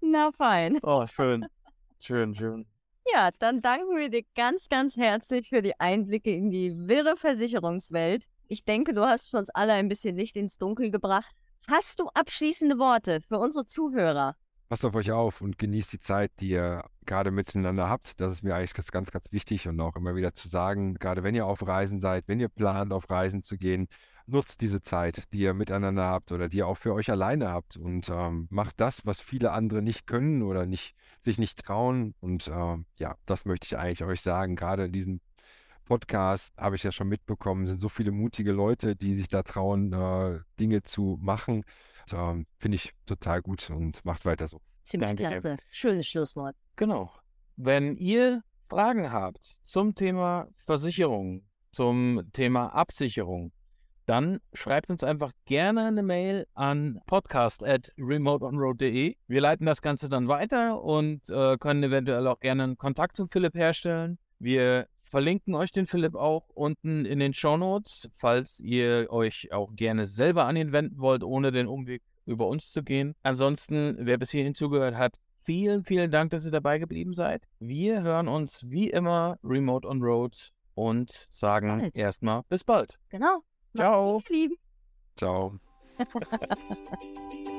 Na 0.00 0.32
fein. 0.32 0.78
Oh, 0.82 1.06
schön. 1.06 1.46
Schön, 1.98 2.34
schön. 2.34 2.66
Ja, 3.12 3.30
dann 3.38 3.60
danken 3.60 3.96
wir 3.96 4.08
dir 4.08 4.22
ganz, 4.34 4.68
ganz 4.68 4.96
herzlich 4.96 5.48
für 5.48 5.62
die 5.62 5.78
Einblicke 5.78 6.30
in 6.30 6.50
die 6.50 6.74
wirre 6.88 7.16
Versicherungswelt. 7.16 8.26
Ich 8.48 8.64
denke, 8.64 8.94
du 8.94 9.02
hast 9.04 9.30
für 9.30 9.38
uns 9.38 9.50
alle 9.50 9.74
ein 9.74 9.88
bisschen 9.88 10.16
Licht 10.16 10.36
ins 10.36 10.58
Dunkel 10.58 10.90
gebracht. 10.90 11.34
Hast 11.66 11.98
du 11.98 12.08
abschließende 12.12 12.78
Worte 12.78 13.22
für 13.22 13.38
unsere 13.38 13.64
Zuhörer? 13.64 14.36
Passt 14.68 14.84
auf 14.84 14.94
euch 14.94 15.12
auf 15.12 15.40
und 15.40 15.58
genießt 15.58 15.94
die 15.94 15.98
Zeit, 15.98 16.30
die 16.40 16.50
ihr 16.50 16.84
gerade 17.06 17.30
miteinander 17.30 17.88
habt. 17.88 18.20
Das 18.20 18.32
ist 18.32 18.42
mir 18.42 18.54
eigentlich 18.54 18.74
ganz, 18.74 19.10
ganz 19.10 19.32
wichtig 19.32 19.66
und 19.66 19.80
auch 19.80 19.96
immer 19.96 20.14
wieder 20.14 20.34
zu 20.34 20.48
sagen, 20.48 20.94
gerade 20.94 21.22
wenn 21.22 21.34
ihr 21.34 21.46
auf 21.46 21.66
Reisen 21.66 22.00
seid, 22.00 22.28
wenn 22.28 22.38
ihr 22.38 22.50
plant, 22.50 22.92
auf 22.92 23.08
Reisen 23.08 23.40
zu 23.40 23.56
gehen, 23.56 23.88
nutzt 24.26 24.60
diese 24.60 24.82
Zeit, 24.82 25.32
die 25.32 25.40
ihr 25.40 25.54
miteinander 25.54 26.04
habt 26.04 26.32
oder 26.32 26.50
die 26.50 26.58
ihr 26.58 26.66
auch 26.66 26.76
für 26.76 26.92
euch 26.92 27.10
alleine 27.10 27.48
habt 27.48 27.78
und 27.78 28.10
ähm, 28.10 28.46
macht 28.50 28.78
das, 28.78 29.06
was 29.06 29.22
viele 29.22 29.52
andere 29.52 29.80
nicht 29.80 30.06
können 30.06 30.42
oder 30.42 30.66
nicht, 30.66 30.94
sich 31.22 31.38
nicht 31.38 31.64
trauen. 31.64 32.14
Und 32.20 32.48
ähm, 32.48 32.84
ja, 32.96 33.16
das 33.24 33.46
möchte 33.46 33.66
ich 33.66 33.78
eigentlich 33.78 34.04
euch 34.04 34.20
sagen, 34.20 34.54
gerade 34.56 34.84
in 34.86 34.92
diesem 34.92 35.20
Podcast, 35.84 36.54
habe 36.56 36.76
ich 36.76 36.82
ja 36.82 36.92
schon 36.92 37.08
mitbekommen, 37.08 37.66
sind 37.66 37.80
so 37.80 37.88
viele 37.88 38.10
mutige 38.10 38.52
Leute, 38.52 38.96
die 38.96 39.14
sich 39.14 39.28
da 39.28 39.42
trauen, 39.42 39.92
äh, 39.92 40.40
Dinge 40.58 40.82
zu 40.82 41.18
machen. 41.20 41.64
Ähm, 42.12 42.46
Finde 42.58 42.76
ich 42.76 42.92
total 43.06 43.42
gut 43.42 43.70
und 43.70 44.04
macht 44.04 44.24
weiter 44.24 44.46
so. 44.46 44.60
Ziemlich 44.82 45.16
Danke. 45.16 45.24
klasse. 45.24 45.56
Schönes 45.70 46.06
Schlusswort. 46.06 46.56
Genau. 46.76 47.10
Wenn 47.56 47.96
ihr 47.96 48.42
Fragen 48.68 49.12
habt 49.12 49.58
zum 49.62 49.94
Thema 49.94 50.48
Versicherung, 50.66 51.46
zum 51.72 52.22
Thema 52.32 52.68
Absicherung, 52.68 53.52
dann 54.06 54.40
schreibt 54.52 54.90
uns 54.90 55.02
einfach 55.02 55.32
gerne 55.46 55.86
eine 55.86 56.02
Mail 56.02 56.46
an 56.54 57.00
podcast.remoteonroad.de. 57.06 59.16
Wir 59.26 59.40
leiten 59.40 59.64
das 59.66 59.80
Ganze 59.80 60.10
dann 60.10 60.28
weiter 60.28 60.82
und 60.82 61.30
äh, 61.30 61.56
können 61.56 61.82
eventuell 61.82 62.26
auch 62.26 62.40
gerne 62.40 62.64
einen 62.64 62.76
Kontakt 62.76 63.16
zum 63.16 63.28
Philipp 63.28 63.54
herstellen. 63.54 64.18
Wir 64.38 64.88
verlinken 65.14 65.54
euch 65.54 65.70
den 65.70 65.86
Philipp 65.86 66.16
auch 66.16 66.48
unten 66.54 67.04
in 67.04 67.20
den 67.20 67.34
Show 67.34 67.56
Notes, 67.56 68.10
falls 68.14 68.58
ihr 68.58 69.06
euch 69.10 69.52
auch 69.52 69.70
gerne 69.76 70.06
selber 70.06 70.46
an 70.46 70.56
ihn 70.56 70.72
wenden 70.72 70.98
wollt, 70.98 71.22
ohne 71.22 71.52
den 71.52 71.68
Umweg 71.68 72.02
über 72.26 72.48
uns 72.48 72.72
zu 72.72 72.82
gehen. 72.82 73.14
Ansonsten, 73.22 73.94
wer 74.00 74.18
bis 74.18 74.32
hierhin 74.32 74.56
zugehört 74.56 74.96
hat, 74.96 75.20
vielen, 75.44 75.84
vielen 75.84 76.10
Dank, 76.10 76.32
dass 76.32 76.46
ihr 76.46 76.50
dabei 76.50 76.80
geblieben 76.80 77.14
seid. 77.14 77.46
Wir 77.60 78.02
hören 78.02 78.26
uns 78.26 78.64
wie 78.68 78.90
immer 78.90 79.38
remote 79.44 79.86
on 79.86 80.02
road 80.02 80.50
und 80.74 81.28
sagen 81.30 81.92
erstmal 81.94 82.42
bis 82.48 82.64
bald. 82.64 82.98
Genau. 83.08 83.44
Ciao. 83.76 84.20
Ciao. 85.14 85.60